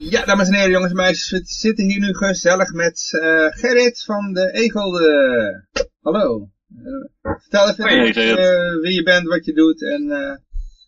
[0.00, 4.02] Ja, dames en heren, jongens en meisjes, we zitten hier nu gezellig met uh, Gerrit
[4.04, 5.64] van de Egelde.
[6.00, 6.48] Hallo.
[6.82, 10.06] Uh, vertel even Hoi, uh, wie je bent, wat je doet en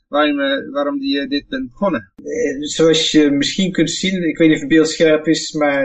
[0.08, 0.36] waarom,
[0.72, 2.12] waarom die, dit bent begonnen.
[2.60, 5.84] zoals je misschien kunt zien, ik weet niet of het beeld scherp is, maar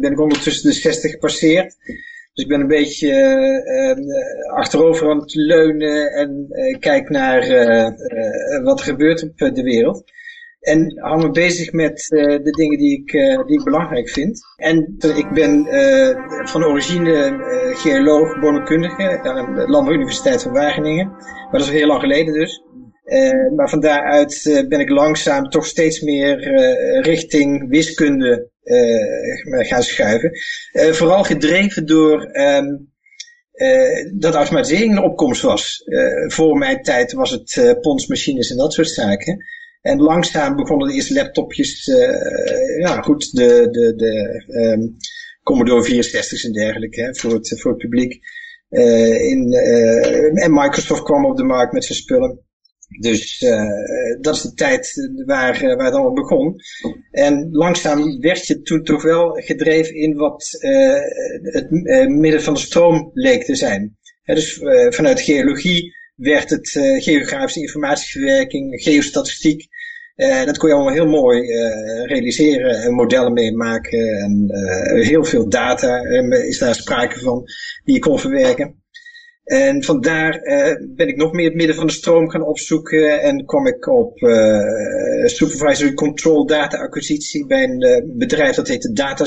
[0.00, 1.76] ben ik ondertussen de 60 gepasseerd.
[2.32, 3.12] Dus ik ben een beetje
[4.54, 6.46] achterover aan het leunen en
[6.80, 7.40] kijk naar
[8.62, 10.04] wat er gebeurt op de wereld.
[10.66, 14.40] En hou me bezig met uh, de dingen die ik, uh, die ik belangrijk vind.
[14.56, 17.38] En ik ben uh, van origine
[17.76, 21.06] geoloog, bodemkundige aan de Landbouw Universiteit van Wageningen.
[21.06, 22.62] Maar dat is heel lang geleden dus.
[23.56, 26.38] maar van daaruit ben ik langzaam toch steeds meer
[27.02, 28.50] richting wiskunde
[29.42, 30.30] gaan schuiven.
[30.72, 32.92] vooral gedreven door um,
[34.18, 35.82] dat automatisering een opkomst was.
[36.26, 39.44] voor mijn tijd was het ponsmachines en dat soort zaken.
[39.86, 44.96] En langzaam begonnen de eerste laptopjes, uh, ja goed, de, de, de um,
[45.42, 48.18] Commodore 64's en dergelijke hè, voor, het, voor het publiek.
[48.70, 52.40] Uh, in, uh, en Microsoft kwam op de markt met zijn spullen.
[53.00, 53.38] Dus
[54.20, 56.56] dat is de tijd waar, waar het allemaal begon.
[57.10, 60.48] En langzaam werd je toen toch wel gedreven in wat
[61.42, 61.70] het
[62.08, 63.96] midden van de stroom leek te zijn.
[64.24, 66.68] dus vanuit geologie werd het
[67.02, 69.68] geografische informatieverwerking, geostatistiek,
[70.16, 74.18] uh, dat kon je allemaal heel mooi uh, realiseren en modellen meemaken.
[74.18, 76.00] En uh, heel veel data
[76.48, 77.44] is daar sprake van
[77.84, 78.84] die je kon verwerken.
[79.44, 80.40] En vandaar
[80.94, 84.18] ben ik nog meer het midden van de stroom gaan opzoeken en kwam ik op
[85.24, 89.24] supervisory control data acquisitie bij een bedrijf dat heette Data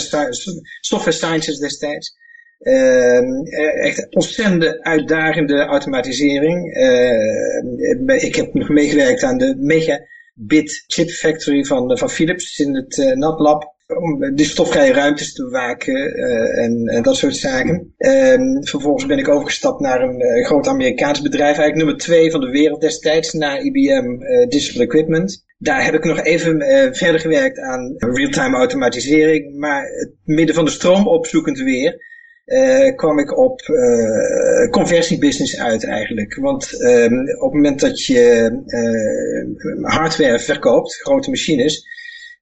[0.80, 2.18] Software Sciences destijds.
[2.60, 6.78] Uh, echt ontzettend uitdagende automatisering.
[6.78, 10.00] Uh, ik heb nog meegewerkt aan de mega
[10.40, 13.78] bit chip factory van, van Philips in het uh, NatLab.
[14.00, 17.94] Om de stofvrije ruimtes te bewaken uh, en, dat soort zaken.
[17.98, 21.58] Um, vervolgens ben ik overgestapt naar een uh, groot Amerikaans bedrijf.
[21.58, 23.34] Eigenlijk nummer twee van de wereld destijds.
[23.34, 24.18] Na IBM
[24.50, 25.46] Digital Equipment.
[25.58, 26.60] Daar heb ik nog even
[26.96, 29.58] verder gewerkt aan real-time automatisering.
[29.58, 32.09] Maar het midden van de stroom opzoekend weer
[32.50, 36.36] uh, kwam ik op uh, conversiebusiness uit eigenlijk.
[36.36, 41.88] Want um, op het moment dat je uh, hardware verkoopt, grote machines,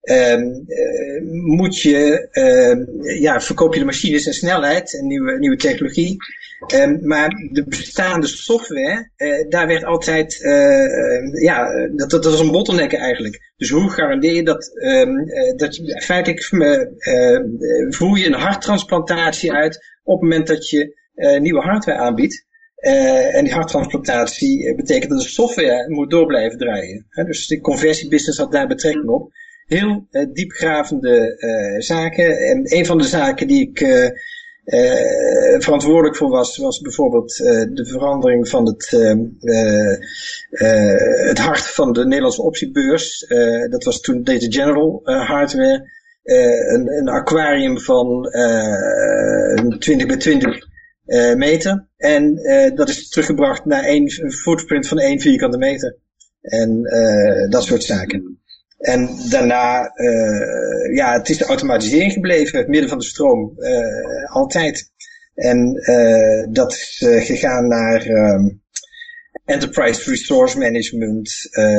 [0.02, 0.66] um,
[1.32, 2.28] moet je,
[3.20, 6.18] ja, verkoop je de machines en snelheid en nieuwe, nieuwe technologie.
[7.02, 9.10] Maar de bestaande software,
[9.50, 10.38] daar werd altijd,
[11.42, 13.54] ja, dat, dat, was een bottleneck eigenlijk.
[13.58, 14.72] Dus hoe garandeer je dat,
[15.56, 16.44] dat je feitelijk
[17.90, 22.46] voer je een harttransplantatie uit op het moment dat je uh, nieuwe hardware aanbiedt.
[22.78, 27.06] Uh, en die harttransplantatie betekent dat de software moet door blijven draaien.
[27.10, 27.24] Hè?
[27.24, 29.32] Dus de conversiebusiness had daar betrekking op.
[29.66, 31.36] Heel diepgravende
[31.78, 32.38] zaken.
[32.38, 33.80] En een van de zaken die ik
[35.64, 37.38] verantwoordelijk voor was, was bijvoorbeeld
[37.74, 38.90] de verandering van het,
[41.28, 43.26] het hart van de Nederlandse optiebeurs.
[43.70, 45.97] dat was toen Data General hardware.
[46.28, 50.68] Uh, een, een, aquarium van uh, 20 bij 20
[51.06, 51.88] uh, meter.
[51.98, 52.36] En
[52.76, 55.98] dat is teruggebracht naar een footprint van 1 vierkante meter.
[56.42, 56.82] En
[57.50, 58.40] dat soort zaken.
[58.78, 59.92] En daarna,
[60.94, 63.54] ja, het is de automatisering gebleven, het midden van de stroom,
[64.26, 64.92] altijd.
[65.36, 65.74] En
[66.52, 68.62] dat is gegaan naar um,
[69.46, 71.32] Enterprise Resource Management,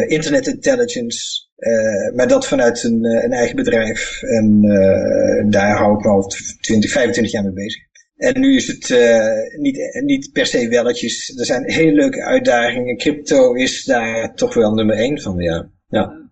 [0.06, 4.22] Internet Intelligence, uh, maar dat vanuit een, eh, een eigen bedrijf.
[4.22, 7.82] En uh, daar hou ik me al 20, 25 jaar mee bezig.
[8.16, 11.38] En nu is het uh, niet, niet per se welletjes.
[11.38, 12.96] Er zijn hele leuke uitdagingen.
[12.96, 15.70] Crypto is daar toch wel nummer één van, ja.
[15.88, 16.30] ja.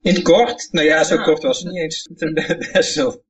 [0.00, 2.08] In het kort, nou ja, zo kort was het niet eens.
[2.72, 3.22] Best wel.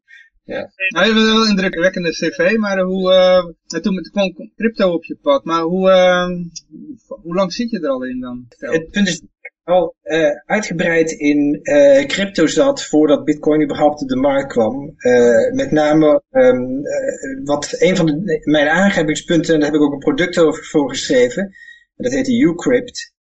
[0.44, 0.70] Ja.
[0.88, 5.19] Nou, je hebt wel een indrukwekkende cv, maar hoe, uh, toen kwam crypto op je
[5.22, 6.28] pad, maar hoe, uh,
[7.22, 8.47] hoe lang zit je er al in dan?
[8.48, 9.22] Het punt is,
[9.69, 14.95] al uh, uitgebreid in uh, crypto zat voordat Bitcoin überhaupt op de markt kwam.
[14.98, 16.83] Uh, met name um,
[17.45, 20.89] wat een van de, mijn aangrijpingspunten, en daar heb ik ook een product over voor
[20.89, 21.54] geschreven,
[21.97, 23.16] dat heet Ucrypt.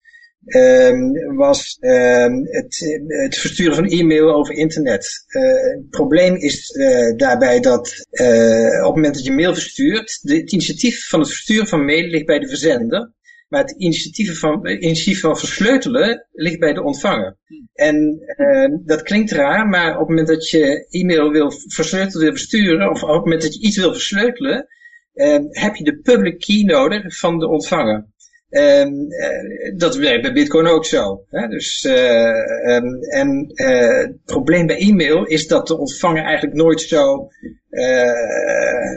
[0.47, 5.25] Um, was um, het, het, versturen van e-mail over internet.
[5.27, 6.71] het probleem is
[7.15, 11.67] daarbij dat op het moment dat je mail verstuurt, de, het initiatief van het versturen
[11.67, 13.11] van mail ligt bij de verzender.
[13.47, 17.37] Maar het initiatief van, initiatief van versleutelen ligt bij de ontvanger.
[17.45, 17.69] Hmm.
[17.73, 22.31] En uh, dat klinkt raar, maar op het moment dat je e-mail wil versleutelen wil
[22.31, 24.67] versturen, of op het moment dat je iets wil versleutelen,
[25.13, 28.05] uh, heb je de public key nodig van de ontvanger.
[28.49, 31.23] Um, uh, dat werkt bij Bitcoin ook zo.
[31.29, 31.47] Hè?
[31.47, 36.81] Dus, uh, um, en uh, het probleem bij e-mail is dat de ontvanger eigenlijk nooit
[36.81, 37.29] zo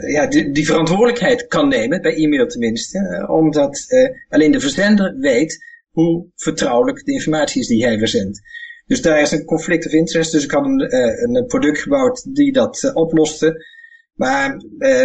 [0.07, 3.85] ja, die, die, verantwoordelijkheid kan nemen, bij e-mail tenminste, omdat
[4.29, 8.41] alleen de verzender weet hoe vertrouwelijk de informatie is die hij verzendt.
[8.85, 10.31] Dus daar is een conflict of interest.
[10.31, 10.95] Dus ik had een,
[11.35, 13.65] een product gebouwd die dat oploste.
[14.13, 15.03] Maar uh,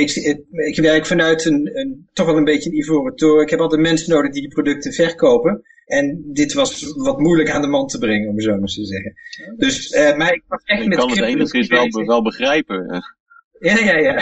[0.00, 3.42] ik, ik, ik, werk vanuit een, een, toch wel een beetje een ivoren toren.
[3.42, 5.62] Ik heb altijd mensen nodig die die producten verkopen.
[5.84, 9.14] En dit was wat moeilijk aan de man te brengen, om zo maar te zeggen.
[9.56, 13.02] Dus, uh, maar ik was echt ik met kan het enigszins wel, wel begrijpen.
[13.60, 14.20] Ja, ja, ja.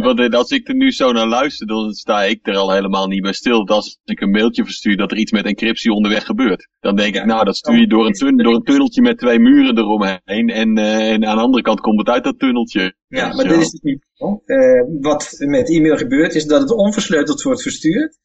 [0.00, 3.22] want, als ik er nu zo naar luister, dan sta ik er al helemaal niet
[3.22, 3.64] bij stil.
[3.64, 6.68] Dat als ik een mailtje verstuur dat er iets met encryptie onderweg gebeurt.
[6.80, 9.78] Dan denk ik, nou, dat stuur je door een, door een tunneltje met twee muren
[9.78, 10.48] eromheen.
[10.48, 12.94] En, uh, en aan de andere kant komt het uit dat tunneltje.
[13.08, 14.04] Ja, maar dat is het niet.
[14.46, 18.18] Uh, wat met e-mail gebeurt, is dat het onversleuteld wordt verstuurd.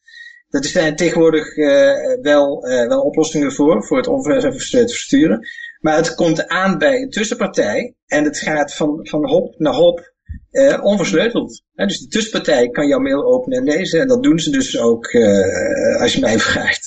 [0.48, 1.92] Dat zijn tegenwoordig uh,
[2.22, 5.48] wel, wel oplossingen voor, voor het onversleuteld versturen.
[5.80, 10.12] Maar het komt aan bij een tussenpartij en het gaat van, van hop naar hop
[10.50, 11.62] uh, onversleuteld.
[11.74, 14.00] dus de tussenpartij kan jouw mail openen en lezen.
[14.00, 16.86] En dat doen ze dus ook uh, als je mij vraagt.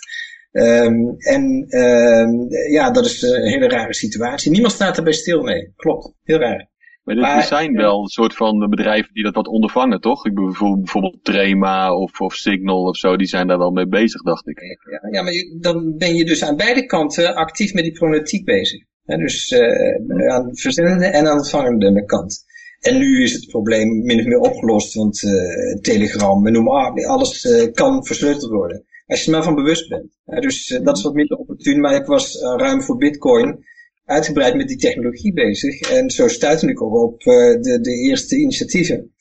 [0.51, 4.51] Um, en um, ja, dat is een hele rare situatie.
[4.51, 5.73] Niemand staat erbij stil mee.
[5.75, 6.71] Klopt, heel raar.
[7.03, 10.25] Maar, maar er zijn wel een soort van bedrijven die dat wat ondervangen, toch?
[10.25, 14.21] Ik bedoel, bijvoorbeeld Trema of, of Signal of zo, die zijn daar wel mee bezig,
[14.21, 14.59] dacht ik.
[14.59, 18.45] Ja, ja maar je, dan ben je dus aan beide kanten actief met die problematiek
[18.45, 18.81] bezig.
[19.05, 22.45] dus uh, aan de verzendende en aan de ontvangende kant.
[22.83, 27.43] En nu is het probleem min of meer opgelost, want uh, Telegram, noem maar, alles
[27.43, 28.85] uh, kan versleuteld worden.
[29.07, 30.19] Als je er maar van bewust bent.
[30.25, 33.65] Uh, dus dat is wat minder opportun, maar ik was ruim voor Bitcoin
[34.05, 35.79] uitgebreid met die technologie bezig.
[35.79, 39.13] En zo stuitte ik ook op de, de eerste initiatieven.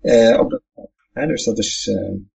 [0.00, 0.62] Oh, op dat,
[1.28, 1.90] dus dat is,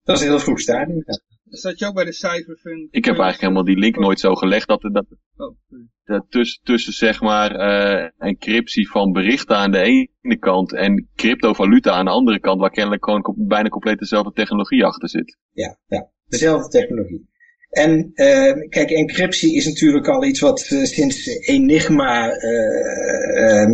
[0.04, 1.02] dat is een heel vroeg stadium.
[1.06, 1.33] Ja.
[1.54, 2.88] Zat je ook bij de Cypherfund?
[2.90, 5.06] Ik heb eigenlijk helemaal die link nooit zo gelegd dat, dat,
[5.36, 5.56] oh,
[6.04, 11.92] dat tussen, tussen zeg maar uh, encryptie van berichten aan de ene kant en cryptovaluta
[11.92, 15.38] aan de andere kant, waar kennelijk gewoon bijna compleet dezelfde technologie achter zit.
[15.52, 17.32] Ja, ja dezelfde technologie.
[17.70, 23.68] En uh, kijk, encryptie is natuurlijk al iets wat uh, sinds Enigma uh,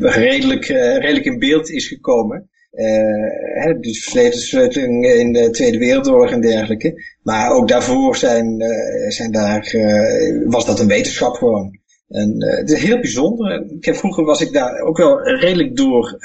[0.00, 2.48] redelijk, redelijk in beeld is gekomen.
[2.74, 7.02] Uh, dus levensversleuteling in de Tweede Wereldoorlog en dergelijke.
[7.22, 11.78] Maar ook daarvoor zijn, uh, zijn daar, uh, was dat een wetenschap gewoon.
[12.08, 13.64] En het is heel bijzonder.
[13.76, 16.18] Ik heb, vroeger was ik daar ook wel redelijk door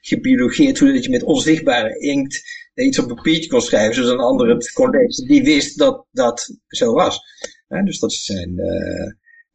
[0.00, 0.78] gebiologeerd.
[0.78, 2.42] Hoe dat je met onzichtbare inkt
[2.74, 3.94] iets op papiertje kon schrijven.
[3.94, 5.26] Zodat een ander het kon lezen.
[5.26, 7.20] Die wist dat dat zo was.
[7.84, 8.54] dus dat zijn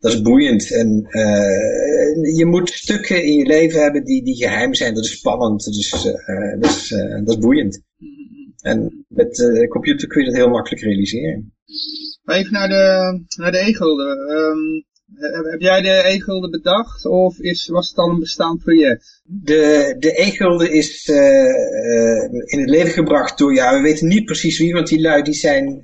[0.03, 0.71] dat is boeiend.
[0.71, 4.93] En uh, je moet stukken in je leven hebben die, die geheim zijn.
[4.93, 5.65] Dat is spannend.
[5.65, 7.81] Dat is, uh, dat is, uh, dat is boeiend.
[8.61, 11.53] En met de computer kun je dat heel makkelijk realiseren.
[12.25, 14.17] Even naar de, naar de e-gulden.
[14.29, 14.85] Um,
[15.51, 19.21] heb jij de e-gulden bedacht of is, was het al een bestaand project?
[19.23, 21.07] De, de e-gulden is
[22.45, 25.33] in het leven gebracht door, ja, we weten niet precies wie, want die lui die
[25.33, 25.79] zijn,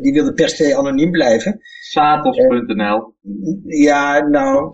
[0.00, 1.60] die wilden per se anoniem blijven.
[1.92, 3.14] Satos.nl
[3.66, 4.70] Ja, nou,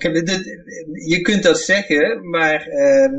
[1.09, 3.13] je kunt dat zeggen, maar ehm,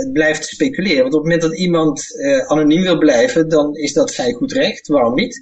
[0.00, 1.02] het blijft speculeren.
[1.02, 2.06] Want op het moment dat iemand
[2.46, 5.40] anoniem wil blijven, dan is dat zijn goed recht, waarom niet?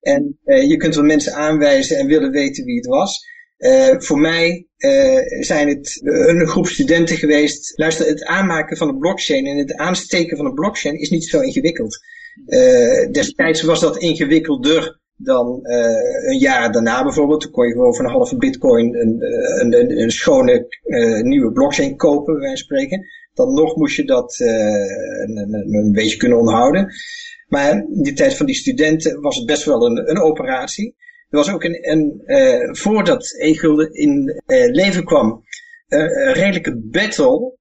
[0.00, 3.26] En je kunt wel mensen aanwijzen en willen weten wie het was.
[3.58, 4.66] Uh, voor mij
[5.40, 7.72] zijn het een groep studenten geweest.
[7.78, 11.40] Luister, het aanmaken van een blockchain en het aansteken van een blockchain is niet zo
[11.40, 11.98] ingewikkeld.
[12.46, 17.40] Uh, destijds was dat ingewikkelder dan een jaar daarna bijvoorbeeld.
[17.40, 19.22] Toen kon je gewoon voor een halve bitcoin een,
[19.60, 20.66] een, een, een schone
[21.22, 23.06] nieuwe blockchain kopen, van spreken.
[23.34, 26.92] Dan nog moest je dat een, een, een beetje kunnen onderhouden.
[27.48, 30.94] Maar in die tijd van die studenten was het best wel een, een operatie.
[31.30, 35.44] Er was ook een, een uh, voordat e-gulden in uh, leven kwam,
[35.88, 37.52] uh, een redelijke battle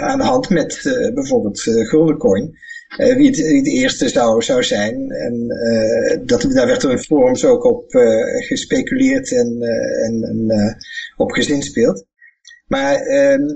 [0.00, 0.80] aan de hand met
[1.14, 2.58] bijvoorbeeld Guldencoin.
[2.96, 5.10] Wie, het, wie het eerste zou, zou zijn.
[5.10, 5.46] En
[6.26, 7.84] dat, daar werd er in forums ook op
[8.48, 9.62] gespeculeerd en,
[10.02, 10.76] en, en
[11.16, 12.04] op gezinspeeld.
[12.72, 13.46] Maar ehm,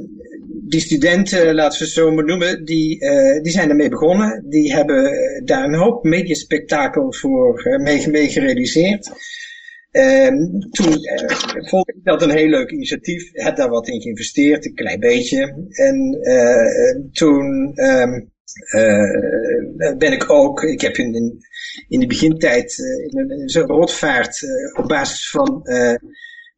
[0.68, 4.44] die studenten, laten we ze zo maar noemen, die, uh, die zijn ermee begonnen.
[4.48, 5.12] Die hebben
[5.44, 9.10] daar een hoop mediaspectakel voor uh, mee, mee gerealiseerd.
[9.92, 13.30] Um, toen uh, vond ik dat een heel leuk initiatief.
[13.32, 15.66] Heb daar wat in geïnvesteerd, een klein beetje.
[15.70, 16.20] En
[17.12, 18.32] toen um,
[19.98, 21.14] ben ik ook, ik heb in,
[21.88, 24.42] in, de begintijd in een, zo'n rotvaart
[24.78, 25.60] op basis van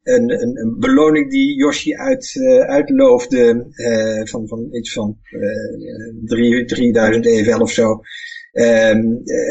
[0.08, 6.64] een, een, een beloning die Yoshi uit, uh, uitloofde uh, van, van iets van uh,
[6.64, 8.00] 3000 EFL of zo.
[8.52, 8.98] ehm,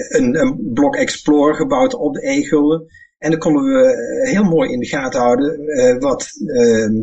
[0.09, 2.85] een, een blok Explorer gebouwd op de e-gulden.
[3.27, 6.93] En dan konden we heel mooi in de gaten houden wat, ehm,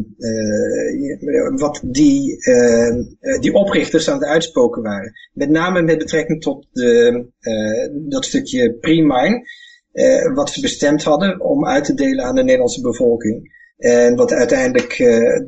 [1.59, 3.03] wat die, ehm,
[3.41, 5.13] die oprichters aan het uitspoken waren.
[5.33, 7.27] Met name met betrekking tot de,
[8.09, 9.43] dat stukje pre-mine,
[10.35, 13.53] wat ze bestemd hadden om uit te delen aan de Nederlandse bevolking.
[13.77, 14.93] En wat uiteindelijk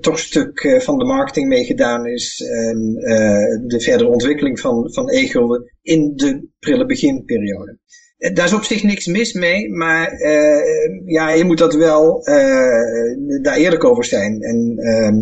[0.01, 2.43] toch een stuk van de marketing meegedaan is.
[2.43, 2.95] En
[3.67, 7.79] de verdere ontwikkeling van, van e-gulden in de prille beginperiode.
[8.19, 10.21] Daar is op zich niks mis mee, maar
[11.05, 12.25] ja, je moet dat wel
[13.43, 14.43] daar eerlijk over zijn.
[14.43, 15.15] En ehm,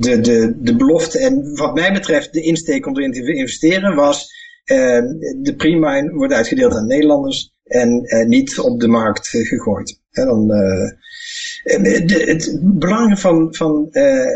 [0.00, 4.38] de, de, de belofte en wat mij betreft de insteek om erin te investeren was...
[4.64, 5.06] Ehm,
[5.42, 10.00] de pre-mine wordt uitgedeeld aan Nederlanders en niet op de markt gegooid.
[10.10, 10.52] En dan
[11.62, 14.26] het belang van, van uh,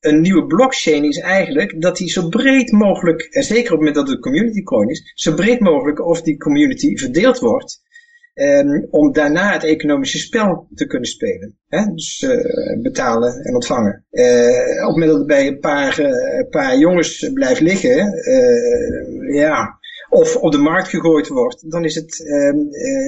[0.00, 3.94] een nieuwe blockchain is eigenlijk dat die zo breed mogelijk, en zeker op het moment
[3.94, 7.84] dat het community coin is, zo breed mogelijk of die community verdeeld wordt.
[8.34, 11.58] Um, om daarna het economische spel te kunnen spelen.
[11.68, 11.84] Hè?
[11.94, 14.04] Dus uh, betalen en ontvangen.
[14.10, 16.00] Uh, op het moment dat het bij een paar,
[16.50, 18.12] paar jongens blijft liggen,
[19.32, 19.78] ja,
[20.16, 22.52] of op de markt gegooid wordt, dan is het uh,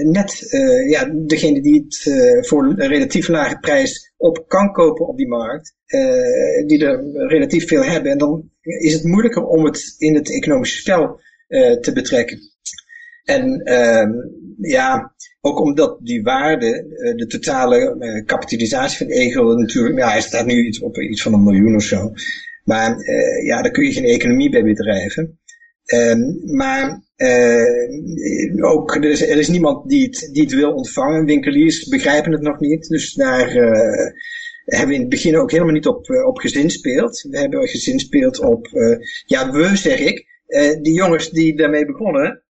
[0.05, 5.07] net uh, ja, degene die het uh, voor een relatief lage prijs op kan kopen
[5.07, 5.75] op die markt,
[6.67, 8.12] die er relatief veel hebben.
[8.12, 11.21] En dan is het moeilijker om het in het economische spel
[11.81, 12.38] te betrekken.
[13.25, 14.11] En ehm,
[14.61, 16.85] ja, ook omdat die waarde,
[17.17, 21.43] de totale kapitalisatie van Egel natuurlijk, ja, hij staat nu iets op iets van een
[21.43, 22.12] miljoen of zo.
[22.65, 22.97] Maar
[23.45, 25.38] ja, daar kun je geen economie bij bedrijven.
[25.95, 31.25] Um, maar uh, ook, er is, niemand die het, die wil ontvangen.
[31.25, 32.88] Winkeliers begrijpen het nog niet.
[32.88, 34.12] Dus daar uh,
[34.64, 37.26] hebben we in het begin ook helemaal niet op, uh, op gezinspeeld.
[37.30, 38.68] We hebben gezinspeeld op,
[39.26, 40.26] ja, we zeg ik.
[40.83, 42.42] die jongens die daarmee begonnen,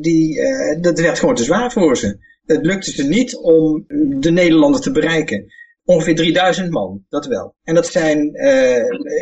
[0.00, 0.40] die,
[0.80, 2.18] dat werd gewoon te zwaar voor ze.
[2.46, 3.84] Het lukte ze niet om
[4.20, 5.52] de Nederlander te bereiken.
[5.84, 7.54] Ongeveer 3000 man, dat wel.
[7.62, 8.30] En dat zijn,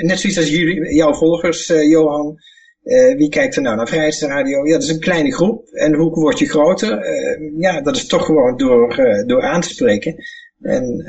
[0.00, 2.38] net zoiets als jullie, jouw volgers, Johan,
[2.88, 4.66] uh, wie kijkt er nou naar Vrijheidsradio?
[4.66, 5.68] Ja, dat is een kleine groep.
[5.68, 7.04] En hoe word je groter?
[7.04, 10.14] Uh, ja, dat is toch gewoon door, uh, door aan te spreken.
[10.60, 11.02] En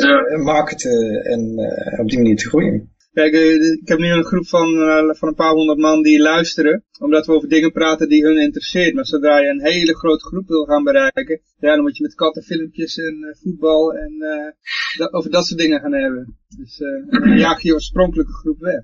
[0.00, 0.38] ja.
[0.42, 1.40] marketen en
[2.00, 2.90] op die manier te groeien.
[3.12, 3.32] Kijk,
[3.82, 4.68] ik heb nu een groep van,
[5.16, 6.84] van een paar honderd man die luisteren.
[7.00, 8.94] Omdat we over dingen praten die hun interesseert.
[8.94, 11.40] Maar zodra je een hele grote groep wil gaan bereiken.
[11.58, 14.12] Ja, dan moet je met kattenfilmpjes en voetbal en
[15.10, 16.36] over dat soort dingen gaan hebben.
[16.58, 18.82] Dus dan jaag je oorspronkelijke groep weg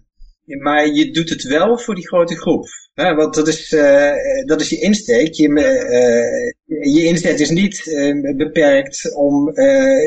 [0.57, 2.67] maar je doet het wel voor die grote groep.
[2.95, 4.13] Want dat is, uh,
[4.45, 5.33] dat is je insteek.
[5.33, 9.53] Je, uh, je inzet is niet uh, beperkt om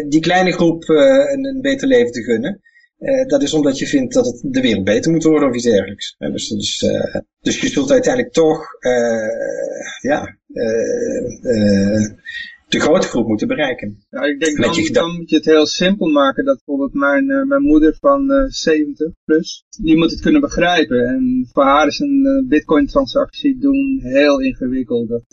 [0.09, 2.61] die kleine groep een, een, beter leven te gunnen.
[3.27, 6.15] dat is omdat je vindt dat het de wereld beter moet worden of iets dergelijks.
[6.17, 6.85] Dus,
[7.41, 8.67] dus je zult uiteindelijk toch
[10.01, 10.37] ja,
[12.71, 14.05] de grote groep moeten bereiken.
[14.09, 16.45] Ja, ik denk dan, dan moet je het heel simpel maken.
[16.45, 20.41] Dat bijvoorbeeld mijn, uh, mijn moeder van uh, eh, 70 plus, die moet het kunnen
[20.41, 21.07] begrijpen.
[21.07, 25.09] En voor haar is een uh, bitcoin transactie doen heel ingewikkeld.
[25.09, 25.25] Dat,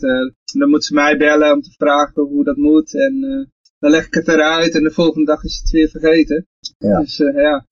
[0.53, 2.93] dan moet ze mij bellen om te vragen hoe dat moet.
[2.93, 3.47] En
[3.79, 6.47] dan leg ik het eruit en de volgende dag is het weer vergeten.
[6.77, 6.99] Ja.
[6.99, 7.65] Dus ja,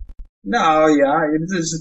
[0.47, 1.27] nou ja,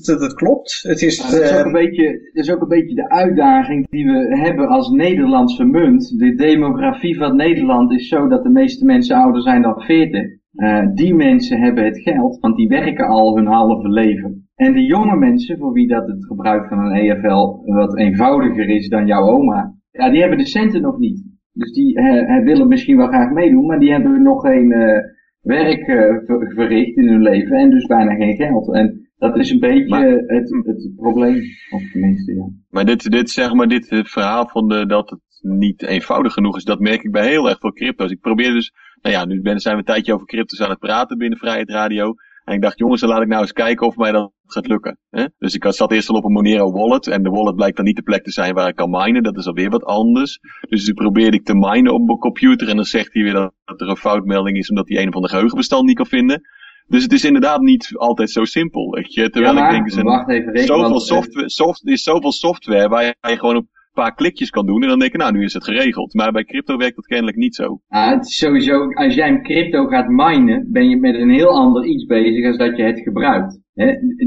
[0.05, 0.79] dat, dat klopt.
[0.83, 4.07] Het is, dat, is ook een beetje, dat is ook een beetje de uitdaging die
[4.07, 6.19] we hebben als Nederlandse munt.
[6.19, 10.23] De demografie van Nederland is zo dat de meeste mensen ouder zijn dan 40.
[10.23, 14.49] Uh, eh, die mensen hebben het geld, want die werken al hun halve leven.
[14.55, 18.89] En de jonge mensen, voor wie dat het gebruik van een EFL wat eenvoudiger is
[18.89, 21.25] dan jouw oma, ja, die hebben de centen nog niet.
[21.53, 24.71] Dus die uh, willen misschien wel graag meedoen, maar die hebben nog geen...
[24.71, 25.15] Uh,
[25.47, 26.17] werk uh,
[26.55, 28.75] verricht in hun leven en dus bijna geen geld.
[28.75, 32.49] En dat is een beetje het, het probleem, of tenminste, ja.
[32.71, 36.65] Maar dit, dit, zeg maar, dit verhaal van de, dat het niet eenvoudig genoeg is,
[36.65, 38.11] dat merk ik bij heel erg veel crypto's.
[38.11, 38.73] Ik probeer dus,
[39.03, 42.15] nou ja, nu zijn we een tijdje over crypto's aan het praten binnen Vrijheid Radio.
[42.45, 44.99] En ik dacht, jongens, dan laat ik nou eens kijken of mij dat gaat lukken.
[45.11, 45.25] Hè?
[45.39, 47.07] Dus ik zat eerst al op een Monero wallet.
[47.07, 49.23] En de wallet blijkt dan niet de plek te zijn waar ik kan minen.
[49.23, 50.39] Dat is alweer wat anders.
[50.69, 52.69] Dus nu probeerde ik te minen op mijn computer.
[52.69, 55.31] En dan zegt hij weer dat er een foutmelding is omdat hij een of ander
[55.31, 56.41] geheugenbestand niet kan vinden.
[56.87, 58.91] Dus het is inderdaad niet altijd zo simpel.
[58.91, 59.31] Weet je?
[59.31, 63.57] Terwijl ik denk, er, zijn zoveel software, soft, er is zoveel software waar je gewoon
[63.57, 66.15] op paar klikjes kan doen en dan denk je, nou, nu is het geregeld.
[66.15, 67.81] Maar bij crypto werkt dat kennelijk niet zo.
[67.89, 71.51] Ja, het is sowieso, als jij een crypto gaat minen, ben je met een heel
[71.51, 73.61] ander iets bezig als dat je het gebruikt.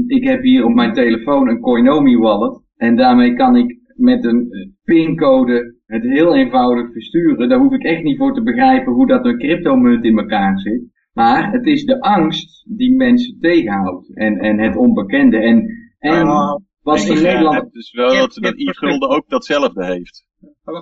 [0.06, 4.48] Ik heb hier op mijn telefoon een Coinomi wallet en daarmee kan ik met een
[4.84, 7.48] pincode het heel eenvoudig versturen.
[7.48, 10.82] Daar hoef ik echt niet voor te begrijpen hoe dat een cryptomunt in elkaar zit.
[11.12, 15.36] Maar het is de angst die mensen tegenhoudt en, en het onbekende.
[15.36, 16.26] En, en
[16.82, 17.44] Was in Ik Nederland...
[17.44, 20.24] begrijp dus wel dat, dat e-gulden ook datzelfde heeft.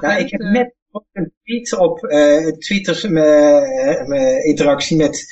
[0.01, 5.27] Ja, ik heb eh, net ook een tweet op eh Twitter, mijn interactie met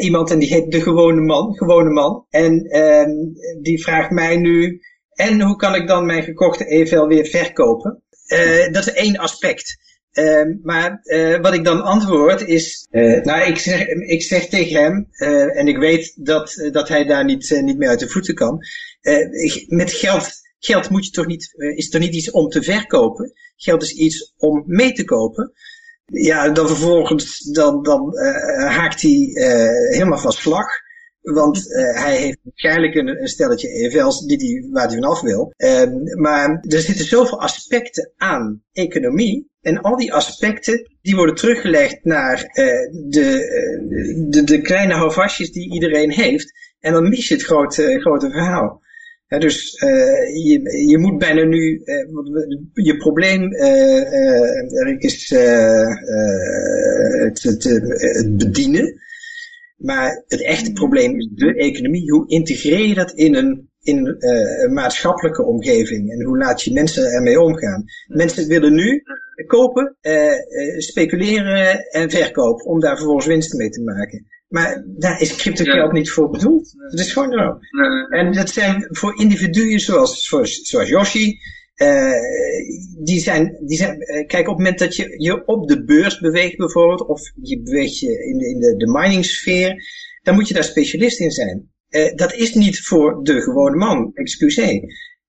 [0.00, 2.26] iemand en die heet De Gewone Man, Gewone Man.
[2.30, 3.10] En ehm,
[3.62, 4.80] die vraagt mij nu,
[5.14, 8.02] en hoe kan ik dan mijn gekochte EVL weer verkopen?
[8.26, 9.80] Eh, dat is één aspect.
[10.12, 14.82] Ehm, maar eh, wat ik dan antwoord is, eh, nou ik zeg, ik zeg tegen
[14.82, 15.08] hem,
[15.54, 18.58] en ik weet dat, dat hij daar niet, niet meer uit de voeten kan.
[19.66, 23.32] met geld, geld moet je toch niet, is toch niet iets om te verkopen?
[23.56, 25.52] Geld is iets om mee te kopen.
[26.04, 30.66] Ja, dan vervolgens dan, dan eh, haakt hij eh, helemaal van slag.
[31.22, 35.52] Want eh, hij heeft waarschijnlijk een, een stelletje EFL's die die, waar hij vanaf wil.
[35.56, 39.50] Ehm, maar er zitten zoveel aspecten aan economie.
[39.60, 42.64] En al die aspecten die worden teruggelegd naar eh,
[43.08, 46.52] de, eh, de, de kleine houvastjes die iedereen heeft.
[46.80, 48.80] En dan mis je het grote, grote verhaal.
[49.38, 52.06] Dus eh, je, je moet bijna nu, eh,
[52.72, 57.64] je probleem eh, is het, het,
[57.98, 59.00] het bedienen.
[59.76, 62.10] Maar het echte probleem is de economie.
[62.10, 66.10] Hoe integreer je dat in een, in, een maatschappelijke omgeving?
[66.10, 67.84] En hoe laat je mensen ermee omgaan?
[68.06, 69.02] Mensen willen nu
[69.46, 69.96] kopen,
[70.76, 74.26] speculeren en verkopen om daar vervolgens winst mee te maken.
[74.52, 75.72] Maar daar is crypto Ja.
[75.72, 76.74] geld niet voor bedoeld.
[76.90, 77.58] Dat is gewoon zo.
[77.70, 81.38] nee, En dat zijn voor individuen zoals, zoals, zoals Yoshi.
[81.74, 82.12] eh,
[82.98, 86.18] die zijn, die zijn, eh, kijk, op het moment dat je je op de beurs
[86.20, 89.84] beweegt bijvoorbeeld, of je beweegt je in de, in de, de miningsfeer,
[90.22, 91.70] dan moet je daar specialist in zijn.
[91.88, 94.82] Eh, dat is niet voor de gewone man, excuseer.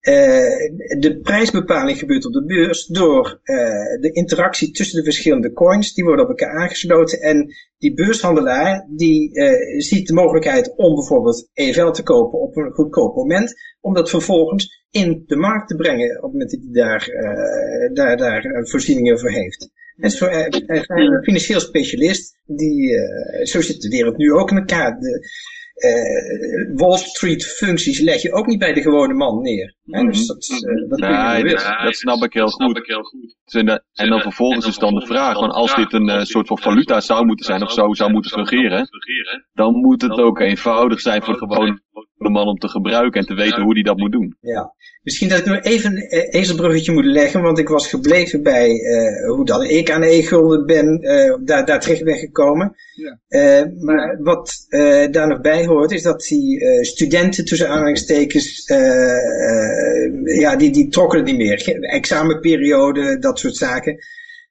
[0.03, 0.69] Eh,
[0.99, 3.55] de prijsbepaling gebeurt op de beurs door eh,
[3.99, 5.93] de interactie tussen de verschillende coins.
[5.93, 7.19] Die worden op elkaar aangesloten.
[7.19, 12.71] En die beurshandelaar die eh, ziet de mogelijkheid om bijvoorbeeld EFL te kopen op een
[12.71, 13.53] goedkoop moment.
[13.81, 17.09] Om dat vervolgens in de markt te brengen op het moment dat hij daar,
[17.93, 19.69] daar, daar voorzieningen voor heeft.
[19.97, 22.37] En zo, een financieel specialist.
[22.45, 22.97] Die,
[23.43, 24.99] zo zit de wereld nu ook in elkaar.
[24.99, 25.27] De,
[25.83, 29.75] eh, Wall Street functies leg je ook niet bij de gewone man neer.
[29.85, 30.47] Hè, dus dat,
[30.99, 33.35] eh, dat snap ik heel goed.
[33.45, 36.47] En, eh, en dan vervolgens is dan de vraag, van als dit een eh, soort
[36.47, 38.89] van valuta zou moeten zijn of zo zou moeten fungeren,
[39.53, 41.81] dan moet het ook eenvoudig zijn voor de gewone
[42.17, 44.37] man om te gebruiken en te weten hoe die dat moet doen.
[44.41, 44.73] Ja.
[45.03, 49.29] Misschien dat ik nog even een ezelbruggetje moet leggen, want ik was gebleven bij eh,
[49.29, 52.75] hoe dat ik aan e-gulden ben, eh, daar, daar terecht ben gekomen.
[52.93, 53.19] Ja.
[53.27, 58.65] Eh, maar wat eh, daar nog bij hoort, is dat die eh, studenten tussen aanhalingstekens,
[58.65, 59.17] eh,
[60.05, 61.81] eh, ja, die, die trokken het niet meer.
[61.81, 63.97] Examenperiode, dat soort zaken.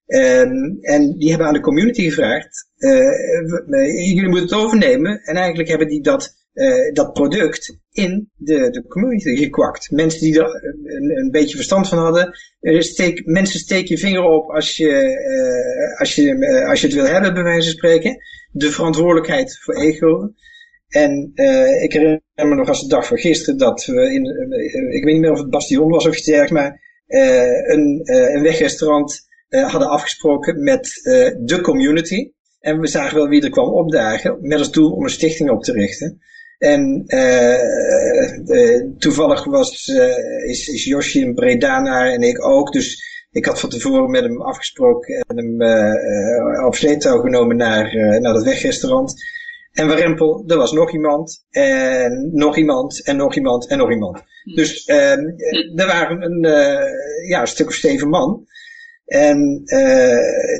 [0.07, 5.21] Ehm, en die hebben aan de community gevraagd, eh, jullie moeten het overnemen.
[5.23, 9.91] En eigenlijk hebben die dat, eh, dat product in de, de community gekwakt.
[9.91, 12.39] Mensen die er een, een beetje verstand van hadden.
[12.61, 16.87] Eh, steek, mensen steek je vinger op als je, eh, als, je, eh, als je
[16.87, 18.17] het wil hebben, bij wijze van spreken.
[18.53, 20.37] De verantwoordelijkheid voor e-gulden.
[20.89, 24.95] En eh, ik herinner me nog als de dag van gisteren dat we in, eh,
[24.95, 28.35] ik weet niet meer of het Bastion was of iets dergelijks, maar eh, een, eh,
[28.35, 32.31] een wegrestaurant eh, hadden afgesproken met eh, de community.
[32.61, 35.63] En we zagen wel wie er kwam opdagen met als doel om een stichting op
[35.63, 36.21] te richten.
[36.63, 37.55] En eh,
[38.51, 42.73] eh, toevallig was, eh, is, is Yoshi een Bredanaar en ik ook.
[42.73, 48.33] Dus ik had van tevoren met hem afgesproken en hem op sleeptouw genomen naar, naar
[48.33, 49.15] dat wegrestaurant.
[49.73, 54.23] En Warempel, er was nog iemand, en nog iemand, en nog iemand, en nog iemand.
[54.55, 55.19] Dus eh,
[55.75, 56.41] er waren een,
[57.29, 58.47] ja, een stuk of zeven man.
[59.07, 59.63] En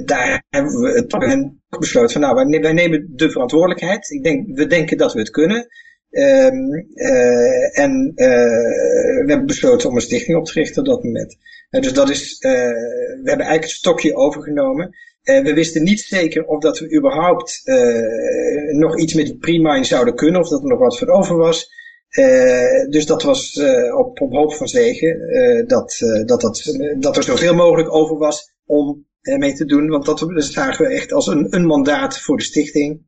[0.05, 4.11] daar hebben we het en besloten van nou, wij nemen de verantwoordelijkheid.
[4.11, 5.69] Ik denk, we denken dat we het kunnen.
[6.13, 8.27] Ehm, eh, en eh,
[9.21, 11.37] we hebben besloten om een stichting op te richten op dat moment.
[11.71, 12.49] Eh, dus dat is, we
[13.15, 14.97] hebben eigenlijk het stokje overgenomen.
[15.23, 17.63] We wisten niet zeker of dat we überhaupt
[18.73, 21.71] nog iets met die pre-mine zouden kunnen, of dat er nog wat voor over was.
[22.89, 23.61] Dus dat was
[23.97, 25.19] op, op hoop van zegen
[25.67, 25.97] dat,
[26.27, 29.89] dat, dat, dat er zoveel mogelijk over was om mee te doen.
[29.89, 33.07] Want dat, dat zagen we echt als een, een mandaat voor de stichting.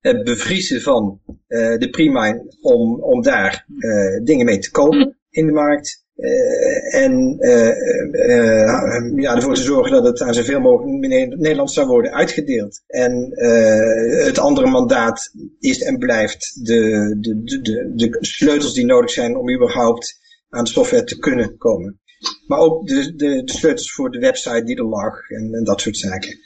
[0.00, 5.46] Het bevriezen van eh, de pre-mine om, om daar eh, dingen mee te kopen in
[5.46, 6.04] de markt.
[6.16, 11.86] Eh, en eh, eh, ja, ervoor te zorgen dat het aan zoveel mogelijk Nederland zou
[11.86, 12.82] worden uitgedeeld.
[12.86, 19.10] En eh, het andere mandaat is en blijft de, de, de, de, sleutels die nodig
[19.10, 22.00] zijn om überhaupt aan de software te kunnen komen.
[22.46, 25.96] Maar ook de, de, sleutels voor de website die er lag en, en dat soort
[25.96, 26.38] zaken.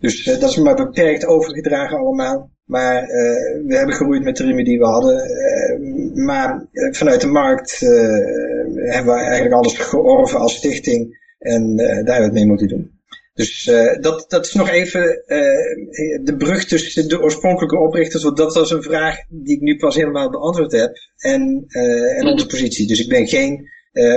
[0.00, 2.51] Dus eh, dat is maar beperkt overgedragen allemaal.
[2.64, 5.20] Maar eh, we hebben geroeid met de riemen die we hadden.
[5.20, 5.78] Eh,
[6.14, 7.80] maar eh, vanuit de markt,
[8.74, 11.20] hebben we eigenlijk alles georven als stichting.
[11.38, 13.00] En daar hebben we het mee moeten doen.
[13.34, 18.36] Dus uh, dat, dat is nog even uh, de brug tussen de oorspronkelijke oprichters, want
[18.36, 22.46] dat was een vraag die ik nu pas helemaal beantwoord heb, en, uh, en onze
[22.46, 22.86] positie.
[22.86, 23.70] Dus ik ben geen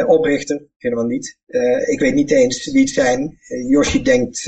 [0.07, 1.37] oprichter, helemaal niet.
[1.85, 3.37] ik weet niet eens wie het zijn.
[3.69, 4.45] Yoshi denkt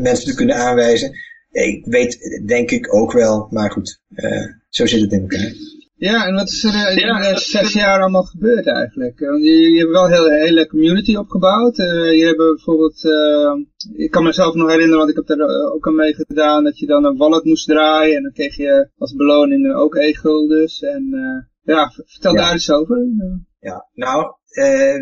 [0.00, 1.10] mensen te kunnen aanwijzen.
[1.64, 4.00] Ik weet, denk ik ook wel, maar goed,
[4.68, 5.52] zo zit het in elkaar.
[5.98, 9.18] Ja, en wat is er in ja, de zes jaar allemaal gebeurd eigenlijk?
[9.18, 11.78] Je, je hebt wel een hele, hele community opgebouwd.
[11.78, 13.52] Uh, je hebt bijvoorbeeld, uh,
[14.04, 17.04] ik kan mezelf nog herinneren, want ik heb er ook aan meegedaan, dat je dan
[17.04, 18.16] een wallet moest draaien.
[18.16, 20.82] En dan kreeg je als beloning ook e-guldens.
[20.82, 23.06] En uh, ja, vertel daar eens over.
[23.60, 24.34] Ja, nou,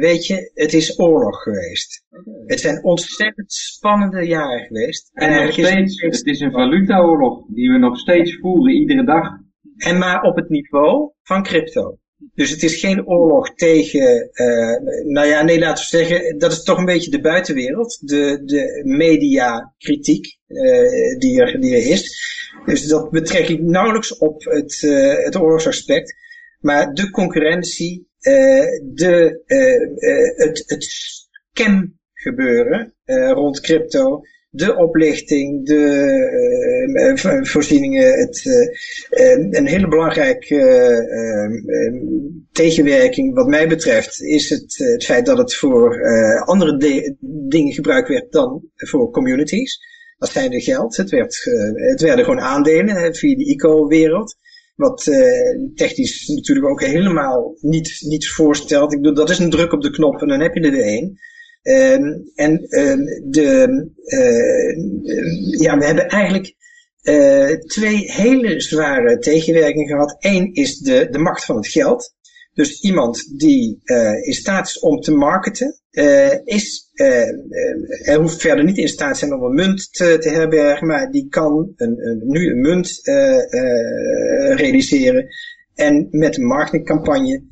[0.01, 2.05] weet je, het is oorlog geweest.
[2.11, 2.43] Okay.
[2.47, 5.11] Het zijn ontzettend spannende jaren geweest.
[5.13, 9.29] En, en nog steeds, het is een valutaoorlog die we nog steeds voeren, iedere dag.
[9.77, 11.99] En maar op het niveau van crypto.
[12.35, 16.63] Dus het is geen oorlog tegen, uh, nou ja, nee, laten we zeggen, dat is
[16.63, 22.33] toch een beetje de buitenwereld, de, de mediakritiek uh, die, er, die er is.
[22.65, 24.81] Dus dat betrek ik nauwelijks op het,
[25.25, 26.15] het oorlogsaspect.
[26.61, 28.09] Maar de concurrentie,
[28.83, 29.43] de,
[30.37, 32.95] het, het scam gebeuren
[33.35, 34.23] rond crypto,
[34.55, 40.57] de oplichting, de uh, voorzieningen, het, uh, een hele belangrijke
[41.07, 41.93] uh,
[42.53, 46.03] tegenwerking wat mij betreft is het, het feit dat het voor
[46.45, 46.77] andere
[47.49, 49.93] dingen gebruikt werd dan voor communities.
[50.19, 50.97] Dat zijn de geld.
[50.97, 54.37] Het, werd, het werden gewoon aandelen via de ICO-wereld.
[54.75, 55.03] Wat
[55.75, 58.93] technisch natuurlijk ook helemaal niet, niet voorstelt.
[58.93, 61.19] Ik bedoel, dat is een druk op de knop en dan heb je er één.
[61.63, 63.69] Um, en um, de,
[64.05, 66.55] uh, ja, we hebben eigenlijk
[67.03, 70.17] uh, twee hele zware tegenwerkingen gehad.
[70.19, 72.15] Eén is de, de macht van het geld.
[72.53, 75.81] Dus iemand die uh, in staat is om te marketen,
[76.45, 76.91] is,
[78.05, 81.29] er hoeft verder niet in staat zijn om een munt te, te herbergen, maar die
[81.29, 83.01] kan een, een, nu een munt
[84.57, 85.27] realiseren
[85.75, 87.43] en met een marketingcampagne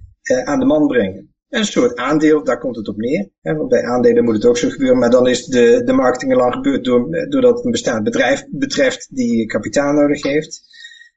[0.45, 3.29] aan de man brengen een soort aandeel, daar komt het op neer.
[3.43, 6.33] Hè, want bij aandelen moet het ook zo gebeuren, maar dan is de, de marketing
[6.33, 10.63] al lang gebeurd door, doordat het een bestaand bedrijf betreft die kapitaal nodig heeft.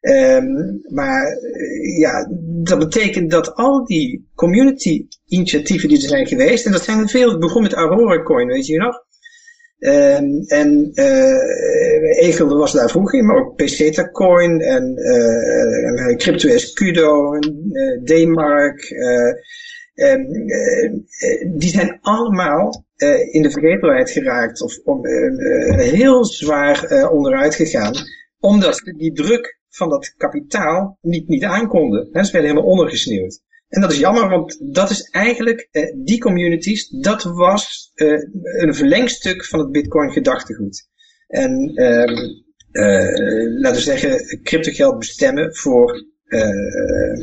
[0.02, 2.30] Um, maar eh, ja,
[2.64, 7.10] dat betekent dat al die community initiatieven die er zijn geweest, en dat zijn er
[7.10, 9.04] veel, het begon met Aurora Coin, weet je nog?
[9.80, 16.50] Um, en uh, Egel was daar vroeger in, maar ook Peseta Coin en uh, Crypto
[16.50, 17.72] Escudo en
[18.04, 18.90] D-Mark.
[19.94, 20.92] Ehm, eh,
[21.48, 22.86] die zijn allemaal
[23.32, 24.80] in de vergetelheid geraakt of
[25.76, 27.94] heel zwaar onderuit gegaan,
[28.40, 32.06] omdat die druk van dat kapitaal niet, niet aankonden.
[32.06, 33.44] Ze werden helemaal ondergesneeuwd.
[33.68, 39.60] En dat is jammer, want dat is eigenlijk, die communities, dat was een verlengstuk van
[39.60, 40.90] het bitcoin gedachtegoed.
[41.28, 42.14] En ehm,
[43.60, 47.16] laten we zeggen, cryptogeld bestemmen voor uh,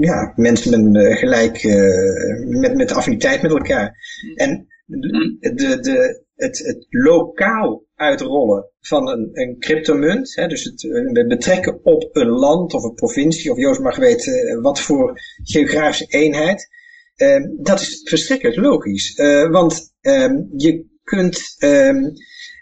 [0.00, 3.96] ja, mensen met gelijk, uh, met, met affiniteit met elkaar.
[4.34, 10.82] En de, de, het, het lokaal uitrollen van een, een cryptomunt, hè, dus het,
[11.12, 16.06] het betrekken op een land of een provincie, of Joost mag weten wat voor geografische
[16.06, 16.68] eenheid,
[17.16, 19.18] uh, dat is verschrikkelijk logisch.
[19.18, 22.12] Uh, want um, je kunt um,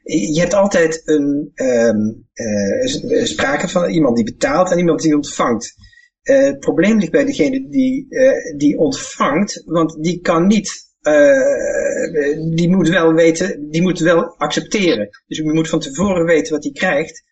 [0.03, 5.75] je hebt altijd een uh, sprake van iemand die betaalt en iemand die ontvangt.
[6.23, 8.07] Het probleem ligt bij degene die,
[8.57, 10.88] die ontvangt, want die kan niet,
[12.55, 15.09] die moet wel weten, die moet wel accepteren.
[15.27, 17.25] Dus je moet van tevoren weten wat hij krijgt.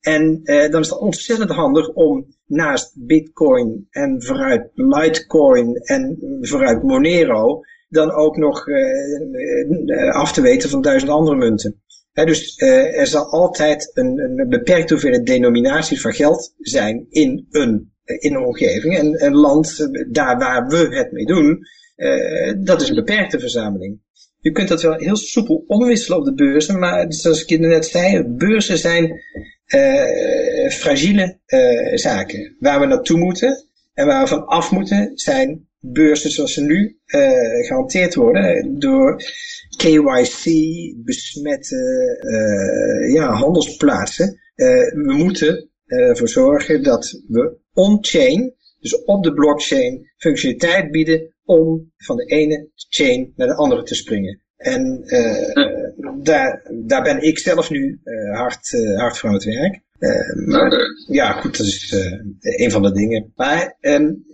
[0.00, 7.60] En dan is het ontzettend handig om naast Bitcoin en vooruit Litecoin en vooruit Monero
[7.88, 8.64] dan ook nog
[10.10, 11.80] af te weten van duizend andere munten
[12.24, 18.34] dus er zal altijd een, een beperkte hoeveelheid denominaties van geld zijn in een, in
[18.34, 18.96] een omgeving.
[18.96, 24.00] En een land, daar waar we het mee doen, uh, dat is een beperkte verzameling.
[24.40, 28.24] Je kunt dat wel heel soepel omwisselen op de beurzen, maar zoals ik net zei,
[28.24, 29.20] beurzen zijn
[29.74, 31.38] uh, fragiele
[31.94, 32.56] zaken.
[32.58, 36.98] Waar we naartoe moeten en waar we van af moeten zijn beurzen zoals ze nu
[37.66, 39.22] gehanteerd worden door
[39.76, 40.44] KYC,
[41.04, 41.76] besmette
[43.12, 44.40] ja, handelsplaatsen.
[44.54, 52.16] We moeten ervoor zorgen dat we on-chain, dus op de blockchain, functionaliteit bieden om van
[52.16, 54.40] de ene chain naar de andere te springen.
[54.56, 55.66] En uh,
[56.22, 58.00] daar, daar ben ik zelf nu
[58.32, 59.84] hard, hard voor aan het werk.
[59.98, 60.72] Uh, maar,
[61.06, 63.32] Ja, goed, dat is uh, een van de dingen.
[63.36, 64.24] Maar um,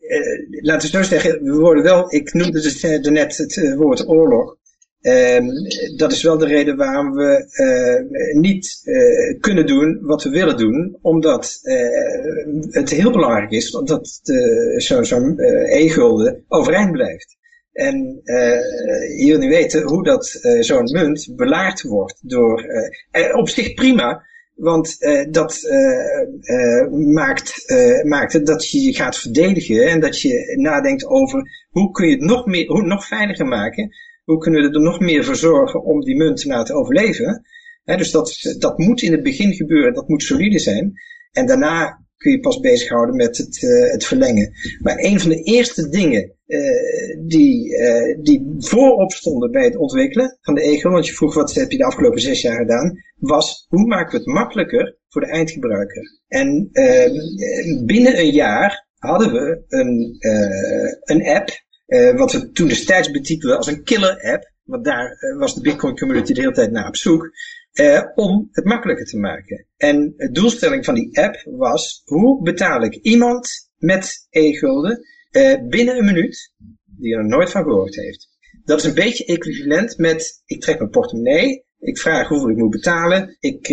[0.00, 4.56] uh, laten we zo zeggen, we worden wel, ik noemde dus net het woord oorlog.
[5.02, 5.50] Um,
[5.96, 10.56] dat is wel de reden waarom we uh, niet uh, kunnen doen wat we willen
[10.56, 10.98] doen.
[11.00, 14.20] Omdat uh, het heel belangrijk is dat
[14.76, 15.34] zo'n zo
[15.64, 17.36] e-gulden overeind blijft.
[17.72, 18.20] En
[19.16, 22.64] wil niet weten hoe dat zo'n munt belaard wordt door...
[23.32, 24.96] op zich prima, want
[25.30, 25.60] dat
[26.90, 27.72] maakt,
[28.04, 32.14] maakt het dat je je gaat verdedigen en dat je nadenkt over hoe kun je
[32.14, 33.90] het nog, meer, hoe nog veiliger maken
[34.24, 37.42] hoe kunnen we er nog meer voor zorgen om die munt te overleven?
[37.84, 40.92] dus dat, dat moet in het begin gebeuren, dat moet solide zijn.
[41.30, 44.52] En daarna kun je pas bezighouden met het, uh, het verlengen.
[44.78, 46.60] Maar een van de eerste dingen uh,
[47.26, 51.54] die, uh, die voorop stonden bij het ontwikkelen van de ego, want je vroeg wat
[51.54, 55.30] heb je de afgelopen zes jaar gedaan, was hoe maken we het makkelijker voor de
[55.30, 56.20] eindgebruiker.
[56.28, 60.16] En ehm, binnen een jaar hadden we een,
[61.02, 61.50] een app
[61.86, 64.50] uh, wat we toen destijds betitelden als een killer app.
[64.62, 67.30] Want daar uh, was de Bitcoin community de hele tijd naar op zoek.
[67.72, 69.66] Uh, om het makkelijker te maken.
[69.76, 75.00] En de doelstelling van die app was, hoe betaal ik iemand met e-gulden
[75.68, 76.52] binnen een minuut,
[76.84, 78.28] die er nooit van gehoord heeft.
[78.64, 82.70] Dat is een beetje equivalent met, ik trek mijn portemonnee, ik vraag hoeveel ik moet
[82.70, 83.36] betalen.
[83.40, 83.66] Ik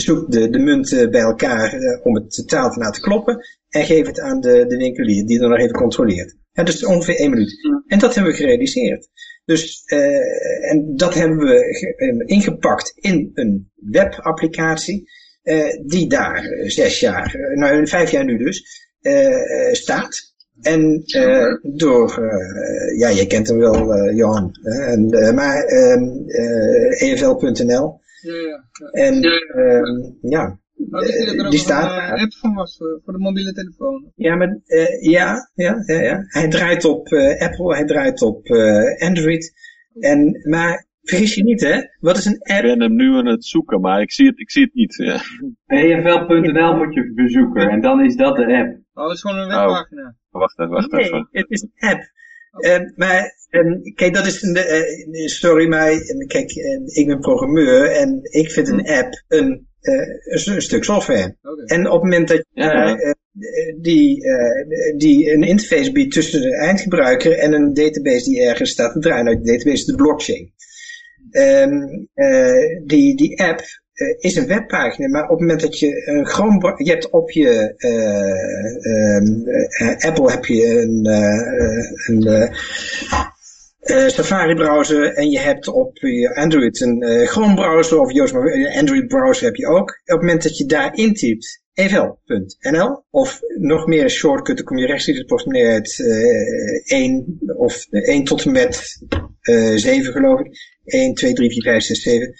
[0.00, 3.38] zoek de, de munten bij elkaar om het totaal te laten kloppen.
[3.68, 6.36] En geef het aan de, de winkelier die er nog even controleert.
[6.54, 7.82] Ja, dus ongeveer één minuut.
[7.86, 9.08] En dat hebben we gerealiseerd.
[9.44, 15.10] Dus, uh, en dat hebben we ingepakt in een webapplicatie.
[15.86, 18.64] die daar zes jaar, nou vijf jaar nu dus,
[19.72, 20.34] staat.
[20.60, 25.64] En uh, door, uh, ja, je kent hem wel, uh, Johan, en, maar
[26.98, 28.00] EFL.nl.
[28.20, 28.90] Ja, ja, ja.
[28.90, 29.20] En
[30.20, 30.58] ja,
[30.90, 34.12] ja er die staat een app van was voor, voor, de mobiele telefoon.
[34.14, 34.58] Ja, maar,
[35.00, 36.24] ja, ja, ja, ja.
[36.26, 38.48] Hij draait op Apple, hij draait op
[38.98, 39.52] Android.
[40.00, 41.80] En, maar vergis je niet, hè?
[42.00, 42.64] Wat is een app?
[42.64, 44.94] Ik ben hem nu aan het zoeken, maar ik zie het, ik zie het niet.
[44.94, 45.20] Ja.
[45.66, 48.78] EFL.nl moet je bezoeken en dan is dat de app.
[48.94, 50.14] Oh, dat is gewoon een webpagina.
[50.30, 51.28] Oh, wacht even, wacht nee, even.
[51.30, 52.12] het is een app.
[52.58, 55.90] Uh, maar um, kijk, dat is een, uh, sorry, maar
[56.26, 61.36] kijk, uh, ik ben programmeur en ik vind een app een, een stuk software.
[61.42, 61.64] Okay.
[61.64, 63.14] En op het moment dat je
[63.80, 64.22] die,
[64.96, 69.24] die een interface biedt tussen de eindgebruiker en een database die ergens staat te draaien,
[69.24, 70.52] nou, de database de blockchain.
[71.30, 72.08] Um,
[72.84, 73.60] die, die app
[73.94, 77.30] uh, is een webpagina, maar op het moment dat je een Chrome, je hebt op
[77.30, 77.74] je
[79.78, 81.06] uh, Apple heb je een,
[82.06, 82.50] een
[83.86, 89.06] Safari browser en je hebt op je Android een Chrome browser of Joost, maar Android
[89.06, 89.88] browser heb je ook.
[89.88, 94.86] Op het moment dat je daar intypt evl.nl of nog meer shortcut, dan kom je
[94.86, 96.04] rechtstreeks het portemonnee uit
[96.84, 98.98] 1 of 1 tot en met
[99.74, 100.72] 7 geloof ik.
[100.84, 102.34] 1, 2, 3, 4, 5, 6, 7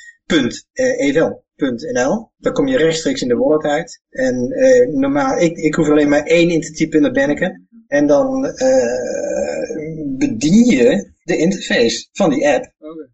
[0.97, 2.31] evel.nl.
[2.39, 4.03] Dan kom je rechtstreeks in de wallet uit.
[4.11, 7.69] En uh, normaal, ik, ik hoef alleen maar één in te typen in de Benneken.
[7.87, 12.73] En dan uh, bedien je de interface van die app.
[12.79, 13.09] Okay.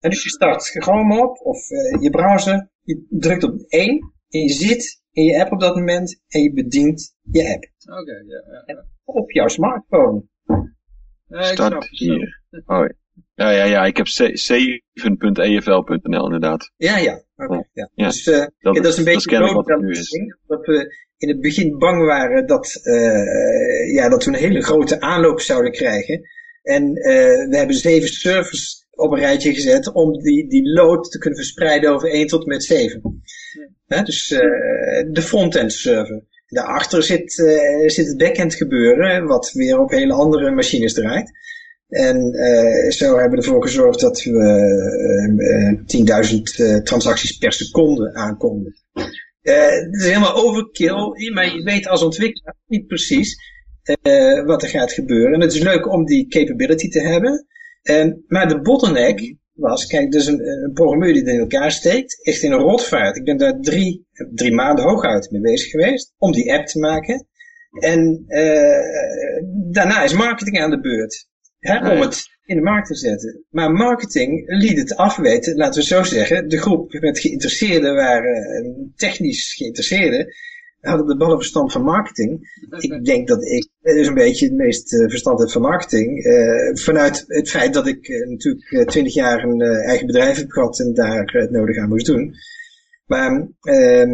[0.00, 2.70] En dus je start Chrome op of uh, je browser.
[2.82, 6.52] Je drukt op één en je zit in je app op dat moment en je
[6.52, 7.64] bedient je app.
[7.90, 10.22] Oké, okay, ja, ja, Op jouw smartphone.
[11.28, 12.40] Start hier.
[12.66, 12.88] Oh,
[13.34, 16.72] ja, ja, ja, ik heb 7.efl.nl inderdaad.
[16.76, 17.22] Ja, ja.
[17.36, 17.90] Okay, ja.
[17.94, 18.06] ja.
[18.06, 19.66] Dus uh, dat, dat, is een beetje dat,
[20.46, 25.00] dat we in het begin bang waren dat, uh, ja, dat we een hele grote
[25.00, 26.20] aanloop zouden krijgen.
[26.62, 31.18] En uh, we hebben zeven servers op een rijtje gezet om die, die load te
[31.18, 33.22] kunnen verspreiden over 1 tot en met 7.
[33.86, 34.02] Ja.
[34.02, 34.28] dus
[35.08, 36.24] de frontend server.
[36.46, 37.32] Daarachter zit,
[37.86, 41.30] zit het backend gebeuren, wat weer op hele andere machines draait.
[41.92, 48.14] En uh, zo hebben we ervoor gezorgd dat we uh, 10.000 uh, transacties per seconde
[48.14, 48.76] aankonden.
[49.42, 53.36] het is helemaal overkill, maar je weet als ontwikkelaar niet precies
[54.44, 55.34] wat er gaat gebeuren.
[55.34, 57.46] En het is leuk om die capability te hebben.
[58.26, 62.42] maar de bottleneck was, kijk, dus een, een programmeur die het in elkaar steekt, echt
[62.42, 63.16] in een rotvaart.
[63.16, 67.26] Ik ben daar drie, drie maanden hooguit mee bezig geweest om die app te maken.
[67.70, 68.24] En
[69.70, 71.26] daarna is marketing aan de beurt
[71.58, 73.44] hè, om het in de markt te zetten.
[73.50, 76.48] Maar marketing liet het afweten, laten we zo zeggen.
[76.48, 80.26] De groep met geïnteresseerden waren uh, technisch geïnteresseerden.
[80.82, 82.60] Hadden de ballenverstand van marketing.
[82.78, 86.24] Ik denk dat ik dus een beetje het meest uh, verstand heb van marketing.
[86.24, 90.94] Uh, vanuit het feit dat ik natuurlijk twintig jaar een eigen bedrijf heb gehad en
[90.94, 92.34] daar het nodig aan moest doen.
[93.06, 94.10] Maar ehm,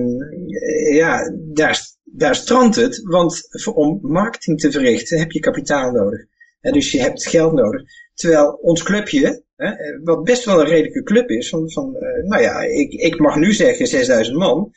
[0.92, 6.20] ja, daar, daar strandt het, want voor, om marketing te verrichten heb je kapitaal nodig.
[6.60, 7.82] En dus je hebt geld nodig.
[8.14, 9.70] Terwijl ons clubje, hè,
[10.04, 13.52] wat best wel een redelijke club is, van, van nou ja, ik, ik mag nu
[13.52, 14.72] zeggen 6000 man,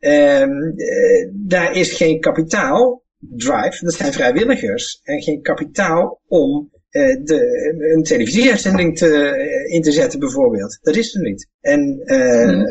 [0.00, 7.24] um, uh, daar is geen kapitaal drive, dat zijn vrijwilligers, en geen kapitaal om uh,
[7.24, 9.34] de, een televisieuitzending te,
[9.68, 10.78] in te zetten bijvoorbeeld.
[10.82, 11.48] Dat is er niet.
[11.60, 12.66] En hmm.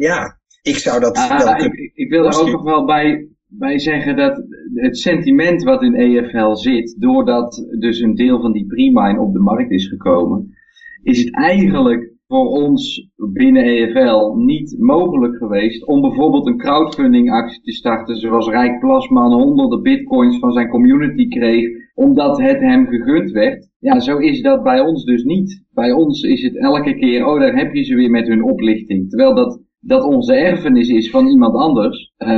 [0.00, 3.78] ja, ik zou dat ah, wel ik, ik wil er ook nog wel bij wij
[3.78, 9.20] zeggen dat het sentiment wat in EFL zit, doordat dus een deel van die pre-mine
[9.20, 10.54] op de markt is gekomen,
[11.02, 17.62] is het eigenlijk voor ons binnen EFL niet mogelijk geweest om bijvoorbeeld een crowdfunding actie
[17.62, 23.30] te starten zoals Rijk Plasman honderden bitcoins van zijn community kreeg omdat het hem gegund
[23.30, 23.68] werd.
[23.78, 25.64] Ja, zo is dat bij ons dus niet.
[25.70, 29.08] Bij ons is het elke keer, oh daar heb je ze weer met hun oplichting.
[29.08, 32.12] Terwijl dat dat onze erfenis is van iemand anders.
[32.18, 32.28] Uh,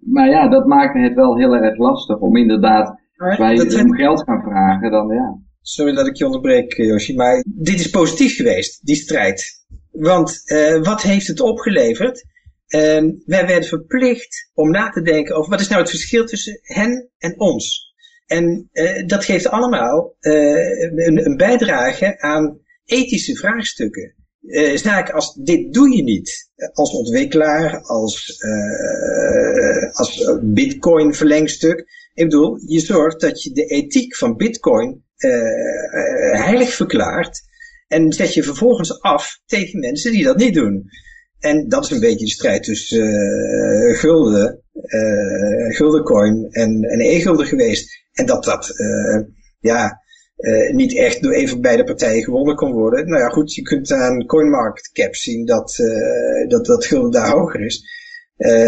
[0.00, 4.22] maar ja, dat maakte het wel heel erg lastig om inderdaad, als wij om geld
[4.22, 5.38] gaan vragen, dan ja.
[5.68, 9.64] Sorry dat ik je onderbreek, Yoshi, maar dit is positief geweest, die strijd.
[9.90, 12.24] Want uh, wat heeft het opgeleverd?
[12.68, 12.80] Uh,
[13.24, 17.10] wij werden verplicht om na te denken over wat is nou het verschil tussen hen
[17.18, 17.94] en ons.
[18.26, 24.14] En uh, dat geeft allemaal een, een bijdrage aan ethische vraagstukken
[24.74, 28.42] zaak als dit doe je niet als ontwikkelaar, als,
[29.92, 31.78] als bitcoin verlengstuk.
[32.14, 35.04] Ik bedoel, je zorgt dat je de ethiek van bitcoin
[36.32, 37.42] heilig verklaart
[37.86, 40.90] en zet je vervolgens af tegen mensen die dat niet doen.
[41.38, 47.46] En dat is een beetje de strijd tussen uh, gulden, uh, guldencoin en, en e-gulden
[47.46, 48.04] geweest.
[48.12, 49.20] En dat dat, uh,
[49.60, 50.04] ja,
[50.72, 53.08] niet echt door een van beide partijen gewonnen kon worden.
[53.08, 55.76] Nou ja, goed, je kunt aan CoinMarketCap zien dat,
[56.48, 57.82] dat dat gulden daar hoger is,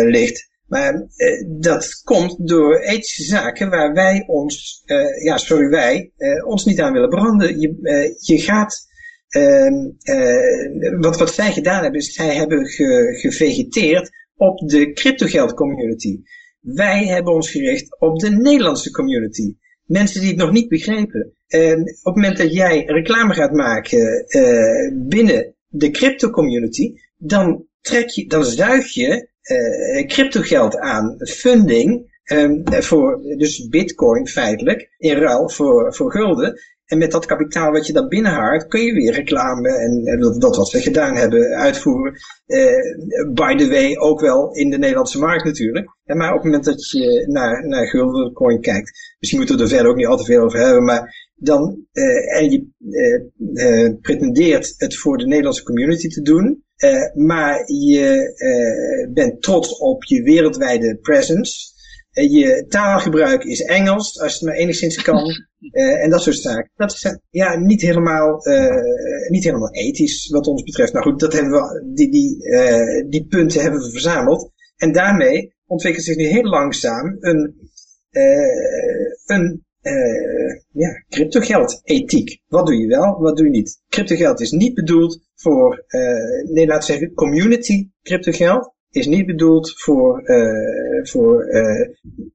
[0.04, 0.47] ligt.
[0.68, 1.06] Maar
[1.46, 4.82] dat komt door ethische zaken waar wij ons,
[5.22, 6.12] ja, sorry wij,
[6.44, 7.60] ons niet aan willen branden.
[7.60, 8.86] Je, je gaat,
[9.28, 9.90] ehm,
[11.00, 16.20] wat, wat zij gedaan hebben, is zij hebben ge, gevegeteerd op de cryptogeld community.
[16.60, 19.56] Wij hebben ons gericht op de Nederlandse community
[19.88, 21.32] mensen die het nog niet begrepen.
[21.46, 24.26] En op het moment dat jij reclame gaat maken
[25.08, 29.28] binnen de crypto community, dan trek je, dan zuig je
[30.06, 36.60] cryptogeld aan, funding, um, voor, dus bitcoin feitelijk, in ruil voor, voor gulden.
[36.84, 40.70] En met dat kapitaal wat je dan binnenhaalt, kun je weer reclame en dat, wat
[40.70, 42.14] we gedaan hebben uitvoeren.
[42.46, 45.88] Uh, by the way, ook wel in de Nederlandse markt natuurlijk.
[46.04, 49.90] maar op het moment dat je naar, naar Guldencoin kijkt, misschien moeten we er verder
[49.90, 55.18] ook niet al te veel over hebben, maar dan, uh, en je pretendeert het voor
[55.18, 56.64] de Nederlandse community te doen,
[57.14, 61.76] maar je bent trots op je wereldwijde presence.
[62.10, 65.26] je taalgebruik is Engels, als je het maar enigszins kan.
[66.02, 66.70] En dat soort zaken.
[66.76, 68.40] Dat is ja, niet, helemaal,
[69.28, 70.92] niet helemaal ethisch wat ons betreft.
[70.92, 72.44] Nou goed, dat hebben we, die, die,
[73.08, 74.50] die punten hebben we verzameld.
[74.76, 77.54] En daarmee ontwikkelt zich nu heel langzaam een,
[79.26, 79.66] een
[80.72, 82.40] ja, cryptogeld ethiek.
[82.46, 83.82] Wat doe je wel, wat doe je niet?
[83.88, 85.84] Cryptogeld is niet bedoeld voor,
[86.44, 88.76] nee laten we zeggen, community cryptogeld.
[88.90, 90.22] Is niet bedoeld voor,
[91.02, 91.46] voor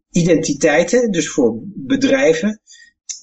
[0.10, 2.62] identiteiten, dus voor bedrijven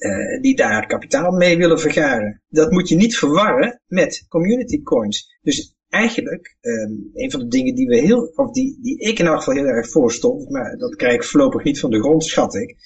[0.01, 2.43] uh, die daar kapitaal mee willen vergaren.
[2.49, 5.39] Dat moet je niet verwarren met community coins.
[5.43, 9.27] Dus eigenlijk, um, een van de dingen die we heel, of die, die ik in
[9.27, 12.55] elk geval heel erg voorstond, maar dat krijg ik voorlopig niet van de grond, schat
[12.55, 12.77] ik,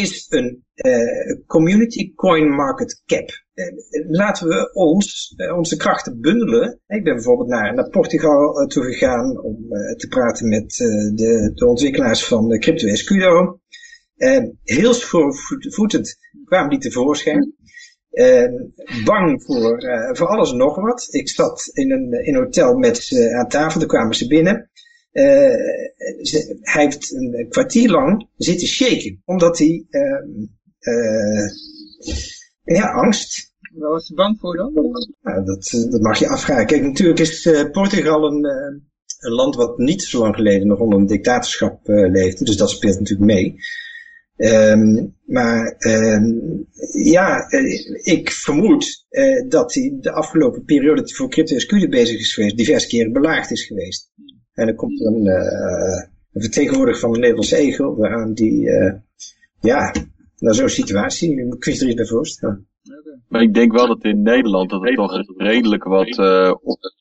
[0.00, 3.28] is een uh, community coin market cap.
[3.54, 3.64] Uh,
[4.08, 6.80] laten we ons, uh, onze krachten bundelen.
[6.86, 9.56] Ik ben bijvoorbeeld naar, naar Portugal toe gegaan om
[9.96, 10.70] te praten met
[11.14, 13.60] de, de ontwikkelaars van Crypto Escudo.
[14.62, 17.56] heel schoorvoetend kwamen die tevoorschijn.
[18.10, 18.44] Uh,
[19.04, 19.82] bang voor,
[20.12, 21.06] voor alles en nog wat.
[21.10, 24.70] Ik zat in een, in een hotel met ze aan tafel, daar kwamen ze binnen.
[26.22, 29.86] Ze, hij heeft een kwartier lang zitten shaken, omdat hij,
[30.80, 31.50] uh,
[32.64, 33.52] ja, angst.
[33.74, 34.72] Waar was hij bang voor dan?
[35.22, 36.66] Nou, dat, dat mag je afvragen.
[36.66, 38.44] Kijk, natuurlijk is Portugal een,
[39.18, 42.98] een land wat niet zo lang geleden nog onder een dictatorschap leefde, dus dat speelt
[42.98, 43.56] natuurlijk mee.
[44.36, 46.66] Um, maar um,
[47.02, 47.46] ja,
[48.02, 49.06] ik vermoed
[49.48, 53.50] dat hij de afgelopen periode dat hij voor crypto bezig is geweest, diverse keren belaagd
[53.50, 54.10] is geweest.
[54.58, 56.02] En dan komt er een, uh,
[56.32, 58.70] een vertegenwoordiger van de Nederlandse egel, waaraan die,
[59.60, 59.94] ja,
[60.38, 61.28] naar zo'n situatie,
[61.58, 62.66] kun je er iets bij voorstellen.
[63.28, 66.16] Maar ik denk wel dat in Nederland dat er toch redelijk wat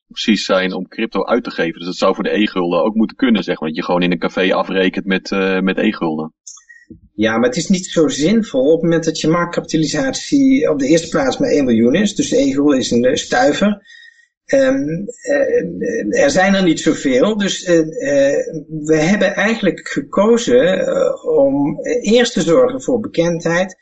[0.08, 1.74] precies zijn om crypto uit te geven.
[1.74, 3.70] Dus dat zou voor de e-gulden ook moeten kunnen, zeg maar.
[3.70, 6.34] Dat je gewoon in een café afrekent met, uh, met e-gulden.
[7.14, 10.88] Ja, maar het is niet zo zinvol op het moment dat je marktkapitalisatie op de
[10.88, 12.16] eerste plaats maar 1 miljoen is.
[12.16, 13.82] Dus de e-gulden is een stuiver.
[14.54, 17.84] Um, uh, er zijn er niet zoveel, dus uh, uh,
[18.68, 20.88] we hebben eigenlijk gekozen
[21.24, 23.78] om eerst te zorgen voor bekendheid,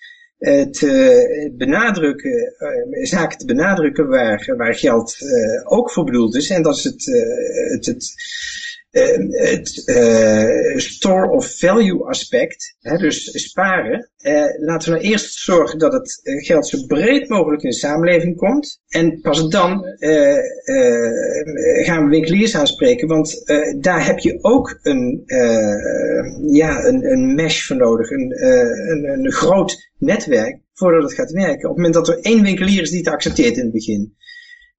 [0.72, 2.54] te benadrukken,
[3.02, 5.18] zaken te benadrukken waar, waar geld
[5.64, 6.50] ook voor bedoeld is.
[6.50, 7.06] En dat is het,
[7.86, 14.10] het, Ehm, het uh, store of value aspect, hè, dus sparen.
[14.18, 17.76] Uh, laten we nou eerst zorgen dat het eh, geld zo breed mogelijk in de
[17.76, 18.82] samenleving komt.
[18.88, 19.86] En pas dan
[21.84, 23.44] gaan we winkeliers aanspreken, want
[23.80, 25.24] daar heb je ook een,
[26.46, 28.44] ja, een, een mesh voor nodig, een,
[28.92, 31.70] een, een groot netwerk voordat het gaat werken.
[31.70, 34.16] Op het moment dat er één winkelier is die het accepteert in het begin,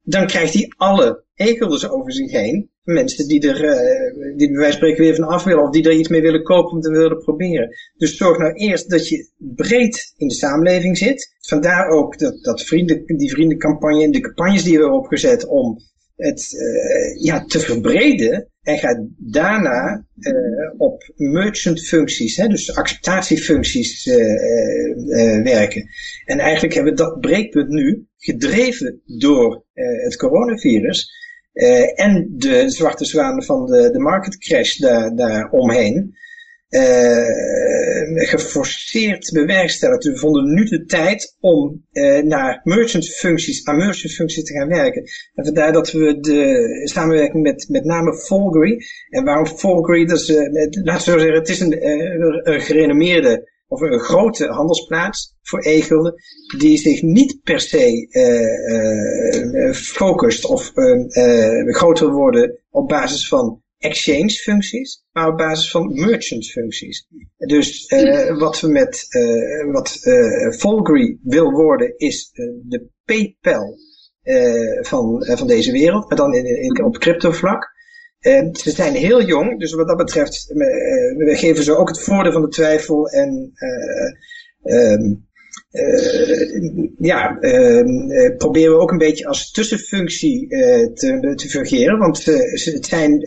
[0.02, 1.56] dan krijgt hij alle e
[1.88, 5.44] over zich heen mensen die er, uh, die bij wijze van spreken weer van af
[5.44, 7.68] willen of die er iets mee willen kopen om te willen proberen.
[7.96, 11.34] Dus zorg nou eerst dat je breed in de samenleving zit.
[11.40, 15.78] Vandaar ook dat, dat vrienden, die vriendencampagne en de campagnes die we hebben opgezet om
[16.16, 18.50] het uh, ja, te verbreden.
[18.62, 20.32] En ga daarna uh,
[20.76, 24.04] op merchant functies, hè, dus acceptatiefuncties
[25.42, 25.88] werken.
[26.24, 31.10] En eigenlijk hebben we dat breekpunt nu gedreven door het coronavirus.
[31.56, 36.14] Uh, en de zwarte zwanen van de, de market crash daar, daar omheen.
[36.70, 40.04] Uh, geforceerd bewerkstelligd.
[40.04, 44.68] We vonden nu de tijd om uh, naar merchant functies, aan merchant functies te gaan
[44.68, 45.02] werken.
[45.34, 48.84] En vandaar dat we de samenwerking met met name Folgery.
[49.08, 50.06] En waarom Folgery?
[50.06, 50.28] Dat is,
[50.82, 51.86] laten we zeggen, het is een,
[52.52, 56.14] een gerenommeerde of een grote handelsplaats voor e-gulden,
[56.58, 63.62] die zich niet per se uh, uh, focust of uh, groter worden op basis van
[63.78, 67.06] exchange functies, maar op basis van merchant functies.
[67.36, 67.94] Dus
[68.38, 69.06] wat we met
[69.72, 69.98] wat
[70.58, 72.30] Volgry wil worden is
[72.62, 73.78] de PayPal
[74.80, 77.74] van, van deze wereld, maar dan in, op crypto vlak.
[78.26, 80.56] Uh, ze zijn heel jong, dus wat dat betreft, uh,
[81.16, 83.52] we geven ze ook het voordeel van de twijfel en
[84.62, 85.14] uh,
[86.98, 90.48] ja, ehm, proberen we ook een beetje als tussenfunctie
[90.94, 93.22] te, te fungeren, want het zijn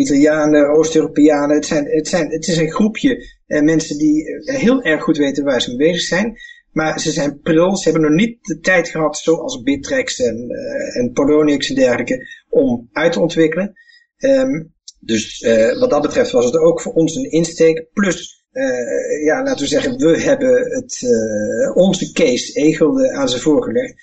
[0.00, 5.16] Italianen, Oost-Europeanen, het, zijn, het, zijn, het is een groepje mensen die heel erg goed
[5.16, 6.36] weten waar ze mee bezig zijn.
[6.72, 10.48] Maar ze zijn pril, ze hebben nog niet de tijd gehad, zoals Bittrex en,
[10.92, 13.74] en Polonix en dergelijke, om uit te ontwikkelen.
[14.18, 17.86] Um, dus uh, wat dat betreft was het ook voor ons een insteek.
[17.92, 23.40] Plus, uh, ja, laten we zeggen, we hebben het, uh, onze case Egelde aan ze
[23.40, 23.94] voorgelegd.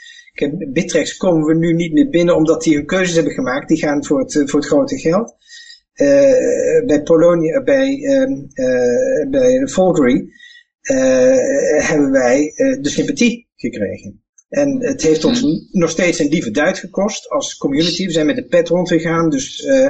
[0.72, 3.68] Bittrex komen we nu niet meer binnen omdat die hun keuzes hebben gemaakt.
[3.68, 5.36] Die gaan voor het, voor het grote geld.
[6.86, 10.28] bij Polonia, bij, uh, bij Volgery
[11.78, 14.23] hebben wij de sympathie gekregen.
[14.54, 15.68] En het heeft ons hmm.
[15.72, 18.06] nog steeds een lieve duit gekost als community.
[18.06, 19.90] We zijn met de pet rondgegaan, dus uh, uh,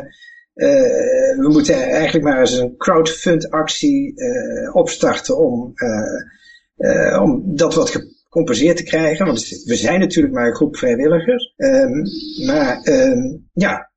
[1.38, 5.74] we moeten eigenlijk maar eens een crowdfund actie uh, opstarten om,
[7.20, 9.26] om dat wat gecompenseerd te krijgen.
[9.26, 11.53] Want we zijn natuurlijk maar een groep vrijwilligers.
[11.57, 12.03] Um,
[12.45, 13.91] maar um, ja,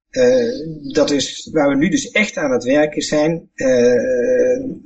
[0.92, 3.50] dat is waar we nu dus echt aan het werken zijn,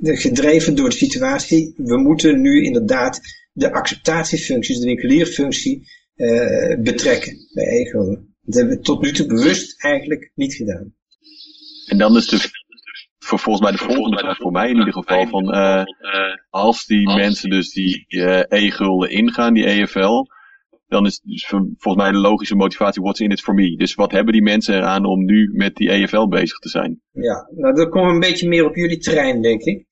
[0.03, 1.75] gedreven door de situatie.
[1.77, 3.21] We moeten nu inderdaad
[3.53, 8.05] de acceptatiefuncties, de winkelierfunctie, uh, betrekken bij ego.
[8.41, 10.95] Dat hebben we tot nu toe bewust eigenlijk niet gedaan.
[11.87, 12.39] En dan is de,
[13.19, 15.85] voor, volgens mij de volgende vraag voor mij in ieder geval van, uh,
[16.51, 20.25] als die mensen dus die uh, e-gulden ingaan, die EFL,
[20.91, 23.77] dan is dus volgens mij de logische motivatie, what's in it for me?
[23.77, 27.01] Dus wat hebben die mensen eraan om nu met die EFL bezig te zijn?
[27.13, 29.87] Ja, nou dan komen we een beetje meer op jullie terrein, denk ik.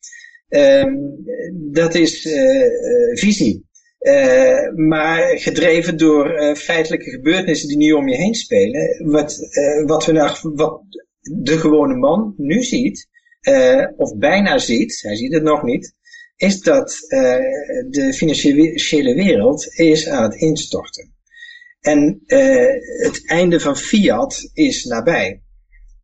[0.48, 1.24] Um,
[1.72, 3.66] dat is uh, visie.
[4.00, 9.10] Uh, maar gedreven door feitelijke gebeurtenissen die nu om je heen spelen.
[9.10, 9.38] Wat,
[9.86, 10.80] wat, we nou, wat
[11.20, 13.08] de gewone man nu ziet,
[13.96, 15.94] of bijna ziet, hij ziet het nog niet,
[16.36, 16.96] is dat
[17.90, 21.14] de financiële wereld is aan het instorten.
[21.80, 22.22] En
[23.02, 25.42] het einde van fiat is nabij.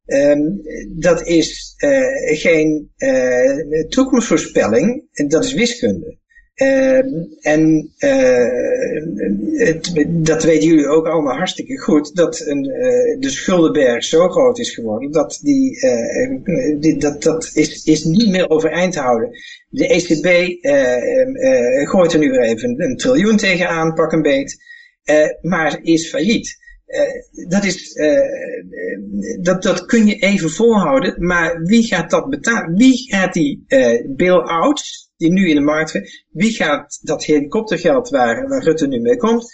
[0.06, 0.60] Um,
[0.96, 6.22] dat is uh, geen uh, toekomstvoorspelling, dat is wiskunde.
[6.54, 6.98] Uh,
[7.40, 7.92] en
[9.54, 12.62] het, dat weten jullie ook allemaal hartstikke goed, dat een,
[13.20, 15.78] de schuldenberg zo groot is geworden, dat die,
[16.80, 19.30] die dat, dat is, is niet meer overeind te houden.
[19.68, 20.26] De ECB
[21.88, 24.56] gooit er nu weer even een triljoen tegenaan, pak een beet,
[25.40, 26.62] maar is failliet.
[27.48, 27.94] Dat, is,
[29.40, 32.74] dat, dat kun je even volhouden, maar wie gaat dat betalen?
[32.74, 33.64] Wie gaat die
[34.16, 39.16] bail-outs, die nu in de markt wie gaat dat helikoptergeld waar, waar Rutte nu mee
[39.16, 39.52] komt,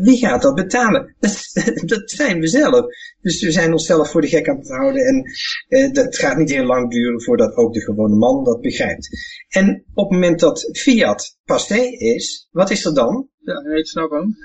[0.00, 1.16] wie gaat dat betalen?
[1.84, 2.86] Dat, zijn we zelf.
[3.20, 6.64] Dus we zijn onszelf voor de gek aan het houden en dat gaat niet heel
[6.64, 9.08] lang duren voordat ook de gewone man dat begrijpt.
[9.48, 13.28] En op het moment dat fiat passé is, wat is er dan?
[13.38, 14.36] Ja, ik snap hem.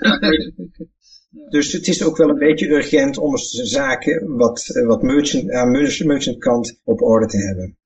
[1.30, 6.38] Dus het is ook wel een beetje urgent om zaken wat, wat merchant, aan merchant
[6.38, 7.76] kant op orde te hebben.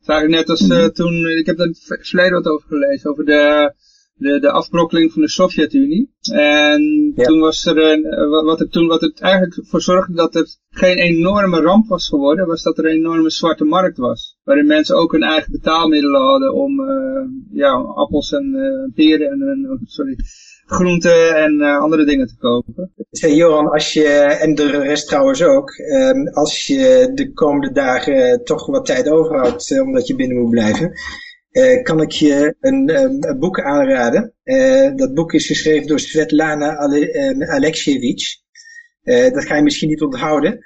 [0.00, 3.74] Is eigenlijk net als uh, toen, ik heb daar verleden wat over gelezen, over de,
[4.14, 6.14] de, de afbrokkeling van de Sovjet-Unie.
[6.32, 10.60] En toen was er een, wat, het, toen, wat het eigenlijk voor zorgde dat het
[10.70, 14.38] geen enorme ramp was geworden, was dat er een enorme zwarte markt was.
[14.44, 19.80] Waarin mensen ook hun eigen betaalmiddelen hadden om uh, ja, appels en uh, peren en,
[19.84, 20.16] sorry,
[20.66, 22.92] groenten en uh, andere dingen te kopen.
[23.10, 24.08] Zeg Johan, als je,
[24.40, 29.70] en de rest trouwens ook, um, als je de komende dagen toch wat tijd overhoudt
[29.70, 30.92] uh, omdat je binnen moet blijven,
[31.82, 34.34] kan ik je een, een boek aanraden.
[34.96, 38.24] dat boek is geschreven door Svetlana Ale Alexievich.
[39.02, 40.58] dat ga je misschien niet onthouden.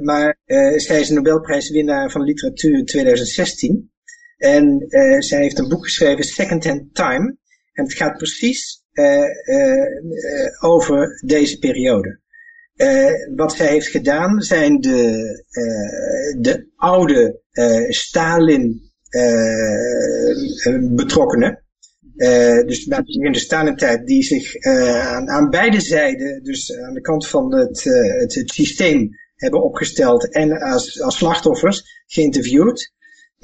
[0.00, 0.38] maar
[0.76, 3.90] zij is een Nobelprijswinnaar van literatuur in 2016.
[4.36, 4.86] En
[5.18, 7.36] zij heeft een boek geschreven, Second Hand Time.
[7.72, 8.84] En het gaat precies
[10.60, 12.20] over deze periode.
[13.36, 15.44] wat zij heeft gedaan zijn de,
[16.38, 17.40] de oude
[17.88, 18.90] Stalin
[20.94, 21.64] betrokkenen.
[22.66, 27.54] dus in de Stalin-tijd die zich aan, aan, beide zijden, dus aan de kant van
[27.54, 32.94] het, het, het systeem hebben opgesteld en als, als slachtoffers geïnterviewd.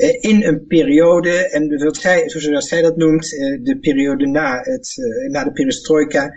[0.03, 4.61] Eh, in een periode, en wat zij, zoals zij dat noemt, eh, de periode na,
[4.61, 6.31] het, eh, na de perestroika,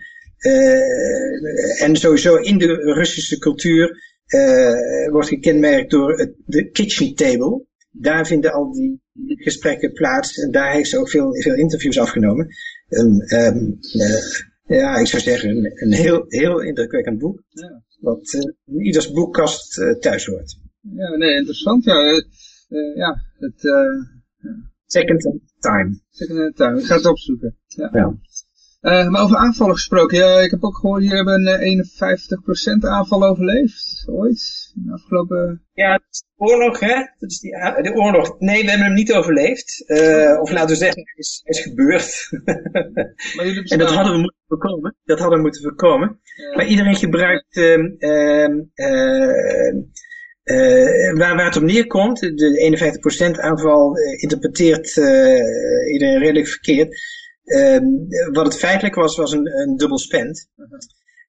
[1.79, 3.97] en sowieso in de Russische cultuur
[5.11, 7.65] wordt gekenmerkt door het, de kitchen table.
[7.91, 12.47] Daar vinden al die gesprekken plaats en daar heeft ze ook veel, veel interviews afgenomen.
[12.87, 13.79] En, um,
[14.65, 17.43] ja, ik zou zeggen, een, een, heel, heel indrukwekkend boek.
[17.49, 17.83] Ja.
[17.99, 18.33] Wat
[18.65, 20.57] in ieders boekkast thuis hoort.
[20.95, 21.83] Ja, nee, interessant.
[21.83, 22.21] Ja.
[22.69, 23.63] Uh, ja, het...
[23.63, 23.73] Uh,
[24.85, 25.99] Second time.
[26.09, 26.79] Second time.
[26.79, 27.57] Ik ga het opzoeken.
[27.67, 27.89] Ja.
[27.93, 28.17] ja.
[28.81, 30.17] Uh, maar over aanvallen gesproken.
[30.17, 31.85] Ja, ik heb ook gehoord, hier hebben een
[32.83, 34.05] 51% aanval overleefd.
[34.09, 34.71] Ooit.
[34.75, 35.61] De afgelopen...
[35.73, 36.95] Ja, de oorlog, hè.
[37.19, 38.39] Dat is die, de oorlog.
[38.39, 39.83] Nee, we hebben hem niet overleefd.
[39.87, 42.29] Uh, of laten we zeggen, het is, is gebeurd.
[43.35, 44.95] maar en dat hadden we moeten voorkomen.
[45.03, 46.19] Dat hadden we moeten voorkomen.
[46.35, 46.55] Ja.
[46.55, 47.55] Maar iedereen gebruikt...
[47.55, 48.47] Uh,
[50.45, 56.97] uh, waar, waar het op neerkomt, de 51% aanval uh, interpreteert uh, iedereen redelijk verkeerd.
[57.43, 57.85] Ehm,
[58.31, 60.49] wat het feitelijk was, was een, een dubbel spend.
[60.55, 60.65] -huh.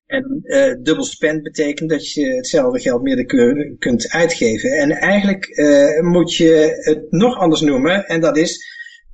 [0.07, 0.41] En
[0.83, 3.27] dubbel spend betekent dat je hetzelfde geld meer
[3.79, 4.71] kunt uitgeven.
[4.71, 5.47] En eigenlijk
[6.03, 8.65] moet je het nog anders noemen, en dat is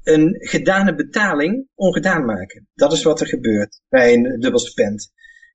[0.03, 2.69] een gedane betaling ongedaan maken.
[2.75, 5.13] Dat is wat er gebeurt bij een dubbel spend.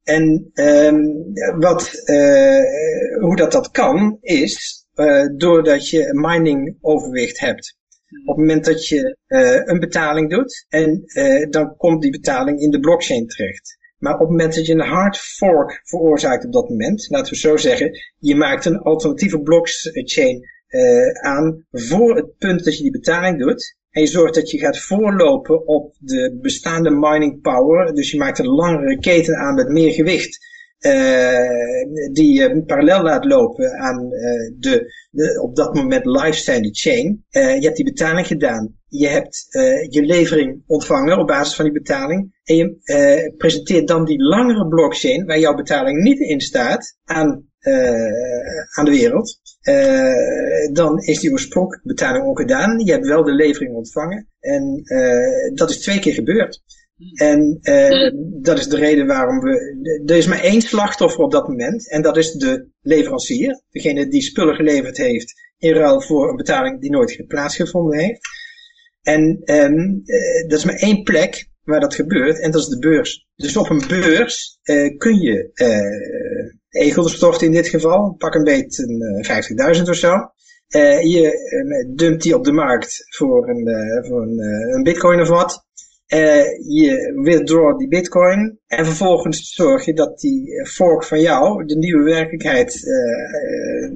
[0.08, 7.78] En um, wat, uh, hoe dat dat kan, is uh, doordat je mining overwicht hebt.
[8.26, 11.03] Op het moment dat je uh, een betaling doet, en
[11.49, 13.78] dan komt die betaling in de blockchain terecht.
[13.97, 17.39] Maar op het moment dat je een hard fork veroorzaakt op dat moment, laten we
[17.39, 20.41] zo zeggen, je maakt een alternatieve blockchain
[21.22, 24.80] aan voor het punt dat je die betaling doet, en je zorgt dat je gaat
[24.80, 27.95] voorlopen op de bestaande mining power.
[27.95, 30.45] Dus je maakt een langere keten aan met meer gewicht.
[30.80, 37.26] Uh, die je parallel laat lopen aan uh, de, de, op dat moment live chain.
[37.32, 38.76] Uh, je hebt die betaling gedaan.
[38.88, 39.48] Je hebt
[39.90, 42.36] je levering ontvangen op basis van die betaling.
[42.44, 47.46] En je presenteert dan die langere blockchain waar jouw betaling niet in staat aan
[48.76, 49.40] aan de wereld.
[50.74, 52.80] Dan is die oorspronkelijke betaling ook gedaan.
[52.80, 54.30] Je hebt wel de levering ontvangen.
[54.40, 54.84] En
[55.54, 56.64] dat is twee keer gebeurd.
[57.14, 60.04] En uh, dat is de reden waarom we...
[60.06, 61.91] Er is maar één slachtoffer op dat moment.
[61.91, 63.62] En dat is de leverancier.
[63.70, 68.20] Degene die spullen geleverd heeft in ruil voor een betaling die nooit plaatsgevonden heeft.
[69.02, 70.04] En um,
[70.48, 72.41] dat is maar één plek waar dat gebeurt.
[72.41, 73.28] En dat is de beurs.
[73.36, 74.60] Dus op een beurs
[74.98, 75.52] kun je
[76.70, 78.16] egels storten in dit geval.
[78.18, 80.16] Pak een beetje een 50.000 of zo.
[80.76, 84.39] Uh, je uh, dumpt die op de markt voor een, uh, voor een,
[84.76, 85.66] een bitcoin of wat.
[86.68, 88.60] Je withdraw die bitcoin.
[88.68, 92.74] En vervolgens zorg je dat die fork van jou de nieuwe werkelijkheid,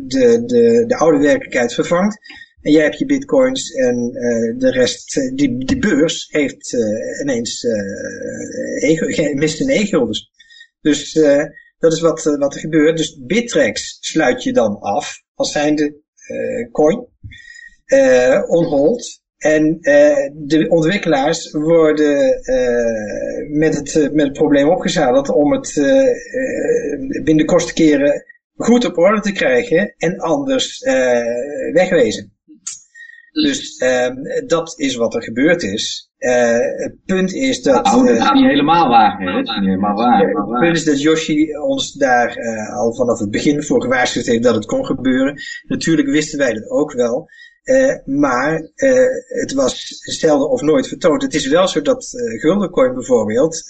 [0.07, 2.17] de, de, de oude werkelijkheid vervangt.
[2.61, 4.11] En jij hebt je bitcoins en
[4.57, 6.73] de rest, die, die beurs heeft
[7.21, 10.31] ineens, uh, mist een e-guldens.
[10.81, 11.13] Dus
[11.79, 12.97] Dat is wat, wat er gebeurt.
[12.97, 15.95] Dus Bittrex sluit je dan af als zijnde
[16.71, 17.07] coin,
[18.47, 19.20] on hold.
[19.41, 19.77] En
[20.33, 22.39] de ontwikkelaars worden
[23.49, 25.73] met, het, met het probleem opgezadeld om het
[27.23, 28.23] binnen de kosten keren
[28.55, 30.79] goed op orde te krijgen en anders
[31.73, 32.31] wegwezen.
[33.31, 34.07] Dus uh,
[34.47, 36.11] dat is wat er gebeurd is.
[36.19, 37.85] Uh, het punt is dat...
[37.85, 39.19] Dat is niet helemaal waar.
[39.19, 39.25] Hè?
[39.25, 40.19] Dat is niet helemaal waar.
[40.19, 44.43] Het punt is dat Yoshi ons daar uh, al vanaf het begin voor gewaarschuwd heeft
[44.43, 45.41] dat het kon gebeuren.
[45.67, 47.29] Natuurlijk wisten wij dat ook wel.
[47.63, 48.69] Uh, maar
[49.27, 51.21] het was zelden of nooit vertoond.
[51.21, 52.09] Het is wel zo dat
[52.39, 53.63] Guldencoin bijvoorbeeld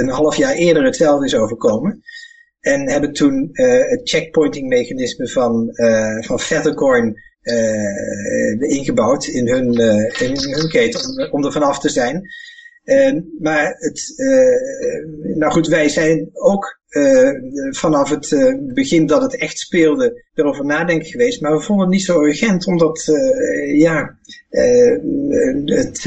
[0.00, 2.02] een half jaar eerder hetzelfde is overkomen.
[2.60, 5.68] En hebben toen het checkpointing mechanisme van,
[6.20, 12.22] van Feathercoin uh, ingebouwd in hun, uh, in hun keten om, er vanaf te zijn.
[12.84, 14.14] Uh, maar het,
[15.36, 16.80] nou goed, wij zijn ook
[17.70, 18.28] vanaf het
[18.74, 21.40] begin dat het echt speelde erover nadenken geweest.
[21.40, 23.04] Maar we vonden het niet zo urgent, omdat,
[23.74, 24.18] ja,
[25.64, 26.02] het,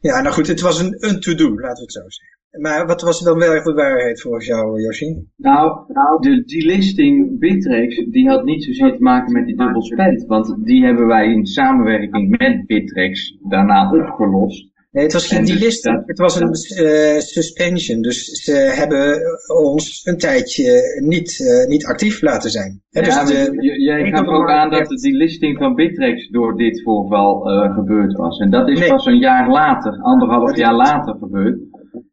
[0.00, 2.36] ja, nou goed, het was een, een to-do, laten we het zo zeggen.
[2.60, 5.26] Maar wat was dan wel de waarheid volgens jou, Yoshi?
[5.36, 5.86] Nou,
[6.20, 10.24] de, die listing Bittrex, die had niet zozeer te maken met die dubbel spend.
[10.26, 14.70] Want die hebben wij in samenwerking met Bittrex daarna opgelost.
[14.96, 18.02] Nee, het was geen die dus het was een uh, suspension.
[18.02, 22.82] Dus ze hebben ons een tijdje niet, uh, niet actief laten zijn.
[22.90, 27.50] Ja, dus de, jij gaf ook aan dat die listing van Bittrex door dit voorval
[27.50, 28.38] uh, gebeurd was.
[28.38, 28.88] En dat is nee.
[28.88, 31.58] pas een jaar later, anderhalf jaar later gebeurd.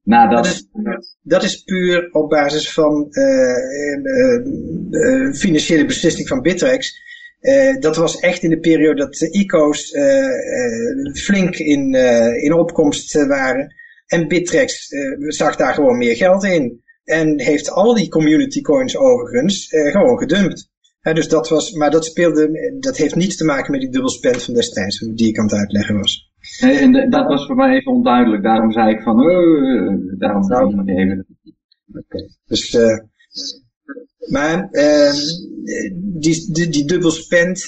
[0.03, 0.67] Nou, dat, is,
[1.21, 3.07] dat is puur op basis van
[5.33, 7.01] financiële beslissing van Bittrex.
[7.79, 9.91] Dat was echt in de periode dat de ICO's
[11.13, 11.93] flink in,
[12.43, 13.75] in opkomst waren.
[14.07, 14.87] En Bittrex
[15.17, 16.81] zag daar gewoon meer geld in.
[17.03, 20.69] En heeft al die community coins overigens gewoon gedumpt.
[21.01, 24.53] dus dat was, maar dat speelde, dat heeft niets te maken met die dubbelspend van
[24.53, 26.31] destijds, die ik aan het uitleggen was.
[26.61, 28.43] Nee, en dat was voor mij even onduidelijk.
[28.43, 31.25] Daarom zei ik van, uh, daarom zou ik nog even.
[31.93, 32.99] Oké, dus, uh,
[34.29, 35.13] maar uh,
[35.95, 37.65] die, die, die dubbelspend,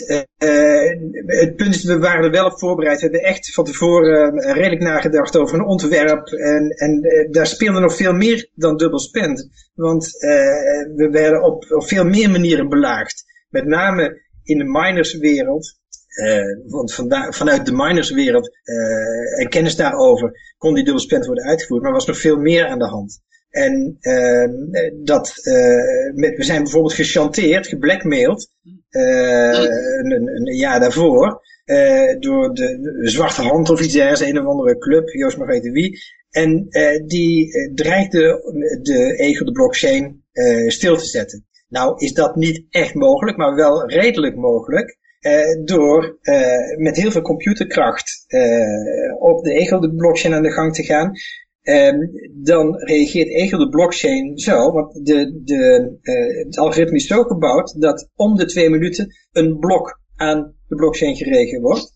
[1.25, 2.95] het punt is, we waren er wel op voorbereid.
[2.95, 6.27] We hebben echt van tevoren redelijk nagedacht over een ontwerp.
[6.27, 7.01] En, en
[7.31, 9.49] daar speelde nog veel meer dan dubbelspend.
[9.73, 10.11] Want
[10.95, 13.23] we werden op, op veel meer manieren belaagd.
[13.49, 15.77] Met name in de minerswereld
[16.67, 16.93] want
[17.29, 18.49] vanuit de minerswereld
[19.39, 21.81] en kennis daarover kon die dubbelspend worden uitgevoerd.
[21.81, 23.21] Maar er was nog veel meer aan de hand.
[23.55, 24.49] En uh,
[25.03, 25.33] dat,
[26.15, 28.49] met, we zijn bijvoorbeeld gechanteerd, geblackmailed,
[28.89, 31.41] een, een, een, jaar daarvoor,
[32.19, 35.99] door de, Zwarte Hand of iets dergelijks, een of andere club, Joost mag weten wie.
[36.29, 36.67] En
[37.05, 38.19] die dreigde
[38.81, 40.23] de ego, de blockchain,
[40.67, 41.45] stil te zetten.
[41.67, 44.97] Nou is dat niet echt mogelijk, maar wel redelijk mogelijk.
[45.25, 50.51] Uh, door uh, met heel veel computerkracht uh, op de Ego de blockchain aan de
[50.51, 51.11] gang te gaan.
[51.67, 55.91] Um, dan reageert Ego de blockchain zo, want de, de,
[56.45, 61.15] het algoritme is zo gebouwd dat om de twee minuten een blok aan de blockchain
[61.15, 61.93] geregeld wordt.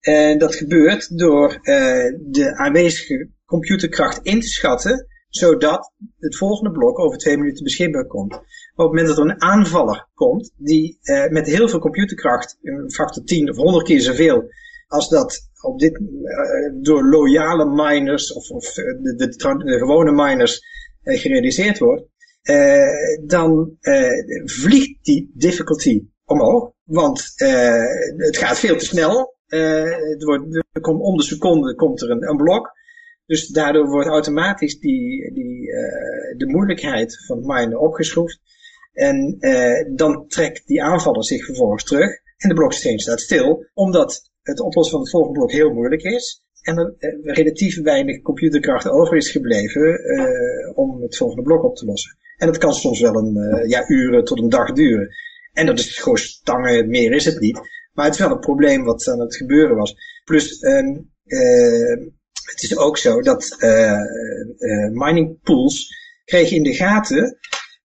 [0.00, 1.58] En dat gebeurt door
[2.20, 8.40] de aanwezige computerkracht in te schatten, zodat het volgende blok over twee minuten beschikbaar komt
[8.84, 12.90] op het moment dat er een aanvaller komt, die uh, met heel veel computerkracht, een
[12.92, 14.44] factor 10 of 100 keer zoveel,
[14.86, 19.28] als dat op dit, uh, door loyale miners of, of de, de,
[19.64, 20.60] de, gewone miners
[21.02, 22.08] uh, gerealiseerd wordt,
[23.26, 23.76] dan
[24.44, 27.32] vliegt die difficulty omhoog, want
[28.16, 29.36] het gaat veel te snel.
[29.46, 32.78] het wordt, er komt, om de seconde komt er een, een blok.
[33.26, 35.66] Dus daardoor wordt automatisch die, die,
[36.36, 38.40] de moeilijkheid van het minen opgeschroefd.
[38.92, 39.36] En
[39.94, 44.92] dan trekt die aanvaller zich vervolgens terug en de blockchain staat stil, omdat het oplossen
[44.92, 49.30] van het volgende blok heel moeilijk is en er uh, relatief weinig computerkracht over is
[49.30, 52.16] gebleven uh, om het volgende blok op te lossen.
[52.36, 55.08] En dat kan soms wel een ja, uren tot een dag duren.
[55.52, 57.60] En dat is gewoon stangen, meer is het niet.
[57.92, 59.94] Maar het is wel een probleem wat aan het gebeuren was.
[60.24, 61.10] Plus, um,
[62.44, 63.56] het is ook zo dat
[64.92, 65.88] mining pools
[66.24, 67.38] kregen in de gaten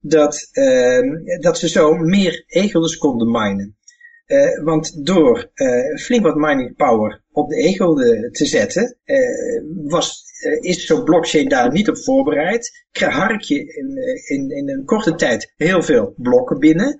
[0.06, 3.76] dat, uh, dat ze zo meer egels konden minen.
[4.26, 7.94] Uh, want door uh, flink wat mining power op de egel
[8.30, 8.96] te zetten,
[9.84, 10.22] was,
[10.60, 12.86] is zo'n blockchain daar niet op voorbereid.
[12.92, 13.96] Hark je in,
[14.36, 16.98] in, in een korte tijd heel veel blokken binnen.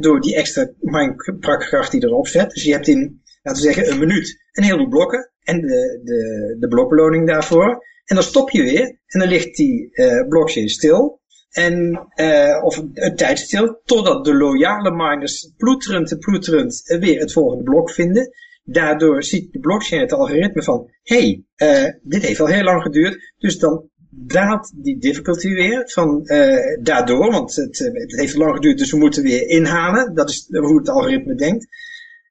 [0.00, 2.50] Door die extra minekracht die erop zet.
[2.50, 5.30] Dus je hebt in, laten we zeggen, een minuut een heleboel blokken.
[5.42, 7.84] En de, de, de blokbeloning daarvoor.
[8.04, 8.98] En dan stop je weer.
[9.06, 9.90] En dan ligt die
[10.28, 11.20] blockchain stil.
[11.48, 17.32] En, uh, of een tijd stil, totdat de loyale miners ploeterend en ploeterend weer het
[17.32, 18.30] volgende blok vinden.
[18.64, 23.34] Daardoor ziet de blockchain het algoritme van, hey, uh, dit heeft al heel lang geduurd,
[23.38, 28.78] dus dan daalt die difficulty weer van uh, daardoor, want het, het heeft lang geduurd,
[28.78, 30.14] dus we moeten weer inhalen.
[30.14, 31.66] Dat is hoe het algoritme denkt.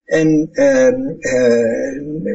[0.03, 0.89] En uh,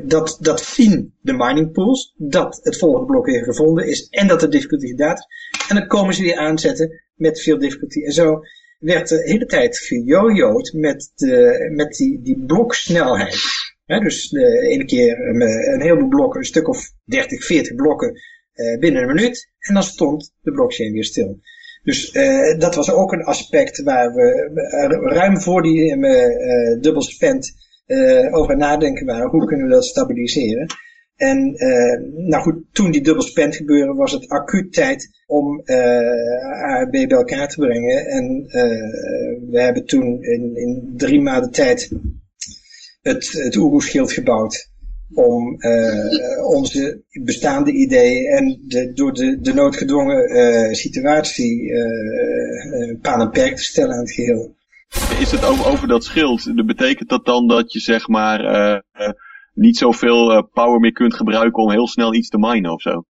[0.05, 4.41] dat, dat zien de mining pools, dat het volgende blok weer gevonden is en dat
[4.41, 5.27] de difficulty gedaan is.
[5.69, 8.03] En dan komen ze weer aanzetten met veel difficulty.
[8.03, 8.41] En zo
[8.79, 13.37] werd de hele tijd gejojoed met, de, met die, die bloksnelheid.
[13.85, 15.41] He, dus de ene keer een,
[15.73, 18.21] een heleboel blokken, een stuk of 30, 40 blokken
[18.55, 19.51] uh, binnen een minuut.
[19.59, 21.41] En dan stond de blockchain weer stil.
[21.83, 24.51] Dus uh, dat was ook een aspect waar we
[25.03, 27.61] ruim voor die uh, dubbel spend
[28.31, 29.31] over nadenken waren.
[29.31, 30.67] Hoe kunnen we dat stabiliseren?
[31.23, 31.55] En
[32.17, 36.91] nou goed, toen die dubbel spend gebeurde was het acuut tijd om A en B
[36.91, 38.07] bij elkaar te brengen.
[38.07, 38.47] En
[39.51, 41.91] we hebben toen in, in drie maanden tijd
[43.03, 44.71] het, het Oeroe-schild gebouwd
[45.15, 53.21] om uh, onze bestaande ideeën en de, door de, de noodgedwongen uh, situatie uh, paan
[53.21, 54.57] en perk te stellen aan het geheel.
[55.21, 58.41] Is het over, over dat schild, betekent dat dan dat je zeg maar
[59.53, 63.03] niet zoveel power meer kunt gebruiken om heel snel iets te minen of zo?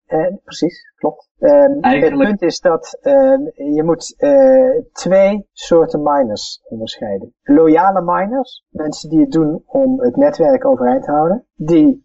[0.45, 1.31] precies, klopt.
[1.39, 2.21] Um, Eigenlijk...
[2.21, 7.35] Het punt is dat uh, je moet uh, twee soorten miners onderscheiden.
[7.43, 11.47] Loyale miners, mensen die het doen om het netwerk overeind te houden.
[11.55, 12.03] Die,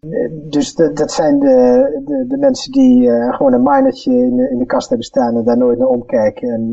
[0.48, 4.50] dus de, dat zijn de, de, de mensen die uh, gewoon een minertje in de,
[4.50, 6.48] in de kast hebben staan en daar nooit naar omkijken.
[6.48, 6.70] En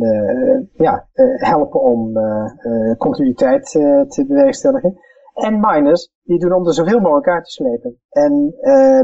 [0.73, 2.13] ja, helpen om
[2.97, 3.65] continuïteit
[4.07, 4.99] te bewerkstelligen.
[5.33, 7.99] En miners, die doen om er zoveel mogelijk uit te slepen.
[8.09, 9.01] En uh,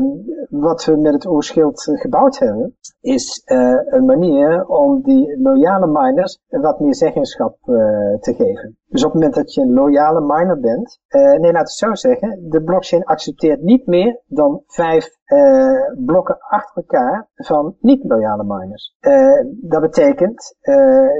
[0.49, 6.39] wat we met het oerschild gebouwd hebben, is uh, een manier om die loyale miners
[6.49, 7.76] wat meer zeggenschap uh,
[8.19, 8.78] te geven.
[8.92, 11.96] Dus op het moment dat je een loyale miner bent, uh, nee, we het zo
[11.96, 18.96] zeggen, de blockchain accepteert niet meer dan vijf uh, blokken achter elkaar van niet-loyale miners.
[19.02, 20.56] Uh, dat betekent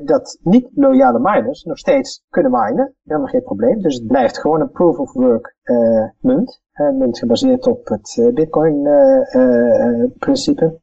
[0.06, 3.82] dat niet-loyale miners nog steeds kunnen minen, helemaal geen probleem.
[3.82, 5.56] Dus het blijft gewoon een proof of work
[6.20, 6.62] munt.
[6.74, 8.90] munt gebaseerd op het bitcoin
[10.20, 10.80] principe.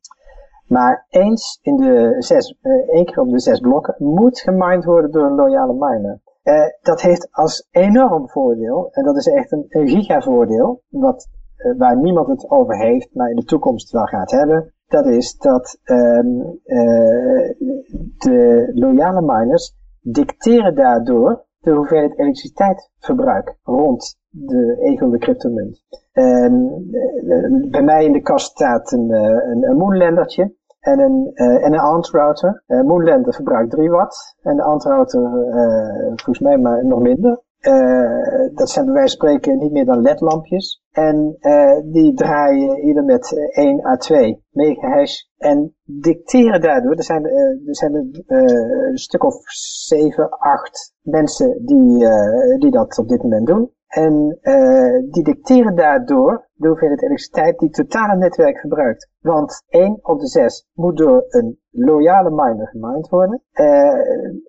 [0.66, 2.59] Maar eens in de zes,
[2.89, 6.20] één keer op de zes blokken moet gemined worden door een loyale miner.
[6.49, 11.78] Uh, dat heeft als enorm voordeel, en dat is echt een, een gigavoordeel, wat, uh,
[11.78, 14.72] waar niemand het over heeft, maar in de toekomst wel gaat hebben.
[14.86, 17.55] Dat is dat um, uh,
[18.18, 25.82] de loyale miners dicteren daardoor de hoeveelheid elektriciteitsverbruik rond de egelde cryptomunt.
[26.12, 26.90] Um,
[27.70, 29.76] bij mij in de kast staat een, een, een
[30.81, 32.62] en een, uh, en een ANT router.
[32.66, 37.47] Uh, Moonlander verbruikt 3 watt en de ANT router uh, volgens mij maar nog minder.
[38.55, 40.83] Dat zijn bij wijze van spreken niet meer dan ledlampjes.
[40.91, 41.37] En
[41.85, 45.22] die draaien ieder met 1 à 2 megahash.
[45.39, 49.35] En dicteren daardoor, er zijn, er zijn een stuk of
[49.87, 52.07] 7, 8 mensen die,
[52.59, 53.70] die dat op dit moment doen.
[53.89, 59.11] En uh, die dicteren daardoor de hoeveelheid elektriciteit die het totale netwerk verbruikt.
[59.20, 63.43] Want 1 op de 6 moet door een loyale miner gemined worden.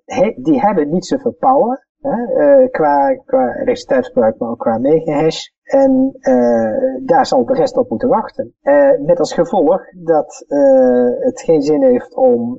[0.04, 1.88] He, die hebben niet zoveel power.
[2.00, 5.48] Uh, qua, qua elektriciteitsverbruik, maar ook qua megahash.
[5.70, 8.54] En uh, daar zal de rest op moeten wachten.
[8.62, 12.58] Uh, met als gevolg dat uh, het geen zin heeft om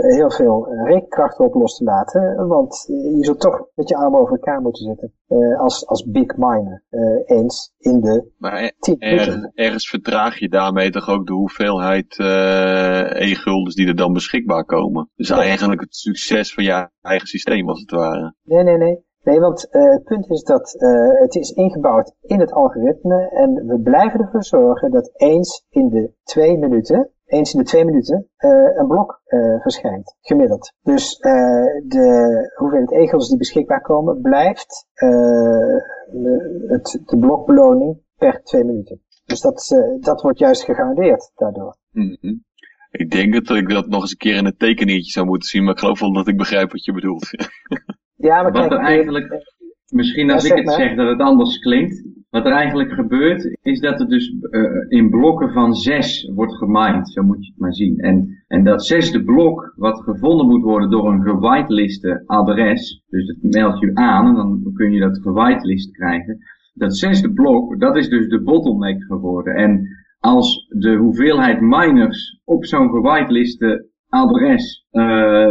[0.00, 2.46] heel veel rekenkracht op los te laten.
[2.48, 5.12] Want je zult toch met je armen over elkaar moeten zitten.
[5.58, 6.82] als, als big miner.
[7.24, 12.18] eens in de maar er, ergens vertraag je daarmee toch ook de hoeveelheid
[13.18, 15.10] e-guldens die er dan beschikbaar komen.
[15.14, 18.34] Dus eigenlijk het succes van je eigen systeem als het ware.
[18.42, 19.10] Nee, nee, nee.
[19.22, 23.66] Nee, want uh, het punt is dat uh, het is ingebouwd in het algoritme en
[23.66, 28.28] we blijven ervoor zorgen dat eens in de twee minuten, eens in de twee minuten,
[28.38, 29.20] uh, een blok
[29.60, 30.72] verschijnt, gemiddeld.
[30.82, 34.86] Dus de hoeveelheid egels die beschikbaar komen, blijft
[36.66, 39.00] het, de blokbeloning per twee minuten.
[39.24, 41.76] Dus dat, dat wordt juist gegarandeerd daardoor.
[41.92, 42.44] -hmm.
[42.90, 45.64] Ik denk dat ik dat nog eens een keer in een tekeningetje zou moeten zien,
[45.64, 47.30] maar ik geloof wel dat ik begrijp wat je bedoelt.
[48.22, 49.44] Ja, maar wat er eigenlijk,
[49.88, 52.10] misschien als ik het zeg dat het anders klinkt.
[52.30, 57.10] Wat er eigenlijk gebeurt, is dat het dus uh, in blokken van zes wordt gemined.
[57.10, 57.98] Zo moet je het maar zien.
[57.98, 63.02] En, en dat zesde blok, wat gevonden moet worden door een gewiteliste adres.
[63.08, 66.38] Dus dat meld je aan en dan kun je dat gewitelist krijgen.
[66.74, 69.54] Dat zesde blok, dat is dus de bottleneck geworden.
[69.54, 74.86] En als de hoeveelheid miners op zo'n gewiteliste adres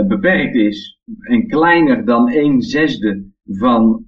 [0.07, 4.05] beperkt is en kleiner dan een zesde van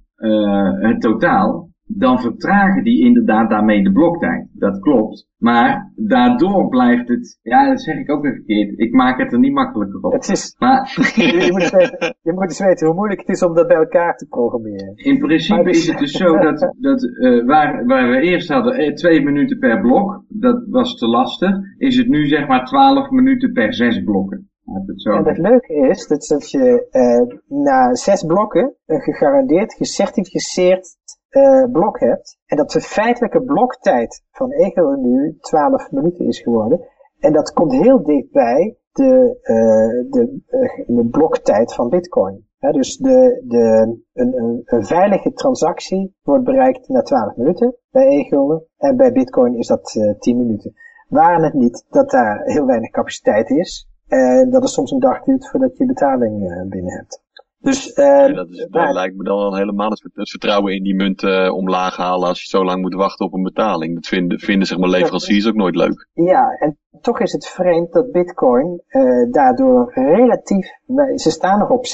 [0.80, 4.46] het totaal, dan vertragen die inderdaad daarmee de bloktijd.
[4.52, 5.26] Dat klopt.
[5.38, 9.38] Maar daardoor blijft het, ja dat zeg ik ook weer verkeerd, ik maak het er
[9.38, 10.12] niet makkelijker op.
[10.12, 13.42] Het is, maar, je, moet eens weten, je moet eens weten hoe moeilijk het is
[13.42, 14.92] om dat bij elkaar te programmeren.
[14.94, 18.94] In principe is het dus zo dat, dat uh, waar, waar we eerst hadden eh,
[18.94, 23.52] twee minuten per blok, dat was te lastig, is het nu zeg maar 12 minuten
[23.52, 24.48] per zes blokken.
[24.64, 30.96] Het en het leuke is dat, dat je uh, na zes blokken een gegarandeerd, gecertificeerd
[31.34, 32.38] uh, blok hebt.
[32.46, 36.80] En dat de feitelijke bloktijd van Ego nu 12 minuten is geworden.
[37.18, 42.46] En dat komt heel dichtbij de, uh, de, uh, de bloktijd van Bitcoin.
[42.58, 48.96] dus de, de, een, een, veilige transactie wordt bereikt na 12 minuten bij e En
[48.96, 50.74] bij Bitcoin is dat 10 minuten.
[51.08, 53.88] Waren het niet dat daar heel weinig capaciteit is.
[54.08, 57.23] En dat het soms een dag duurt voordat je betaling binnen hebt.
[57.64, 61.22] Dus, uh, dat, is, dat lijkt me dan al helemaal het, vertrouwen in die munt
[61.22, 63.94] uh, omlaag halen als je zo lang moet wachten op een betaling.
[63.94, 66.08] Dat vinden, vinden zeg maar leveranciers ook nooit leuk.
[66.12, 70.68] Ja, en toch is het vreemd dat bitcoin uh, daardoor relatief,
[71.14, 71.90] ze staan nog op 60%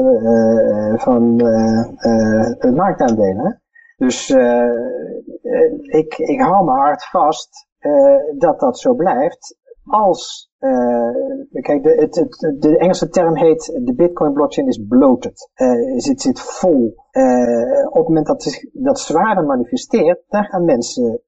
[0.00, 3.62] uh, van uh, marktaandelen.
[3.96, 4.30] Dus
[5.82, 7.66] ik, ik hou me hard vast
[8.38, 13.94] dat dat zo blijft als uh, kijk, de, het, het, de Engelse term heet de
[13.94, 15.50] Bitcoin blockchain is bloated.
[15.56, 16.94] Uh, het zit vol.
[17.12, 21.22] Uh, op het moment dat het, dat zwaarder manifesteert, dan gaan mensen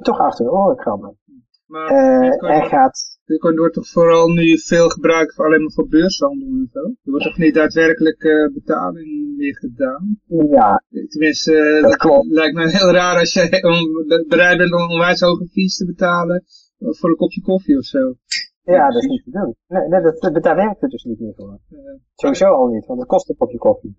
[0.00, 1.18] toch achter de oren krabben.
[1.66, 3.18] Maar Bitcoin, gaat...
[3.24, 6.80] Bitcoin wordt toch vooral nu veel gebruikt voor alleen maar voor beurshandel en zo?
[6.80, 10.20] Er wordt toch niet daadwerkelijk betaling meer gedaan?
[10.50, 10.82] Ja.
[11.08, 15.76] Tenminste, dat, dat lijkt me heel raar als je bereid bent om onwijs hoge fees
[15.76, 16.44] te betalen
[16.78, 18.14] voor een kopje koffie of zo.
[18.74, 19.54] Ja, dat is niet te doen.
[19.66, 21.58] Nee, nee dat, dat, daar werkt het dus niet meer voor.
[22.14, 23.96] Sowieso al niet, want het kost een kopje koffie.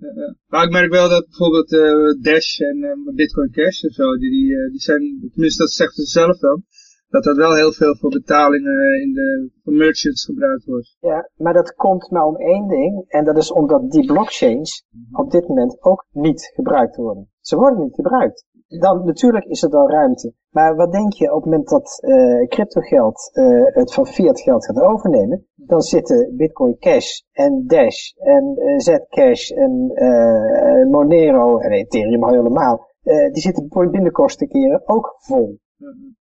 [0.48, 4.30] Maar ik merk wel dat bijvoorbeeld uh, Dash en uh, Bitcoin Cash en zo, die,
[4.30, 6.64] die, die zijn, tenminste dat zegt ze zelf dan,
[7.08, 10.98] dat dat wel heel veel voor betalingen in de voor merchants gebruikt wordt.
[11.00, 15.32] Ja, maar dat komt maar om één ding, en dat is omdat die blockchains op
[15.32, 17.30] dit moment ook niet gebruikt worden.
[17.40, 20.34] Ze worden niet gebruikt dan natuurlijk is er dan ruimte.
[20.50, 24.66] Maar wat denk je op het moment dat uh, cryptogeld uh, het van fiat geld
[24.66, 29.92] gaat overnemen, dan zitten Bitcoin Cash en Dash en uh, Zcash en
[30.92, 35.60] Monero en Ethereum al helemaal, die zitten binnenkosten keren ook vol.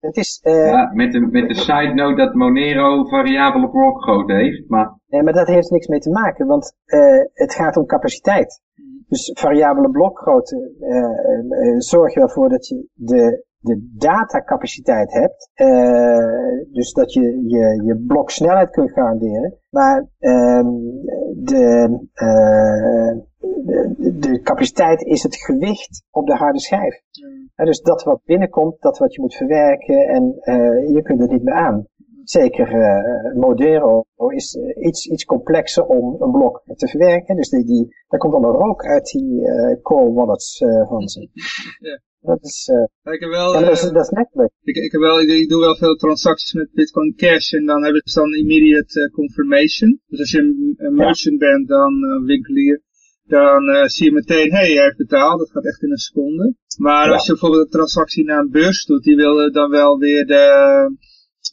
[0.01, 4.99] Het is, ja, met de, met de side note dat Monero variabele blokgrootte heeft, maar...
[5.07, 6.77] Nee, maar dat heeft niks mee te maken, want
[7.33, 8.63] het gaat om capaciteit.
[9.09, 15.51] Dus variabele blokgrootte uh, uh, zorg je ervoor dat je de, de datacapaciteit hebt.
[15.55, 19.55] Uh, dus dat je je, je bloksnelheid kunt garanderen.
[19.71, 20.67] Maar ehm,
[21.35, 21.99] de,
[23.65, 27.01] de, de, capaciteit is het gewicht op de harde schijf.
[27.57, 27.65] Mm.
[27.67, 30.23] dus dat wat binnenkomt, dat wat je moet verwerken en
[30.93, 31.87] je kunt er niet meer aan.
[32.27, 37.37] Zeker uh, Modero is uh, iets, iets complexer om een blok te verwerken.
[37.37, 40.59] Dus die, die, daar komt dan een rook uit die uh, core wallets
[40.89, 41.21] van ze.
[41.89, 42.01] ja.
[42.21, 42.71] Dat is,
[43.03, 44.49] ik heb wel, dat, is, dat is.
[44.63, 48.03] Ik, ik, heb wel, ik, doe wel veel transacties met Bitcoin Cash en dan hebben
[48.05, 50.01] ze dan immediate confirmation.
[50.07, 51.49] Dus als je een, een merchant ja.
[51.51, 51.93] bent, dan
[52.25, 52.83] winkelier,
[53.25, 55.39] dan zie je meteen, hé, hey, hij heeft betaald.
[55.39, 56.55] Dat gaat echt in een seconde.
[56.79, 57.13] Maar ja.
[57.13, 60.45] als je bijvoorbeeld een transactie naar een beurs doet, die wil dan wel weer de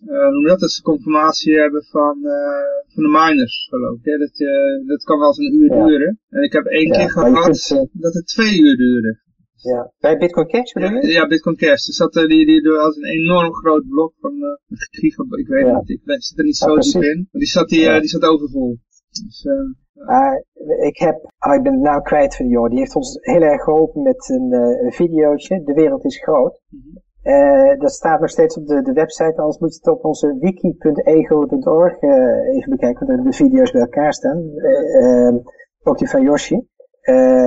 [0.06, 4.06] noem dat, dat ze confirmatie hebben van, uh, van de miners, geloof ik.
[4.06, 4.18] Hè?
[4.18, 5.86] Dat, uh, dat kan wel eens een uur ja.
[5.86, 6.20] duren.
[6.30, 9.22] En ik heb één ja, keer gehad kunt, dat het twee uur duurde.
[9.56, 11.08] Ja, bij Bitcoin Cash bedoel je?
[11.08, 11.86] Ja, Bitcoin Cash.
[11.86, 15.66] Dus dat, die, die, die als een enorm groot blok van uh, gigabyte, ik weet
[15.66, 17.28] het niet, ik zit er niet zo diep in.
[17.32, 18.78] Maar die zat, die, uh, die zat overvol.
[19.24, 22.96] Dus, uh, ik heb, oh, ik ben het nou kwijt van die jongen, die heeft
[22.96, 24.54] ons heel erg geholpen met een,
[24.86, 26.62] een videootje, De Wereld is Groot.
[26.70, 27.03] Mm -hmm.
[27.24, 30.38] Uh, dat staat nog steeds op de, de website, anders moet je het op onze
[30.40, 34.52] wiki.ego.org eh, even bekijken, waar de, de, video's bij elkaar staan.
[34.56, 35.36] Uh,
[35.84, 36.68] ook die van Yoshi.
[37.04, 37.46] Um,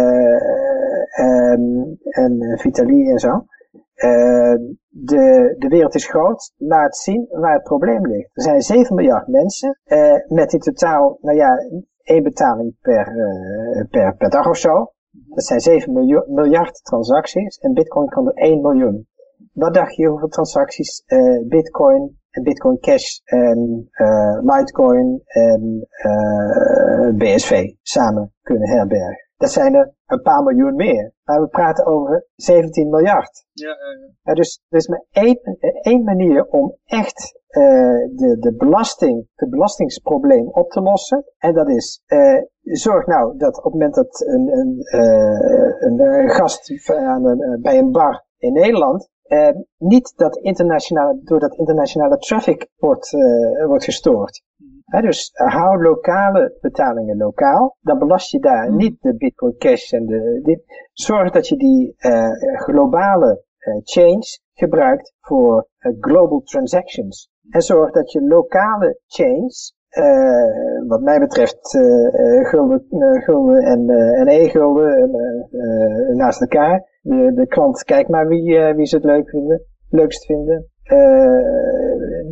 [2.01, 3.45] en Vitali en zo.
[4.89, 8.31] de, de wereld is groot, laat zien waar het probleem ligt.
[8.33, 9.79] Er zijn 7 miljard mensen
[10.27, 11.59] met in totaal, nou ja,
[12.03, 13.12] één betaling per,
[13.91, 14.93] per, per dag of zo.
[15.11, 15.93] Dat zijn 7
[16.27, 19.07] miljard transacties en Bitcoin kan er 1 miljoen.
[19.57, 27.09] Wat dacht je hoeveel transacties uh, Bitcoin en Bitcoin Cash en uh, Litecoin en uh,
[27.09, 29.29] eh, BSV samen kunnen herbergen?
[29.37, 31.13] Dat zijn er een paar miljoen meer.
[31.25, 33.47] Maar we praten over 17 miljard.
[33.53, 33.77] Ja,
[34.23, 34.35] ja.
[34.35, 35.41] dus er is maar één,
[35.83, 37.41] één manier om echt
[38.15, 41.25] de, de belasting, het belastingsprobleem op te lossen.
[41.39, 42.03] En dat is,
[42.63, 47.91] zorg nou dat op het moment dat een, een, een gast aan een, bij een
[47.91, 49.49] bar in Nederland uh,
[49.79, 54.43] niet dat internationale, door dat internationale traffic wordt, uh, wordt gestoord.
[54.85, 57.77] He, dus hou lokale betalingen lokaal.
[57.81, 58.77] Dan belast je daar mm.
[58.77, 60.62] niet de Bitcoin Cash en de, dit.
[60.93, 63.45] Zorg dat je die uh, globale
[63.83, 65.68] chains gebruikt voor
[66.01, 67.31] global transactions.
[67.51, 69.74] En zorg dat je lokale chains
[70.87, 71.70] wat mij betreft
[72.43, 72.87] gulden,
[73.22, 75.11] gulden en, en e-gulden
[76.16, 76.96] naast elkaar.
[77.07, 80.71] De, de klant kijkt maar wie, wie ze het leuk vinden, leukst vinden.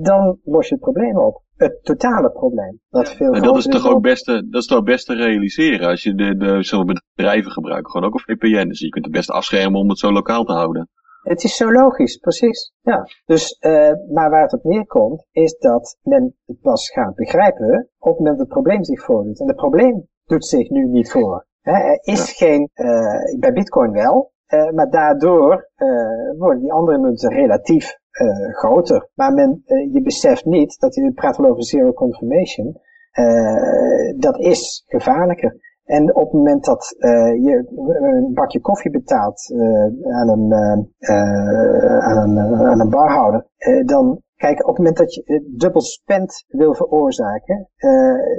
[0.02, 1.42] dan los je het probleem op.
[1.56, 2.80] Het totale probleem.
[2.88, 5.88] Dat, veel en dat is toch ook best te, dat is toch best te realiseren
[5.88, 7.90] als je de, de, zo'n bedrijven gebruikt.
[7.90, 8.68] Gewoon ook een VPN.
[8.68, 10.88] Dus je kunt het best afschermen om het zo lokaal te houden.
[11.22, 12.72] Het is zo logisch, precies.
[12.80, 13.06] Ja.
[13.24, 18.10] Dus, uh, maar waar het op neerkomt, is dat men het pas gaat begrijpen op
[18.10, 19.40] het moment dat het probleem zich voordoet.
[19.40, 21.46] En het probleem doet zich nu niet voor.
[21.62, 25.70] er is geen, uh, bij Bitcoin wel, uh, maar daardoor
[26.38, 27.98] worden die andere munten relatief
[28.52, 29.08] groter.
[29.14, 32.80] Maar men, je beseft niet dat je praat over zero confirmation.
[34.16, 35.56] dat is gevaarlijker.
[35.84, 36.96] En op het moment dat
[37.42, 37.66] je
[38.00, 39.52] een bakje koffie betaalt
[40.10, 40.54] aan, een,
[42.02, 43.46] aan, een, aan een barhouder,
[43.84, 47.68] dan kijk, op het moment dat je dubbel spend wil veroorzaken,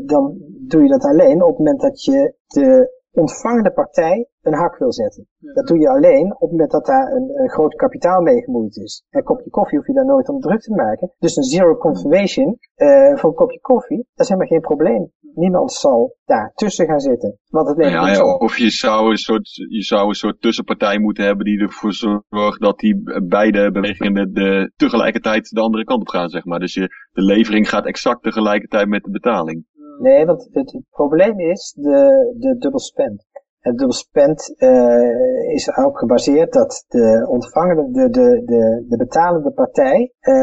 [0.05, 0.37] dan
[0.67, 4.93] doe je dat alleen op het moment dat je de ontvangende partij een hak wil
[4.93, 5.27] zetten.
[5.53, 8.75] Dat doe je alleen op het moment dat daar een, een groot kapitaal mee gemoeid
[8.77, 9.03] is.
[9.09, 11.11] Een kopje koffie hoef je daar nooit om druk te maken.
[11.19, 15.11] Dus een zero confirmation uh, voor een kopje koffie, dat is helemaal geen probleem.
[15.33, 17.39] Niemand zal daar tussen gaan zitten.
[17.47, 21.23] Want het ja, ja, of je zou, een soort, je zou een soort tussenpartij moeten
[21.23, 26.07] hebben die ervoor zorgt dat die beide bewegingen de, de, tegelijkertijd de andere kant op
[26.07, 26.59] gaan, zeg maar.
[26.59, 29.65] Dus je, de levering gaat exact tegelijkertijd met de betaling.
[29.99, 33.25] Nee, want het, het probleem is de, de dubbel spend.
[33.67, 39.51] Het dubbel spend uh, is ook gebaseerd dat de ontvangende, de, de, de, de betalende
[39.51, 40.35] partij uh,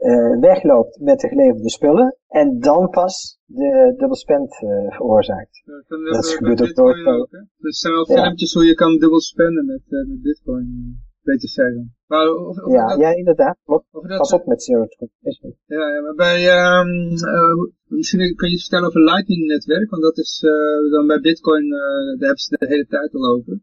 [0.00, 4.56] uh, wegloopt met de geleverde spullen en dan pas de dubbel spend
[4.88, 5.62] veroorzaakt.
[5.64, 7.32] Ja, dat, gebeurt ook nooit.
[7.32, 11.94] Er zijn wel filmpjes hoe je kan dubbel spenden met, met bitcoin beter zeggen.
[12.06, 13.56] Maar of, ja, ja, inderdaad.
[14.04, 15.56] Pas op met zero transmission.
[15.66, 16.38] Ja, ja, maar bij,
[16.80, 21.06] um, uh, misschien kun je iets vertellen over Lightning netwerk, want dat is uh, dan
[21.06, 21.80] bij Bitcoin, uh,
[22.18, 23.60] daar hebben ze de hele tijd al over.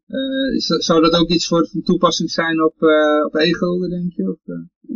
[0.55, 2.75] Is, zou dat ook iets voor van toepassing zijn op,
[3.25, 4.29] op e-gulden, denk je?
[4.29, 4.39] Of,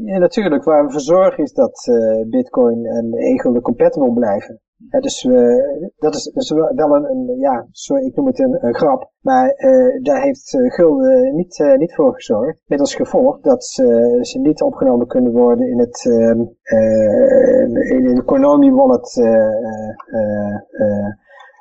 [0.06, 0.64] Ja, natuurlijk.
[0.64, 1.92] Waar we voor zorgen is dat
[2.30, 4.62] Bitcoin en e-gulden compatible blijven.
[4.90, 8.40] Ja, dus uh, dat, is, dat is wel een, een, ja, sorry, ik noem het
[8.40, 9.12] een, grap.
[9.22, 12.60] Maar uh, daar heeft uh, Gulden niet, niet voor gezorgd.
[12.66, 16.30] Met als gevolg dat ze, ze niet opgenomen kunnen worden in het uh,
[17.90, 19.22] in de Konami wallet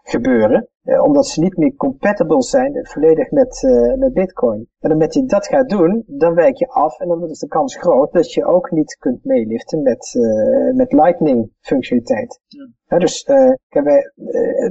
[0.02, 0.71] gebeuren.
[0.84, 4.68] Uh, omdat ze niet meer compatible zijn volledig met, uh, met bitcoin.
[4.80, 7.76] En omdat je dat gaat doen, dan wijk je af en dan is de kans
[7.76, 12.40] groot dat je ook niet kunt meeliften met, uh, met lightning functionaliteit.
[12.46, 12.98] Ja.
[12.98, 13.24] Dus
[13.68, 14.12] wij,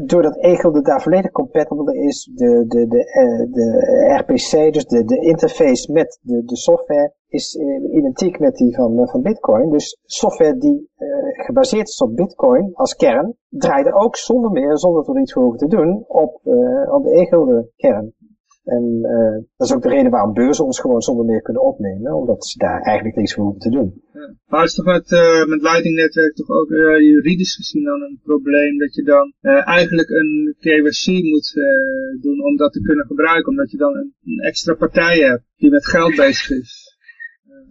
[0.05, 5.91] doordat Egelde daar volledig compatible is, de, de, de, de RPC, dus de, de interface
[5.91, 7.55] met de, de software, is
[7.91, 9.69] identiek met die van, van Bitcoin.
[9.69, 10.89] Dus software die
[11.45, 15.69] gebaseerd is op Bitcoin als kern, draaide ook zonder meer, zonder er iets voor hoeven
[15.69, 18.13] te doen, op, uh, op de e kern.
[18.63, 19.01] En
[19.57, 22.57] dat is ook de reden waarom beurzen ons gewoon zonder meer kunnen opnemen, omdat ze
[22.57, 24.01] daar eigenlijk niets voor hoeven te doen.
[24.13, 24.33] Ja.
[24.47, 25.09] Maar is toch met,
[25.47, 26.69] met Lightning Netwerk toch ook
[26.99, 31.53] juridisch gezien dan een probleem dat je dan eigenlijk een KYC moet
[32.21, 35.85] doen om dat te kunnen gebruiken, omdat je dan een extra partij hebt die met
[35.85, 36.80] geld bezig is.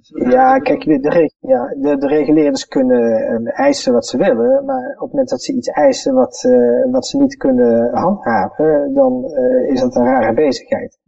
[0.02, 5.00] Ja, kijk, de, ja, de, de reguleerders kunnen um, eisen wat ze willen, maar op
[5.00, 9.70] het moment dat ze iets eisen wat, uh, wat ze niet kunnen handhaven, dan uh,
[9.70, 10.98] is dat een rare bezigheid.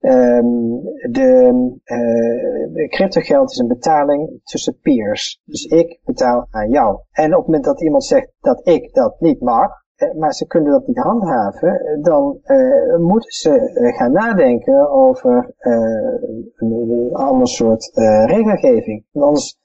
[0.00, 1.52] Um, de
[1.84, 5.40] uh, cryptogeld is een betaling tussen peers.
[5.44, 6.98] Dus ik betaal aan jou.
[7.10, 9.85] En op het moment dat iemand zegt dat ik dat niet mag, eh,
[10.18, 16.42] maar ze kunnen dat niet handhaven, eh, dan uh, moeten ze gaan nadenken over uh,
[16.56, 17.90] een, ander soort
[18.26, 19.04] regelgeving.
[19.10, 19.58] Want anders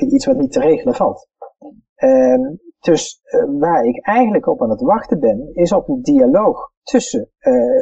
[0.00, 1.28] iets wat niet te regelen valt.
[1.94, 3.20] Ehm, dus
[3.58, 7.28] waar ik eigenlijk op aan het wachten ben, is op een dialoog tussen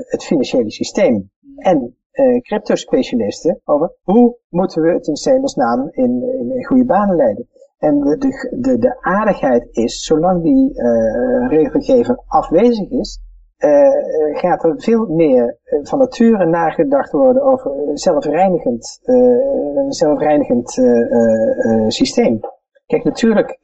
[0.06, 1.96] het financiële systeem en
[2.42, 6.22] crypto-specialisten over hoe moeten we het in Semelsnaam in,
[6.54, 7.48] in goede banen leiden.
[7.78, 13.20] En de, de, de, aardigheid is, zolang die uh, regelgever afwezig is,
[13.58, 19.00] uh, gaat er veel meer van nature nagedacht worden over zelfreinigend,
[19.88, 20.70] zelfreinigend
[21.88, 22.40] systeem.
[22.86, 23.58] Kijk, natuurlijk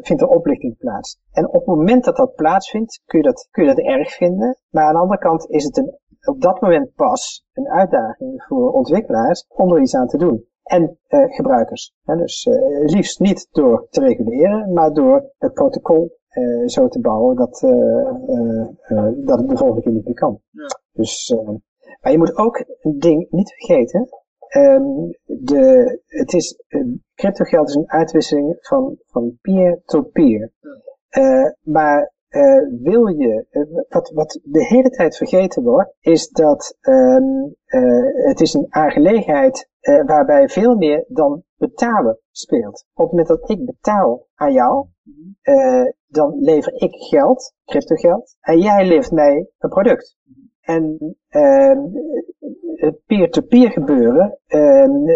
[0.00, 1.18] vindt er oplichting plaats.
[1.32, 4.56] En op het moment dat dat plaatsvindt, kun je dat, kun je dat erg vinden.
[4.70, 5.98] Maar aan de andere kant is het
[6.28, 10.47] op dat moment pas een uitdaging voor ontwikkelaars om er iets aan te doen.
[10.68, 11.94] En uh, gebruikers.
[12.04, 16.16] dus uh, liefst niet door te reguleren, maar door het protocol
[16.66, 17.60] zo te bouwen dat,
[19.24, 20.40] dat het de volgende keer niet meer kan.
[20.50, 20.66] Ja.
[20.92, 21.34] Dus,
[22.00, 24.08] maar je moet ook een ding niet vergeten.
[24.56, 26.62] Um, de, het is,
[27.14, 30.52] crypto geld is een uitwisseling van, van peer to peer.
[31.18, 36.76] Uh, maar uh, wil je, uh, wat, wat de hele tijd vergeten wordt, is dat
[36.80, 37.54] um,
[38.26, 39.68] het is een aangelegenheid
[40.06, 42.86] waarbij veel meer dan betalen speelt.
[42.94, 44.86] Op het moment dat ik betaal aan jou,
[46.06, 50.16] dan lever ik geld, crypto geld, en jij levert mij een product.
[50.60, 51.78] En ehm,
[52.74, 55.08] het peer-to-peer gebeuren ehm,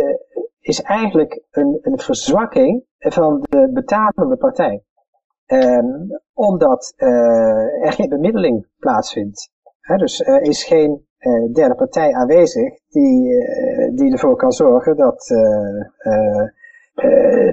[0.60, 4.82] is eigenlijk een, een verzwakking van de betalende partij.
[5.46, 9.50] Um, omdat uh, er geen bemiddeling plaatsvindt.
[9.96, 15.26] dus er is geen uh, derde partij aanwezig die, uh, die ervoor kan zorgen dat,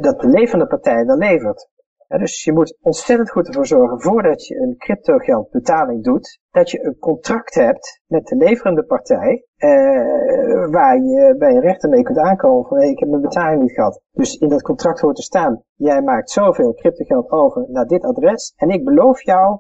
[0.02, 1.70] dat de levende partij dan levert
[2.18, 6.86] dus je moet ontzettend goed ervoor zorgen, voordat je een crypto geldbetaling doet, dat je
[6.86, 9.70] een contract hebt met de leverende partij, eh,
[10.70, 13.72] waar je bij een rechter mee kunt aankomen van, hey, ik heb mijn betaling niet
[13.72, 14.02] gehad.
[14.12, 18.04] Dus in dat contract hoort te staan, jij maakt zoveel crypto geld over naar dit
[18.04, 19.60] adres, en ik beloof jou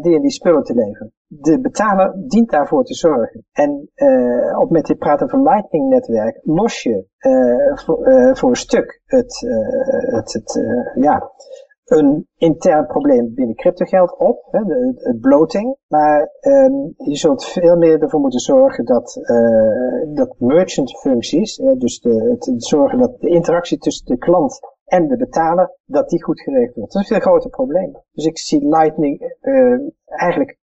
[0.00, 1.12] die en die spullen te leveren.
[1.40, 3.44] De betaler dient daarvoor te zorgen.
[3.52, 8.48] En uh, op met dit praten van Lightning netwerk los je uh, voor, uh, voor
[8.48, 9.46] een stuk het,
[10.10, 10.60] het, het
[10.94, 11.30] ja,
[11.84, 15.76] een intern probleem binnen cryptogeld op, hè, de, het bloating.
[15.88, 19.20] Maar um, je zult veel meer ervoor moeten zorgen dat,
[20.14, 25.16] dat merchant functies, dus de, het, zorgen dat de interactie tussen de klant en de
[25.16, 26.92] betaler, dat die goed geregeld wordt.
[26.92, 27.92] Dat is een grote probleem.
[28.12, 30.58] Dus ik zie Lightning uh, eigenlijk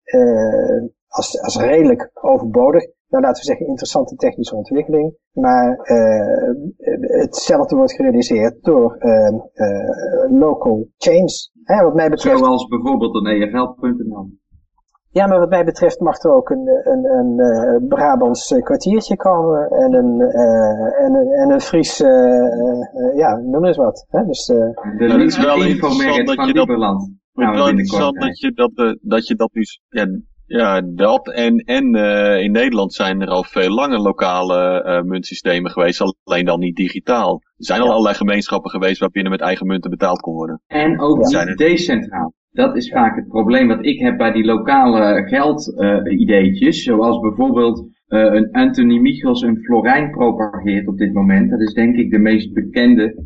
[1.07, 5.17] als, als redelijk overbodig nou laten we zeggen, interessante technische ontwikkeling.
[5.31, 11.51] Maar uh, hetzelfde wordt gerealiseerd door uh, uh, local chains.
[11.63, 14.37] Hè, wat mij betreft, Zoals bijvoorbeeld een EFL.nl.
[15.11, 19.69] Ja, maar wat mij betreft mag er ook een, een, een, een Brabants kwartiertje komen
[19.69, 24.05] en een, uh, en een, en een Fries, uh, ja, noem eens wat.
[24.09, 24.25] Hè?
[24.25, 26.67] Dus, uh, is wel interessant dat je dat,
[27.47, 30.07] het wel interessant dat je dat, dat je dat nu, ja,
[30.49, 35.71] ja, dat en, en uh, in Nederland zijn er al veel langer lokale uh, muntsystemen
[35.71, 37.33] geweest, alleen dan niet digitaal.
[37.33, 40.61] Er zijn al allerlei gemeenschappen geweest waarbinnen met eigen munten betaald kon worden.
[40.67, 42.33] En ook niet decentraal.
[42.51, 47.87] Dat is vaak het probleem wat ik heb bij die lokale geldideetjes, uh, zoals bijvoorbeeld
[48.07, 51.49] een Anthony Michels een Florijn propageert op dit moment.
[51.49, 53.23] Dat is denk ik de meest bekende.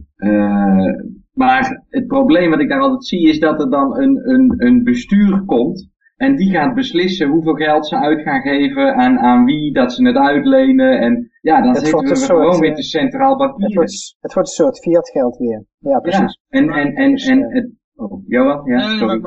[1.33, 4.83] Maar het probleem wat ik daar altijd zie is dat er dan een, een, een
[4.83, 5.91] bestuur komt
[6.23, 10.07] en die gaat beslissen hoeveel geld ze uit gaan geven aan, aan wie, dat ze
[10.07, 10.99] het uitlenen.
[10.99, 13.65] En ja, dan zitten we gewoon weer te centraal bankieren.
[13.65, 15.65] Het wordt, het wordt een soort fiat geld weer.
[15.79, 16.39] Ja, precies.
[16.47, 18.65] Ja, en, en, en, dus, en uh, het, oh, Johan?
[18.65, 19.21] Ja, sorry.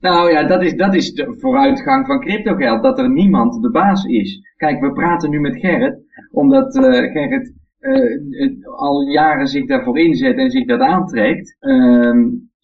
[0.00, 4.04] Nou ja, dat is, dat is de vooruitgang van cryptogeld, dat er niemand de baas
[4.04, 4.54] is.
[4.56, 5.98] Kijk, we praten nu met Gerrit,
[6.30, 11.56] omdat uh, Gerrit uh, al jaren zich daarvoor inzet en zich dat aantrekt.
[11.60, 12.12] Uh,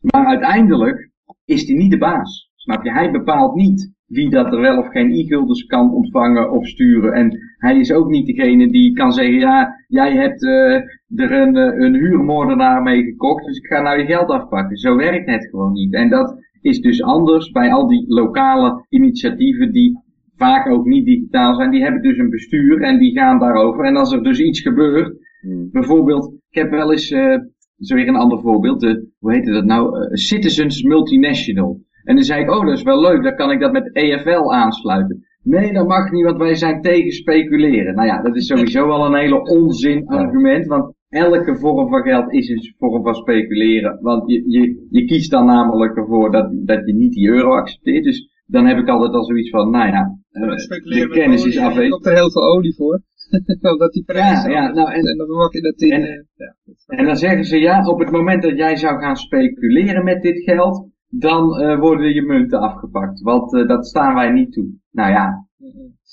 [0.01, 1.11] maar uiteindelijk
[1.45, 2.51] is hij niet de baas.
[2.55, 2.93] Snap je?
[2.93, 7.13] Hij bepaalt niet wie dat er wel of geen e-guldens kan ontvangen of sturen.
[7.13, 10.75] En hij is ook niet degene die kan zeggen, ja, jij hebt uh,
[11.15, 14.77] er een, uh, een huurmoordenaar mee gekocht, dus ik ga nou je geld afpakken.
[14.77, 15.95] Zo werkt het gewoon niet.
[15.95, 20.03] En dat is dus anders bij al die lokale initiatieven die
[20.39, 21.71] vaak ook niet digitaal zijn.
[21.71, 23.85] Die hebben dus een bestuur en die gaan daarover.
[23.85, 25.69] En als er dus iets gebeurt, hmm.
[25.73, 27.37] bijvoorbeeld, ik heb wel eens, uh,
[27.79, 31.81] zo weer een ander voorbeeld, de, hoe heet dat nou, Citizens Multinational.
[32.05, 34.53] En dan zei ik, oh dat is wel leuk, dan kan ik dat met EFL
[34.53, 35.27] aansluiten.
[35.43, 37.95] Nee, dat mag niet, want wij zijn tegen speculeren.
[37.95, 42.33] Nou ja, dat is sowieso al een hele onzin argument, want elke vorm van geld
[42.33, 43.99] is een vorm van speculeren.
[44.01, 48.05] Want je, je, je kiest dan namelijk ervoor dat, dat je niet die euro accepteert.
[48.05, 51.85] Dus dan heb ik altijd al zoiets van, nou ja, de kennis is afwezig.
[51.85, 53.03] Er komt er heel veel olie voor.
[53.73, 55.93] Omdat die prijs ja, ja, nou, en, en dan verwacht je dat die...
[55.93, 56.57] En, uh, ja,
[56.87, 60.43] en dan zeggen ze, ja, op het moment dat jij zou gaan speculeren met dit
[60.43, 63.21] geld, dan uh, worden je munten afgepakt.
[63.21, 64.69] Want uh, dat staan wij niet toe.
[64.91, 65.49] Nou ja,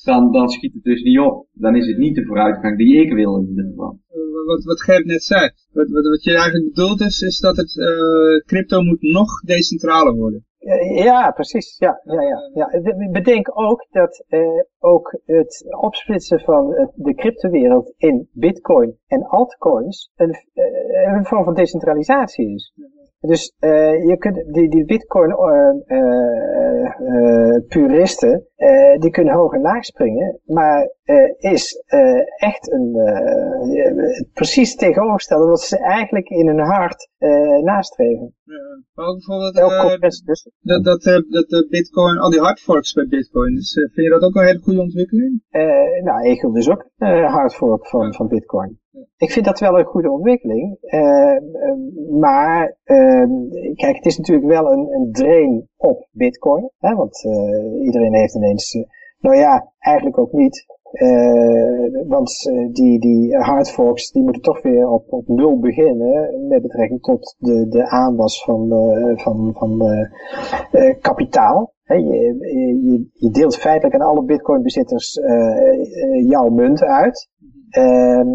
[0.04, 1.48] dan, dan schiet het dus niet op.
[1.52, 4.00] Dan is het niet de vooruitgang die ik wil in ieder geval.
[4.46, 5.50] Wat, wat Gert net zei.
[5.72, 7.74] Wat, wat, wat je eigenlijk bedoelt is, is dat het
[8.46, 10.46] crypto moet nog decentraler worden.
[11.04, 11.78] Ja, precies.
[11.78, 13.10] Ja, ja, ja, ja.
[13.12, 20.36] Bedenk ook dat uh, ook het opsplitsen van de cryptowereld in bitcoin en altcoins een,
[21.16, 22.74] een vorm van decentralisatie is.
[23.28, 26.00] Dus uh, je kunt, die, die bitcoin uh,
[27.00, 28.48] uh, puristen,
[29.00, 30.90] die kunnen hoog en laag springen, maar
[31.38, 31.84] is
[32.38, 32.98] echt een,
[34.34, 37.10] precies tegenovergestelde wat ze eigenlijk in hun hart
[37.64, 38.36] nastreven.
[38.44, 38.56] Ja,
[38.94, 40.50] maar ook bijvoorbeeld dus.
[40.60, 44.36] dat, dat, dat de bitcoin, al die hardforks bij bitcoin, dus, vind je dat ook
[44.36, 45.44] een hele goede ontwikkeling?
[46.04, 48.80] nou, Egel dus ook hardfork van, van bitcoin.
[49.18, 50.78] Ik vind dat wel een goede ontwikkeling.
[50.82, 51.38] Uh,
[52.20, 53.26] maar uh,
[53.76, 56.70] kijk, het is natuurlijk wel een, een drain op bitcoin.
[56.78, 58.74] Hè, want uh, iedereen heeft ineens...
[58.74, 58.84] Eh,
[59.20, 60.66] nou ja, eigenlijk ook niet.
[62.08, 67.36] want die, die hardforks die moeten toch weer op, op nul beginnen met betrekking tot
[67.38, 68.70] de, de aanwas van,
[69.16, 69.84] van, van
[71.02, 71.74] kapitaal.
[71.84, 75.20] je, je, deelt feitelijk aan alle bitcoin bezitters
[76.28, 77.30] jouw munt uit.
[77.76, 78.28] Ehm,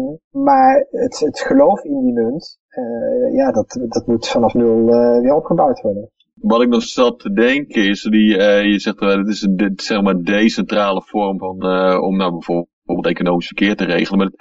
[0.43, 5.21] maar het, het geloof in die munt, uh, ja, dat, dat moet vanaf nul uh,
[5.21, 6.09] weer opgebouwd worden.
[6.33, 10.01] Wat ik nog zat te denken is, die, uh, je zegt het is een zeg
[10.01, 11.53] maar decentrale vorm van,
[12.01, 14.19] om nou bijvoorbeeld economisch verkeer te regelen.
[14.19, 14.31] Maar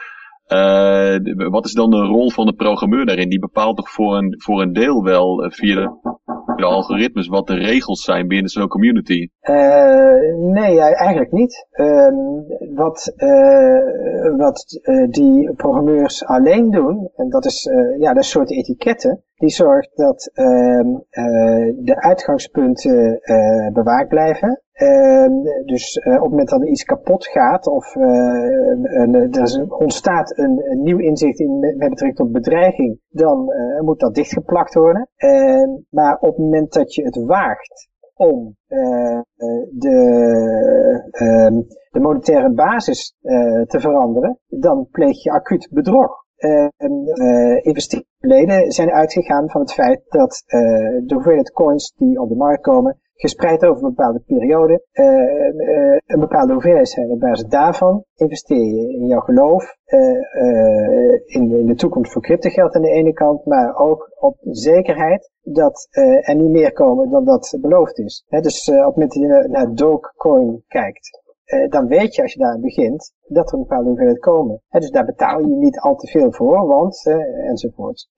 [1.51, 3.28] wat is dan de rol van de programmeur daarin?
[3.28, 6.18] Die bepaalt toch voor een, voor een deel wel via de,
[6.61, 9.28] de, algoritmes wat de regels zijn binnen zo'n community?
[9.43, 9.55] Uh,
[10.37, 11.66] nee, eigenlijk niet.
[11.70, 12.15] Ehm,
[12.74, 13.15] wat
[14.37, 14.81] wat
[15.11, 17.69] die programmeurs alleen doen, en dat is
[17.99, 20.87] ja, dat soort etiketten, die zorgt dat ehm,
[21.85, 23.20] de uitgangspunten
[23.73, 24.62] bewaakt blijven.
[24.81, 25.32] Ehm,
[25.65, 28.05] dus uh, op het moment dat er iets kapot gaat of uh,
[28.82, 34.15] een, er ontstaat een, nieuw inzicht in, met betrekking tot bedreiging, dan uh, moet dat
[34.15, 35.09] dichtgeplakt worden.
[35.16, 38.57] Ehm, maar op het moment dat je het waagt om
[39.70, 39.97] de,
[41.11, 43.16] ehm, de monetaire basis
[43.66, 46.28] te veranderen, dan pleeg je acuut bedrog.
[46.39, 46.69] Uh,
[47.62, 52.98] investeerleden zijn uitgegaan van het feit dat de hoeveelheid coins die op de markt komen
[53.20, 57.10] gespreid over een bepaalde periode, uh, uh, een bepaalde hoeveelheid zijn.
[57.10, 62.74] Op basis daarvan investeer je in jouw geloof, uh, in, in, de toekomst voor cryptogeld
[62.74, 67.59] aan de ene kant, maar ook op zekerheid dat er niet meer komen dan dat
[67.60, 68.24] beloofd is.
[68.28, 71.22] dus op het moment dat je naar Dogecoin kijkt,
[71.68, 74.62] dan weet je als je daar begint dat er een bepaalde hoeveelheid komen.
[74.68, 77.06] dus daar betaal je niet al te veel voor, want
[77.47, 78.09] enzovoort.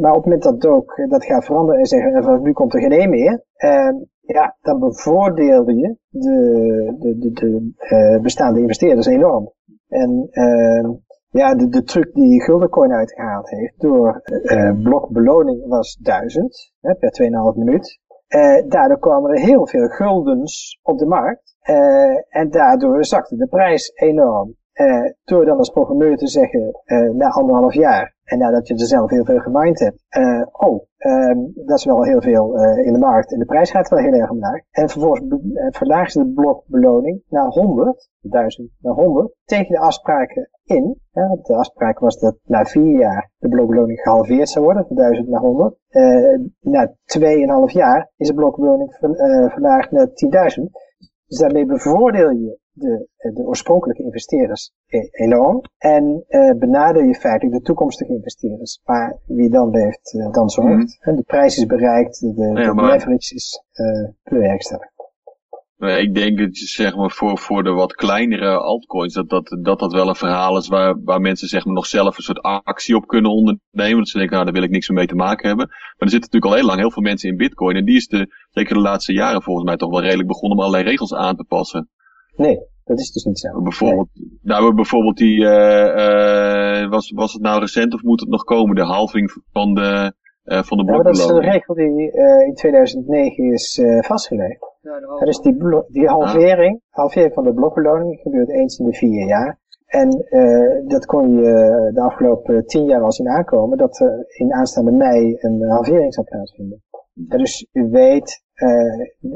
[0.00, 2.80] maar op het moment dat Doge dat gaat veranderen en zeggen van nu komt er
[2.80, 3.44] geen één meer,
[4.22, 9.52] ja, dan bevoordeelde je de, de, de, uh, bestaande investeerders enorm.
[9.88, 10.90] En uh,
[11.30, 17.52] ja, de, de truc die Guldencoin uitgehaald heeft door uh, blokbeloning was 1000 hè, per
[17.54, 18.00] 2,5 minuut.
[18.28, 21.56] Uh, daardoor kwamen er heel veel guldens op de markt.
[22.28, 24.56] En daardoor zakte de prijs enorm.
[24.74, 26.80] Uh, door dan als programmeur te zeggen,
[27.16, 31.52] na anderhalf jaar, en nadat je er zelf heel veel gemined hebt, uh, oh, um,
[31.54, 34.30] dat is wel heel veel in de markt en de prijs gaat wel heel erg
[34.30, 34.60] omlaag.
[34.70, 35.40] En vervolgens
[35.70, 40.98] verlagen ze de blokbeloning naar 100, 1000 naar 100, tegen de afspraken in.
[41.42, 45.40] De afspraak was dat na vier jaar de blokbeloning gehalveerd zou worden, van 1000 naar
[45.40, 45.76] 100.
[46.60, 49.14] na 2,5 jaar is de blokbeloning ver,
[49.50, 50.12] verlaagd naar 10.000.
[51.26, 55.62] Dus daarmee bevoordeel je de, de oorspronkelijke investeerders e-, enorm.
[55.78, 58.80] En uh, benader je feitelijk de toekomstige investeerders.
[58.84, 60.98] Maar wie dan leeft, dan zorgt.
[61.04, 64.90] Mm De prijs is bereikt, de, de, ja, de leverage is uh, bewerkstelligd.
[65.82, 69.92] Ik denk dat zeg maar, voor, voor de wat kleinere altcoins dat dat, dat, dat
[69.92, 73.06] wel een verhaal is waar, waar mensen zeg maar, nog zelf een soort actie op
[73.06, 73.98] kunnen ondernemen.
[73.98, 75.66] Dat ze denken, nou daar wil ik niks mee te maken hebben.
[75.66, 77.76] Maar er zitten natuurlijk al heel lang heel veel mensen in bitcoin.
[77.76, 80.64] En die is de, zeker de laatste jaren volgens mij toch wel redelijk begonnen om
[80.64, 81.88] allerlei regels aan te passen.
[82.36, 83.62] Nee, dat is dus niet zo.
[83.62, 84.38] Bijvoorbeeld, nee.
[84.42, 88.74] nou, bijvoorbeeld die, uh, uh, was, was het nou recent of moet het nog komen?
[88.74, 90.12] De halving van de,
[90.44, 91.16] uh, van de blokbeloning.
[91.16, 92.12] Ja, dat is een regel die
[92.46, 94.70] in 2009 is vastgelegd.
[94.80, 95.56] Ja, dus die,
[95.88, 96.98] die halvering, ah.
[96.98, 99.60] halvering van de blokbeloning gebeurt eens in de vier jaar.
[99.86, 100.08] En
[100.86, 105.36] dat kon je de afgelopen tien jaar al zien aankomen, dat er in aanstaande mei
[105.38, 106.82] een halvering zou plaatsvinden.
[107.12, 108.42] Ja, dus u weet,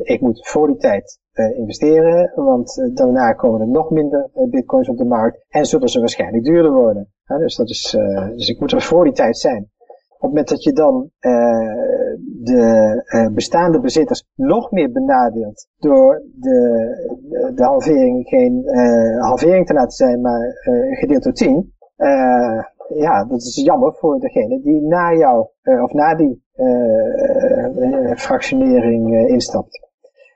[0.03, 4.89] ik moet voor die tijd uh, investeren, want uh, daarna komen er nog minder bitcoins
[4.89, 7.13] op de markt en zullen ze waarschijnlijk duurder worden.
[7.27, 7.97] dus, dat is,
[8.37, 9.71] dus ik moet er voor die tijd zijn.
[10.09, 11.11] Op het moment dat je dan
[12.43, 18.63] de bestaande bezitters nog meer benadeelt door de, de, halvering geen
[19.19, 20.53] halvering te laten zijn, maar
[20.91, 21.75] gedeeld door 10,
[22.95, 25.47] ja, dat is jammer voor degene die na jou,
[25.83, 26.45] of na die
[28.17, 29.85] fractionering instapt.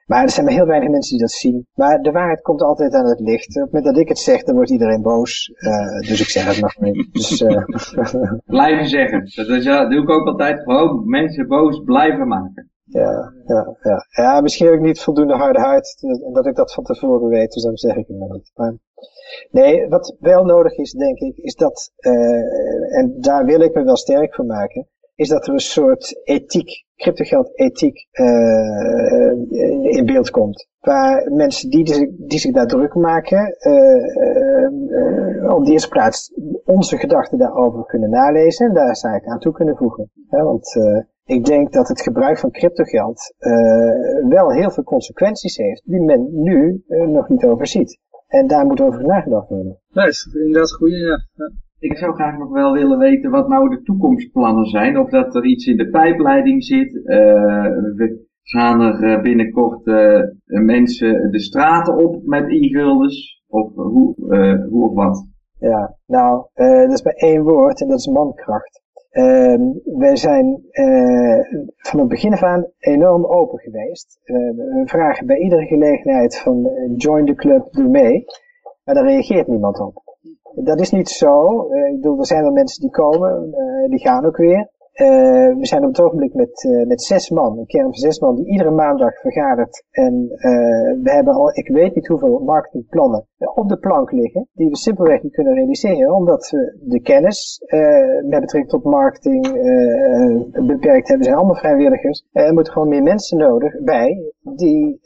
[0.07, 1.67] Maar er zijn maar heel weinig mensen die dat zien.
[1.75, 3.49] Maar de waarheid komt altijd aan het licht.
[3.49, 5.53] Op het moment dat ik het zeg, dan wordt iedereen boos.
[6.09, 7.13] dus ik zeg het nog niet.
[7.13, 7.45] Dus,
[8.47, 9.21] blijven zeggen.
[9.35, 10.63] Dat, is, ja, doe ik ook altijd.
[10.63, 12.71] Gewoon mensen boos blijven maken.
[12.93, 14.07] Ja, ja, ja.
[14.11, 17.53] ja, misschien heb ik niet voldoende harde huid en dat ik dat van tevoren weet,
[17.53, 18.51] dus dan zeg ik het maar niet.
[18.55, 18.75] Maar,
[19.51, 23.83] nee, wat wel nodig is, denk ik, is dat, uh, en daar wil ik me
[23.85, 24.89] wel sterk voor maken,
[25.21, 29.31] is dat er een soort ethiek, cryptogeld ethiek uh,
[29.97, 30.69] in beeld komt.
[30.81, 36.33] Waar mensen die, die zich daar druk maken, uh, op de eerste plaats
[36.65, 40.11] onze gedachten daarover kunnen nalezen en daar zaken aan toe kunnen voegen.
[40.29, 40.79] want
[41.25, 43.35] ik denk dat het gebruik van cryptogeld
[44.29, 47.99] wel heel veel consequenties heeft die men nu nog niet overziet.
[48.27, 49.81] En daar moet over nagedacht worden.
[49.89, 51.19] Dat is inderdaad goed, ja.
[51.81, 54.99] Ik zou graag nog wel willen weten wat nou de toekomstplannen zijn.
[54.99, 56.95] Of dat er iets in de pijpleiding zit.
[56.95, 57.05] Uh,
[57.97, 59.85] we gaan er binnenkort
[60.45, 63.43] mensen de straten op met e-guldens.
[63.49, 64.15] Of hoe,
[64.71, 65.27] hoe of wat?
[65.59, 68.83] Ja, nou, dat is maar één woord en dat is mankracht.
[69.13, 69.61] Uh,
[69.99, 70.63] wij zijn
[71.77, 74.21] van het begin af aan enorm open geweest.
[74.25, 78.25] We vragen bij iedere gelegenheid van join the club, doe mee.
[78.85, 80.03] Maar daar reageert niemand op.
[80.55, 81.63] Dat is niet zo.
[81.73, 83.55] ik bedoel, er zijn wel mensen die komen,
[83.89, 84.69] die gaan ook weer.
[84.95, 85.07] Uh,
[85.57, 88.47] we zijn op het ogenblik met, met zes man, een kern van zes man, die
[88.47, 89.85] iedere maandag vergadert.
[89.91, 90.29] En
[91.03, 95.23] we hebben al, ik weet niet hoeveel marketingplannen op de plank liggen, die we simpelweg
[95.23, 97.63] niet kunnen realiseren, omdat we de kennis
[98.27, 99.43] met betrekking tot marketing
[100.67, 101.19] beperkt hebben.
[101.19, 102.27] We zijn allemaal vrijwilligers.
[102.33, 105.01] er moeten gewoon meer mensen nodig bij, die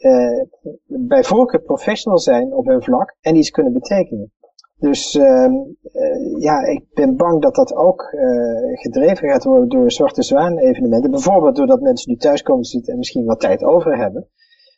[0.85, 4.31] bij voorkeur professional zijn op hun vlak en iets kunnen betekenen.
[4.87, 5.47] Dus uh,
[6.39, 11.11] ja, ik ben bang dat dat ook uh, gedreven gaat worden door Zwarte Zwaan evenementen.
[11.11, 14.29] Bijvoorbeeld doordat mensen nu thuis komen zitten en misschien wat tijd over hebben.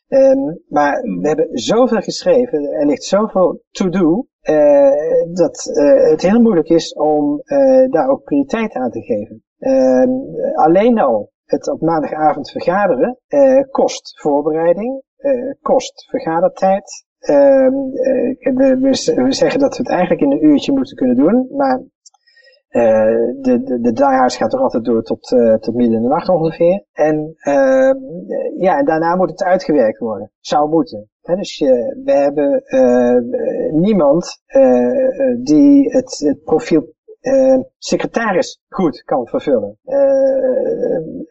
[0.08, 5.70] Um, maar we hebben zoveel geschreven, er ligt zoveel to do, uh, dat
[6.10, 7.42] het heel moeilijk is om
[7.90, 9.42] daar ook prioriteit aan te geven.
[9.58, 10.24] Um,
[10.54, 13.18] alleen al het op maandagavond vergaderen
[13.70, 15.02] kost voorbereiding,
[15.60, 20.96] kost vergadertijd, Ehm, eh, we, we, zeggen dat we het eigenlijk in een uurtje moeten
[20.96, 21.82] kunnen doen, maar
[22.70, 22.82] uh,
[23.40, 24.02] de, de, de
[24.36, 26.84] gaat toch altijd door tot, uh, tot midden in de nacht ongeveer.
[26.92, 27.92] En uh,
[28.56, 30.30] ja, daarna moet het uitgewerkt worden.
[30.40, 31.10] Zou moeten.
[31.22, 31.58] Dus
[32.04, 32.62] we hebben
[33.80, 34.42] niemand
[35.42, 36.94] die het, het profiel
[37.28, 39.78] uh, secretaris goed kan vervullen.
[39.84, 39.96] Uh,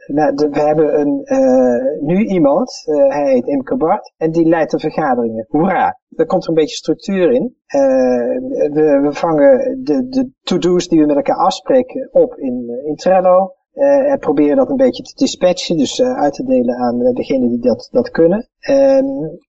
[0.08, 4.80] nou, we hebben een, uh, nu iemand, hij heet Imke Bart, en die leidt de
[4.80, 5.46] vergaderingen.
[5.50, 6.00] Hoera!
[6.16, 7.56] Er komt een beetje structuur in.
[7.68, 13.52] we, we vangen de, de to-do's die we met elkaar afspreken op in, in Trello.
[13.74, 17.60] En proberen dat een beetje te dispatchen, dus uit te delen aan uh, degenen die
[17.60, 18.50] dat, dat kunnen.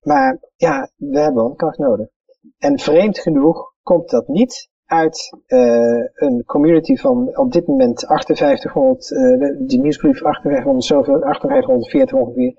[0.02, 2.06] Maar ja, we hebben wel kracht nodig.
[2.58, 9.10] En vreemd genoeg komt dat niet uit uh, een community van op dit moment 5800,
[9.10, 12.54] uh, die nieuwsbrief 5800 zoveel, 5840 ongeveer,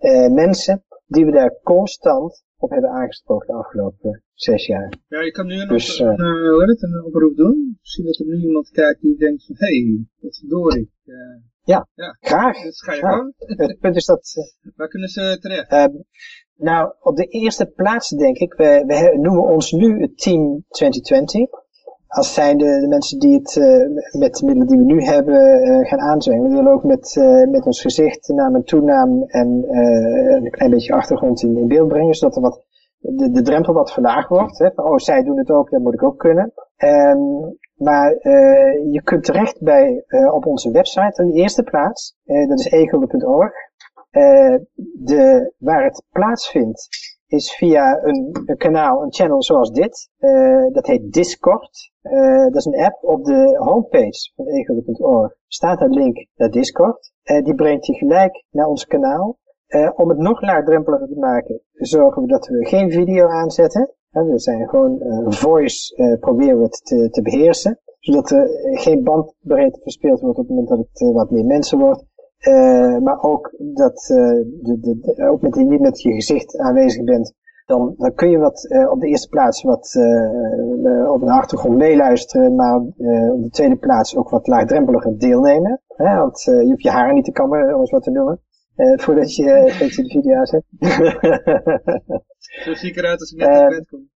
[0.00, 4.92] uh, mensen die we daar constant op hebben aangesproken de afgelopen zes jaar.
[5.08, 7.76] Ja, je kan nu dus, een, uh, het, een oproep doen.
[7.80, 10.92] Misschien dat er nu iemand kijkt die denkt van, hé, hey, wat verdorie.
[11.04, 11.16] Uh,
[11.64, 12.62] ja, ja, graag.
[12.62, 13.34] Dus ga je gang.
[13.62, 14.34] Het punt is dat...
[14.76, 15.72] Waar kunnen ze terecht?
[15.72, 16.00] Uh,
[16.56, 21.61] nou, op de eerste plaats denk ik, we, we noemen ons nu het Team 2020
[22.12, 25.88] als zijn de, mensen die het uh, met de middelen die we nu hebben uh,
[25.88, 26.48] gaan aanzwingen.
[26.48, 30.92] We willen ook met, uh, met ons gezicht, naam en toenaam en een klein beetje
[30.92, 32.64] achtergrond in, in beeld brengen, zodat er wat,
[32.98, 34.58] de, de drempel wat verlaagd wordt.
[34.58, 34.68] Hè?
[34.74, 36.52] oh, zij doen het ook, dat moet ik ook kunnen.
[36.76, 38.10] Um, maar
[38.90, 42.16] je kunt terecht bij, op onze website in de eerste plaats,
[42.48, 43.52] dat is egelde.org.
[45.04, 47.01] de, waar het plaatsvindt
[47.32, 50.10] is via een, een, kanaal, een channel zoals dit.
[50.18, 51.92] Uh, dat heet Discord.
[52.02, 55.34] Uh, dat is een app op de homepage van egele.org.
[55.46, 57.12] Staat een link naar Discord.
[57.24, 59.38] Uh, die brengt je gelijk naar ons kanaal.
[59.94, 63.94] om het nog laagdrempeliger te maken, zorgen we dat we geen video aanzetten.
[64.10, 65.00] we zijn gewoon
[65.32, 67.80] voice, proberen we het te, te, beheersen.
[67.98, 68.48] Zodat er
[68.78, 72.04] geen bandbreedte verspeeld wordt op het moment dat het wat meer mensen wordt.
[72.48, 74.18] Uh, maar ook dat uh,
[74.62, 77.32] de, de, de, ook met, niet met je gezicht aanwezig bent,
[77.66, 79.96] dan, dan kun je wat uh, op de eerste plaats wat
[81.08, 82.76] op de achtergrond meeluisteren, maar
[83.32, 85.80] op de tweede plaats ook wat laagdrempeliger deelnemen.
[85.88, 86.16] Hè?
[86.16, 88.40] Want je hoeft je haren niet te kammen, om eens wat te noemen.
[88.76, 89.44] Voordat je,
[89.80, 90.64] dat je de video aanzet.
[92.64, 94.08] Zo zie ik eruit als ik net naar bed kom.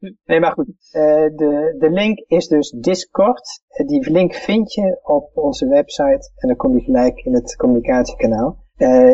[0.26, 0.66] nee, maar goed.
[0.92, 3.62] de, de link is dus Discord.
[3.86, 6.30] die link vind je op onze website.
[6.36, 8.56] En dan kom je gelijk in het communicatiekanaal.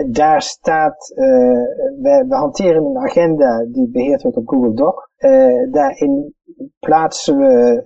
[0.06, 4.94] Daar staat, we, we, hanteren een agenda die beheerd wordt op Google Doc.
[5.70, 6.34] Daarin
[6.78, 7.80] plaatsen we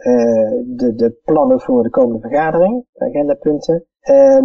[0.66, 3.86] de, de, plannen voor de komende vergadering, de agendapunten.
[4.09, 4.45] Ehm,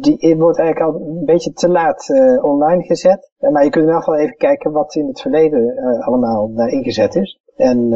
[0.00, 2.10] die wordt eigenlijk al een beetje te laat
[2.42, 3.30] online gezet.
[3.38, 7.14] maar je kunt in elk geval even kijken wat in het verleden allemaal daar ingezet
[7.14, 7.40] is.
[7.56, 7.88] En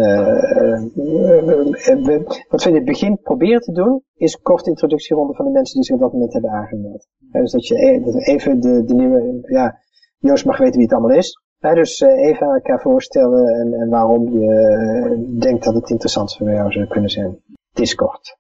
[2.49, 5.85] wat we in het begin proberen te doen, is korte introductieronde van de mensen die
[5.85, 7.07] zich op dat moment hebben aangemeld.
[7.33, 9.79] Dus dat je e-, even de, de nieuwe, ja,
[10.19, 11.41] Joost mag weten wie het allemaal is.
[11.59, 16.73] dus even aan elkaar voorstellen en, en waarom je denkt dat het interessant voor jou
[16.73, 17.39] zou kunnen zijn.
[17.73, 18.39] Discord.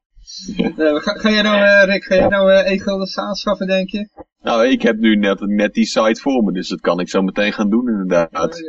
[0.56, 4.08] Uh, ga, ga jij nou, Rick, ga jij nou e-guldens aanschaffen, denk je?
[4.40, 7.22] Nou, ik heb nu net, net die site voor me, dus dat kan ik zo
[7.22, 8.62] meteen gaan doen inderdaad.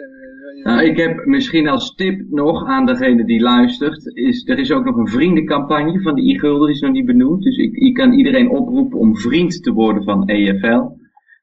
[0.64, 4.86] Nou, ik heb misschien als tip nog aan degene die luistert, is, er is ook
[4.86, 7.44] nog een vriendencampagne van de e-gulden, die is nog niet benoemd.
[7.44, 10.82] Dus ik, ik kan iedereen oproepen om vriend te worden van EFL.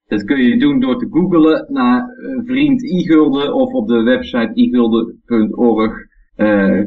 [0.06, 4.50] Dat kun je doen door te googlen naar uh, vriend e-gulden of op de website
[4.54, 6.10] e-gulden.org.
[6.36, 6.80] Uh,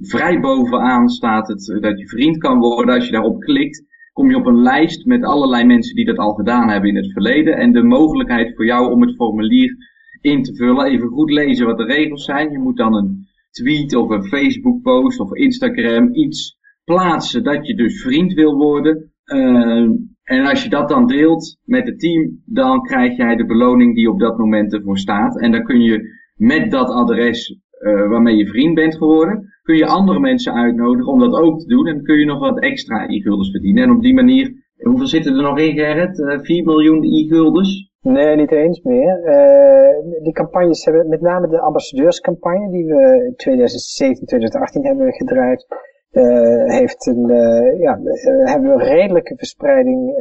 [0.00, 2.94] vrij bovenaan staat het dat je vriend kan worden.
[2.94, 6.32] Als je daarop klikt, kom je op een lijst met allerlei mensen die dat al
[6.32, 7.56] gedaan hebben in het verleden.
[7.56, 9.76] En de mogelijkheid voor jou om het formulier
[10.20, 10.86] in te vullen.
[10.86, 12.50] Even goed lezen wat de regels zijn.
[12.50, 17.74] Je moet dan een tweet of een Facebook post of Instagram iets plaatsen dat je
[17.74, 19.12] dus vriend wil worden.
[19.24, 19.88] Uh,
[20.22, 24.10] en als je dat dan deelt met het team, dan krijg jij de beloning die
[24.10, 25.40] op dat moment ervoor staat.
[25.40, 29.86] En dan kun je met dat adres uh, waarmee je vriend bent geworden, kun je
[29.86, 31.86] andere mensen uitnodigen om dat ook te doen.
[31.86, 33.82] En kun je nog wat extra e-guldens verdienen.
[33.82, 36.18] En op die manier, hoeveel zitten er nog in Gerrit?
[36.18, 37.90] Uh, eh, 4 miljoen e-guldens?
[38.02, 39.20] Nee, niet eens meer.
[39.24, 45.66] Uh, die campagnes hebben, met name de ambassadeurscampagne die we in 2017, 2018 hebben gedraaid,
[46.12, 47.98] uh, heeft een, uh, ja,
[48.44, 50.14] hebben we een redelijke verspreiding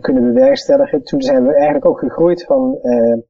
[0.00, 1.02] kunnen bewerkstelligen.
[1.02, 2.78] Toen zijn we eigenlijk ook gegroeid van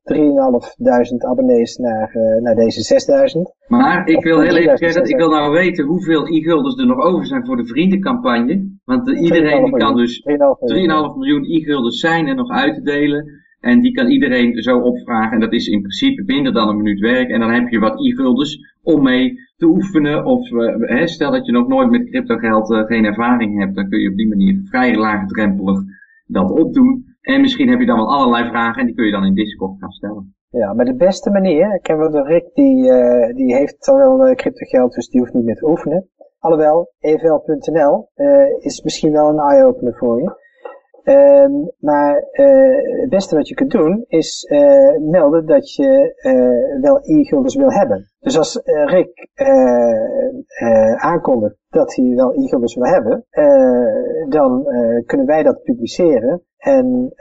[0.02, 2.10] 3.500 abonnees naar,
[2.42, 3.00] naar deze
[3.36, 3.68] 6.000.
[3.68, 7.26] Maar ik wil heel even zeggen, ik wil nou weten hoeveel e-gulders er nog over
[7.26, 8.78] zijn voor de vriendencampagne.
[8.84, 10.26] Want iedereen die kan dus 3,5
[11.16, 13.24] miljoen e-gulders zijn en nog uitdelen.
[13.60, 15.32] En die kan iedereen zo opvragen.
[15.32, 17.28] En dat is in principe minder dan een minuut werk.
[17.28, 20.24] En dan heb je wat e-guldens om mee te oefenen.
[20.24, 23.74] Of uh, stel dat je nog nooit met crypto geld uh, geen ervaring hebt.
[23.74, 25.80] Dan kun je op die manier vrij laagdrempelig
[26.26, 27.04] dat opdoen.
[27.20, 28.80] En misschien heb je dan wel allerlei vragen.
[28.80, 30.34] En die kun je dan in Discord gaan stellen.
[30.50, 33.96] Ja, maar de beste manier, ik heb wel de Rick, die, uh, die heeft al
[33.96, 36.08] wel crypto geld, dus die hoeft niet meer te oefenen.
[36.38, 38.08] Alhoewel, evl.nl
[38.58, 40.32] is misschien wel een eye-opener voor je.
[41.04, 46.82] Um, maar uh, het beste wat je kunt doen is uh, melden dat je uh,
[46.82, 48.10] wel e-guldens wil hebben.
[48.18, 49.28] Dus als Rick
[50.96, 53.26] aankondigt dat hij wel e-guldens wil hebben,
[54.28, 54.64] dan
[55.06, 57.12] kunnen wij dat publiceren en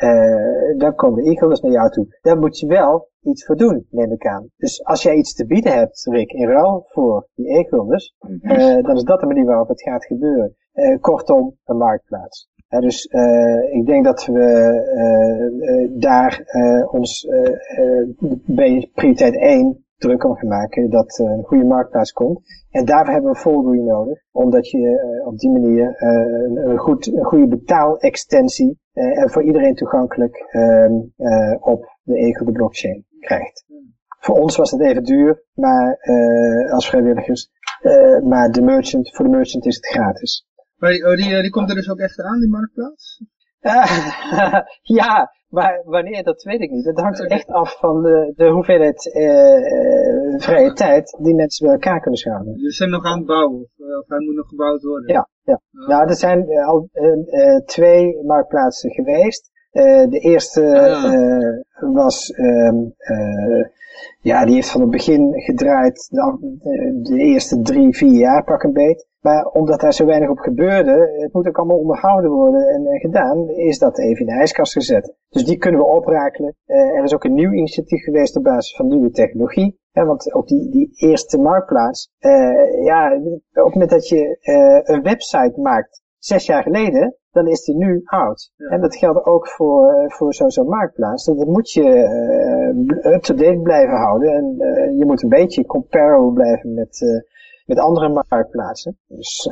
[0.78, 2.18] dan komen de e-guldens naar jou toe.
[2.22, 4.50] Daar moet je wel iets voor doen, neem ik aan.
[4.58, 8.82] Dus als jij iets te bieden hebt, Rick, in ruil voor die e-guldens, mhm.
[8.82, 10.56] dan is dat de manier waarop het gaat gebeuren.
[11.02, 14.40] kortom, een marktplaats dus uh, ik denk dat we
[15.92, 16.44] uh, daar
[16.92, 17.28] ons
[18.46, 22.40] bij prioriteit 1 druk om gaan maken dat een goede marktplaats komt.
[22.72, 27.48] En daarvoor hebben we voldoening nodig, omdat je op die manier een, goed, een goede
[27.48, 30.94] betaalextensie en voor iedereen toegankelijk ehm,
[31.60, 33.66] op de Ego de blockchain krijgt.
[34.20, 35.98] Voor ons was het even duur, maar
[36.72, 37.52] als vrijwilligers,
[38.24, 40.49] maar de merchant, voor de merchant is het gratis.
[40.80, 43.24] Maar die, oh, die, eh, die komt er dus ook echt aan, die marktplaats?
[45.00, 46.86] ja, maar wanneer, dat weet ik niet.
[46.86, 52.00] Dat hangt echt af van de, de hoeveelheid uh, vrije tijd die mensen bij elkaar
[52.00, 52.56] kunnen schamen.
[52.56, 53.70] Jullie zijn nog aan het bouwen, of,
[54.00, 55.14] of hij moet nog gebouwd worden?
[55.14, 55.62] Ja, ja.
[55.74, 55.88] Oh.
[55.88, 56.90] nou er zijn al
[57.66, 59.52] twee marktplaatsen geweest.
[59.72, 60.80] De eerste
[61.74, 61.94] ah.
[61.94, 62.78] was, ehm,
[64.22, 68.74] ja, die heeft van het begin gedraaid, de, de, eerste drie, vier jaar pak een
[68.74, 69.08] beet.
[69.20, 73.50] Maar omdat daar zo weinig op gebeurde, het moet ook allemaal onderhouden worden en, gedaan,
[73.50, 75.16] is dat even in de ijskast gezet.
[75.30, 76.56] Dus die kunnen we oprakelen.
[76.68, 79.80] Uh, er is ook een nieuw initiatief geweest op basis van nieuwe technologie.
[79.92, 84.96] Hè, want ook die, die eerste marktplaats, uh, ja, op het moment dat je uh,
[84.96, 88.52] een website maakt, zes jaar geleden, dan is die nu oud.
[88.58, 91.26] En dat geldt ook voor, voor zo'n marktplaats.
[91.26, 91.88] Dat moet je
[93.04, 94.34] up-to-date blijven houden.
[94.34, 97.24] En je moet een beetje comparable blijven met
[97.70, 98.98] met andere marktplaatsen.
[99.08, 99.48] Dus,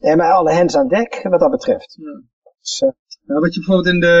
[0.00, 1.96] en maar alle hens aan dek wat dat betreft.
[2.00, 2.22] Ja.
[2.60, 2.80] Dus,
[3.26, 4.18] Nou, wat je bijvoorbeeld in de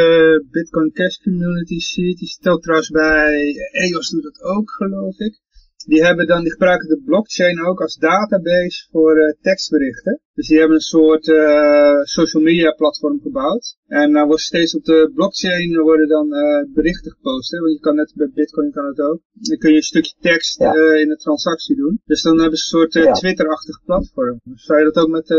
[0.50, 5.40] Bitcoin Cash community ziet, die stelt trouwens bij EOS doet dat ook geloof ik.
[5.86, 10.20] Die hebben dan, die gebruiken de blockchain ook als database voor tekstberichten.
[10.34, 13.76] Dus die hebben een soort uh, social media platform gebouwd.
[13.86, 17.50] En dan wordt steeds op de blockchain worden dan uh, berichten gepost.
[17.50, 17.58] Hè?
[17.58, 19.20] Want je kan net bij Bitcoin kan het ook.
[19.32, 20.72] Dan kun je een stukje tekst ja.
[20.74, 22.00] in de transactie doen.
[22.04, 23.14] Dus dan hebben ze een soort.
[23.14, 24.40] Twitter-achtig platform.
[24.54, 25.30] Zou je dat ook met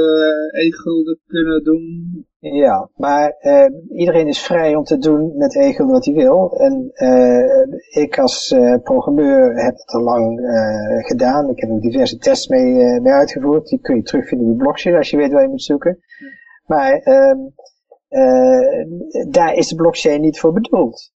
[0.51, 2.25] e-gulden kunnen doen?
[2.51, 3.65] Ja, maar uh,
[3.97, 6.57] iedereen is vrij om te doen met Egel wat hij wil.
[6.57, 10.39] En uh, ik als uh, programmeur heb het al lang
[11.05, 11.49] gedaan.
[11.49, 13.67] Ik heb ook diverse tests mee, mee uitgevoerd.
[13.67, 15.99] Die kun je terugvinden in de blockchain als je weet waar je moet zoeken.
[16.65, 17.37] Maar ehm,
[19.29, 21.11] daar is de blockchain niet voor bedoeld.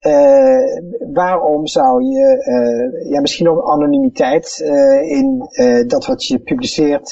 [1.13, 4.59] waarom zou je, ja misschien ook anonimiteit
[5.05, 5.49] in
[5.87, 7.11] dat wat je publiceert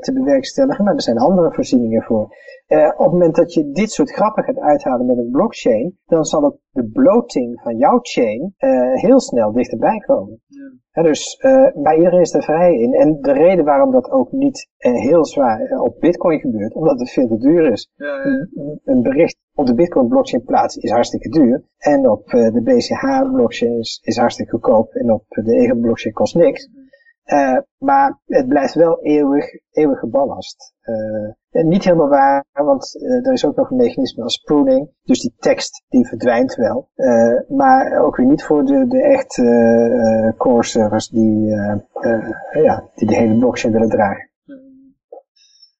[0.00, 2.34] te bewerkstelligen, maar er zijn andere voorzieningen voor.
[2.68, 6.24] Uh, op het moment dat je dit soort grappen gaat uithalen met een blockchain, dan
[6.24, 10.40] zal het de bloating van jouw chain uh, heel snel dichterbij komen.
[10.92, 11.02] Ja.
[11.02, 12.94] dus, uh, maar iedereen is er vrij in.
[12.94, 17.28] En de reden waarom dat ook niet heel zwaar op Bitcoin gebeurt, omdat het veel
[17.28, 17.90] te duur is.
[17.96, 18.24] Ja, ja.
[18.24, 21.62] Een, een, bericht op de Bitcoin blockchain plaatsen is hartstikke duur.
[21.78, 24.92] En op de BCH blockchain is, is hartstikke goedkoop.
[24.92, 26.68] En op de Ego blockchain kost niks.
[27.26, 30.74] Uh, maar het blijft wel eeuwig, eeuwige ballast.
[30.84, 34.90] Uh, niet helemaal waar, want uh, er is ook nog een mechanisme als pruning.
[35.04, 36.90] Dus die tekst die verdwijnt wel.
[37.48, 41.46] maar ook weer niet voor de, de echte core servers die,
[42.52, 44.30] ja, die de hele blockchain willen dragen.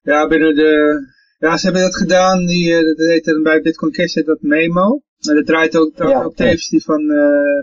[0.02, 1.00] Ja, binnen de...
[1.38, 5.02] Ja, ze hebben dat gedaan, die, dat heet dan bij Bitcoin Cash heet dat Memo.
[5.28, 7.02] En dat draait ook, ja, ook tevens die van,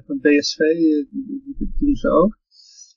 [0.05, 2.41] van BSV, die doen ze ook.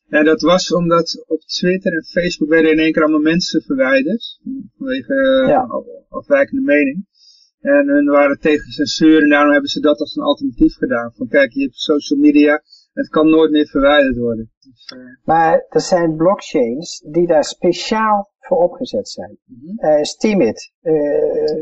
[0.08, 4.40] Ja, dat was omdat op Twitter en Facebook werden in één keer allemaal mensen verwijderd.
[4.76, 5.68] Vanwege ja.
[6.08, 7.06] afwijkende mening.
[7.60, 11.12] En hun waren tegen censuur en daarom hebben ze dat als een alternatief gedaan.
[11.14, 12.62] Van kijk, je hebt social media,
[12.92, 14.50] het kan nooit meer verwijderd worden.
[14.60, 15.04] Dus, uh...
[15.24, 19.38] Maar er zijn blockchains die daar speciaal voor opgezet zijn.
[19.44, 19.90] Mm -hmm.
[19.90, 20.72] uh, Steemit.
[20.82, 20.92] Uh,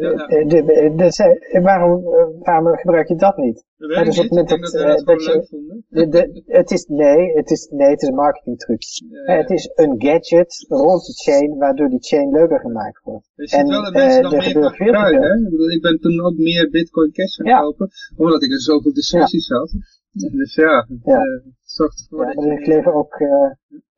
[0.01, 0.45] ja, ja.
[0.45, 2.03] de, de, de, waarom,
[2.39, 3.65] waarom gebruik je dat niet?
[3.77, 5.47] Dat dus op het dat, dat, dat je,
[5.89, 8.83] de, de, het is, nee, het is, nee, het is een marketingtruc.
[9.09, 9.41] Ja, ja.
[9.41, 13.31] Het is een gadget rond de chain, waardoor die chain leuker gemaakt wordt.
[13.35, 15.73] Je ziet wel dat mensen dan meer gebruiken?
[15.73, 19.75] Ik ben toen ook meer Bitcoin Cash gaan kopen, omdat ik er zoveel discussies had.
[20.13, 21.25] Dus ja, ja.
[21.25, 23.21] Uh, zorgt ervoor ja, er kleven ook,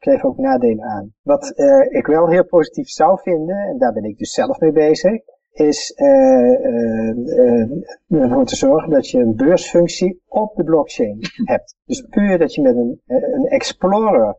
[0.07, 1.13] kleven ook nadelen aan.
[1.23, 4.73] Wat uh, ik wel heel positief zou vinden, en daar ben ik dus zelf mee
[4.73, 5.21] bezig,
[5.53, 5.93] is
[8.09, 11.19] ervoor te zorgen dat je een beursfunctie op de blockchain
[11.53, 11.77] hebt.
[11.85, 14.39] Dus puur dat je met een, een explorer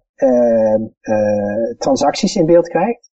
[1.77, 3.11] transacties in beeld krijgt.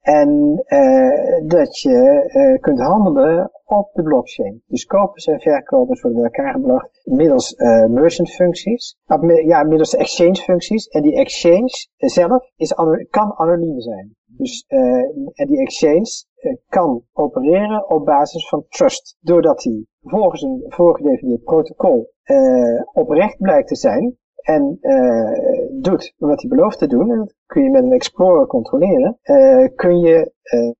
[0.00, 4.62] En uh, dat je uh, kunt handelen op de blockchain.
[4.66, 8.98] Dus kopers en verkopers worden bij elkaar gebracht middels uh, merchant functies.
[9.44, 10.88] Ja, middels exchange functies.
[10.88, 12.74] En die exchange zelf is,
[13.10, 14.14] kan anoniem zijn.
[14.26, 14.64] Dus,
[15.34, 16.24] en die exchange
[16.68, 19.16] kan opereren op basis van trust.
[19.20, 22.10] Doordat hij volgens een voorgedefinieerd protocol
[22.92, 24.18] oprecht blijkt te zijn,
[24.54, 28.46] en uh, doet wat hij belooft te doen, en dat kun je met een Explorer
[28.46, 30.72] controleren, uh, kun je uh,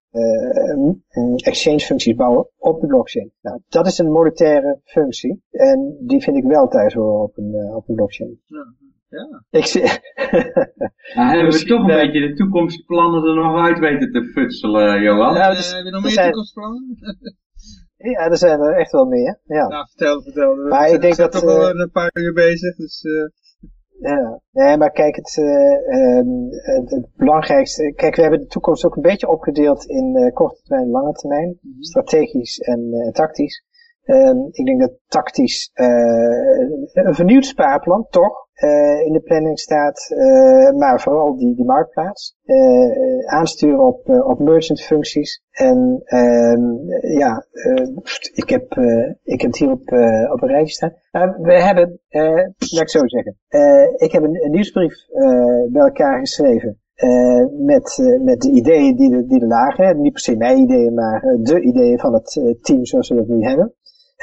[1.36, 3.32] exchange functies bouwen op de blockchain.
[3.40, 7.74] Nou, dat is een monetaire functie en die vind ik wel thuis horen op een,
[7.74, 8.40] op een blockchain.
[8.44, 8.74] Ja.
[9.10, 9.44] Ja.
[9.50, 9.82] Ik zie...
[11.14, 15.34] nou, hebben we toch een beetje de toekomstplannen er nog uit weten te futselen, Johan?
[15.34, 16.26] Ja, dus, heb je nog meer zijn...
[16.26, 16.98] toekomstplannen?
[18.12, 19.40] ja, er zijn er echt wel meer.
[19.44, 20.54] Ja, nou, vertel, vertel.
[20.56, 21.32] Maar ik denk dat...
[21.32, 23.02] toch wel een paar uur bezig, dus...
[24.00, 26.24] Ja, nee, maar kijk, het, uh,
[26.76, 30.62] het, het, belangrijkste, kijk, we hebben de toekomst ook een beetje opgedeeld in uh, korte
[30.62, 31.82] termijn en lange termijn, -hmm.
[31.82, 33.64] strategisch en uh, tactisch.
[34.04, 35.70] Um, ik denk dat tactisch
[36.92, 42.38] een vernieuwd spaarplan, toch, uh, in de planning staat, uh, maar vooral die, die marktplaats.
[42.44, 45.42] Uh, aansturen op, op merchant functies.
[45.50, 46.62] En ehm,
[47.18, 47.46] ja,
[48.34, 48.72] ik, heb,
[49.22, 49.92] ik heb het hier op,
[50.32, 51.36] op een rijtje staan.
[51.42, 53.36] we hebben, laat ik zo zeggen,
[53.96, 54.94] ik heb een, nieuwsbrief
[55.72, 56.80] bij elkaar geschreven.
[56.96, 60.00] Uh, met, met de ideeën die er, die lagen.
[60.00, 63.42] Niet per se mijn ideeën, maar de ideeën van het team zoals we dat nu
[63.42, 63.74] hebben.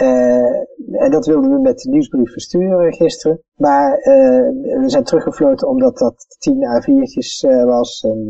[0.01, 3.41] Uh, en dat wilden we met de nieuwsbrief versturen gisteren.
[3.55, 8.03] Maar uh, we zijn teruggefloten omdat dat 10 A4'tjes uh, was.
[8.03, 8.25] En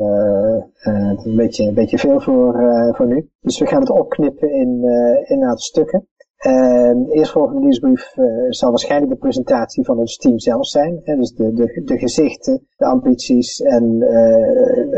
[1.24, 2.54] een, beetje, een beetje veel voor,
[2.96, 3.30] voor nu.
[3.42, 4.84] Dus we gaan het opknippen in,
[5.26, 6.08] in een aantal stukken.
[6.46, 11.00] Uh, eerstvolgende nieuwsbrief uh, zal waarschijnlijk de presentatie van ons team zelf zijn.
[11.04, 13.98] Hè, dus de, de, de gezichten, de ambities en,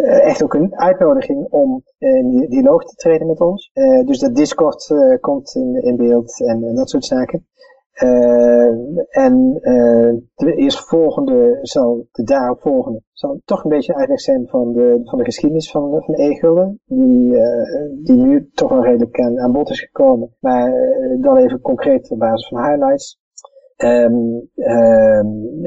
[0.10, 3.72] echt ook een uitnodiging om in dialoog te treden met ons.
[4.06, 7.48] dus dat Discord komt in, beeld en dat soort zaken.
[9.10, 15.02] En uh, de eerstvolgende zal, de daaropvolgende, zal toch een beetje uitleg zijn van de,
[15.04, 17.32] van de geschiedenis van, van e-gulden, die,
[18.04, 20.36] die nu toch wel redelijk aan, aan bod is gekomen.
[20.40, 20.74] Maar
[21.20, 23.20] dan even concreet op basis van highlights.
[23.84, 25.64] Um, um,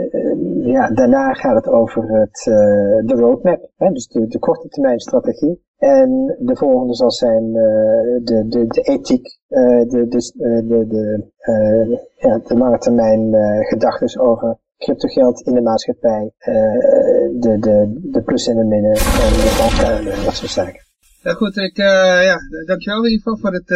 [0.67, 2.43] ja, daarna gaat het over het,
[3.07, 5.63] de roadmap, hè, dus de, de korte termijn strategie.
[5.79, 7.55] En de volgende zal zijn uh,
[8.25, 11.31] de, de, de ethiek, uh, de, de, de,
[12.17, 13.35] ja, de lange termijn
[13.67, 16.33] gedachten over cryptogeld in de maatschappij,
[17.41, 20.81] de, de, de plus en de minnen en de en dat soort zaken.
[21.23, 22.37] Ja goed, ik, ja,
[22.67, 23.69] dankjewel in ieder geval voor, het,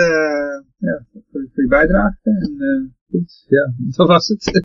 [0.76, 2.16] ja, voor, voor je bijdrage.
[2.22, 4.54] En, goed, ja, dat was het.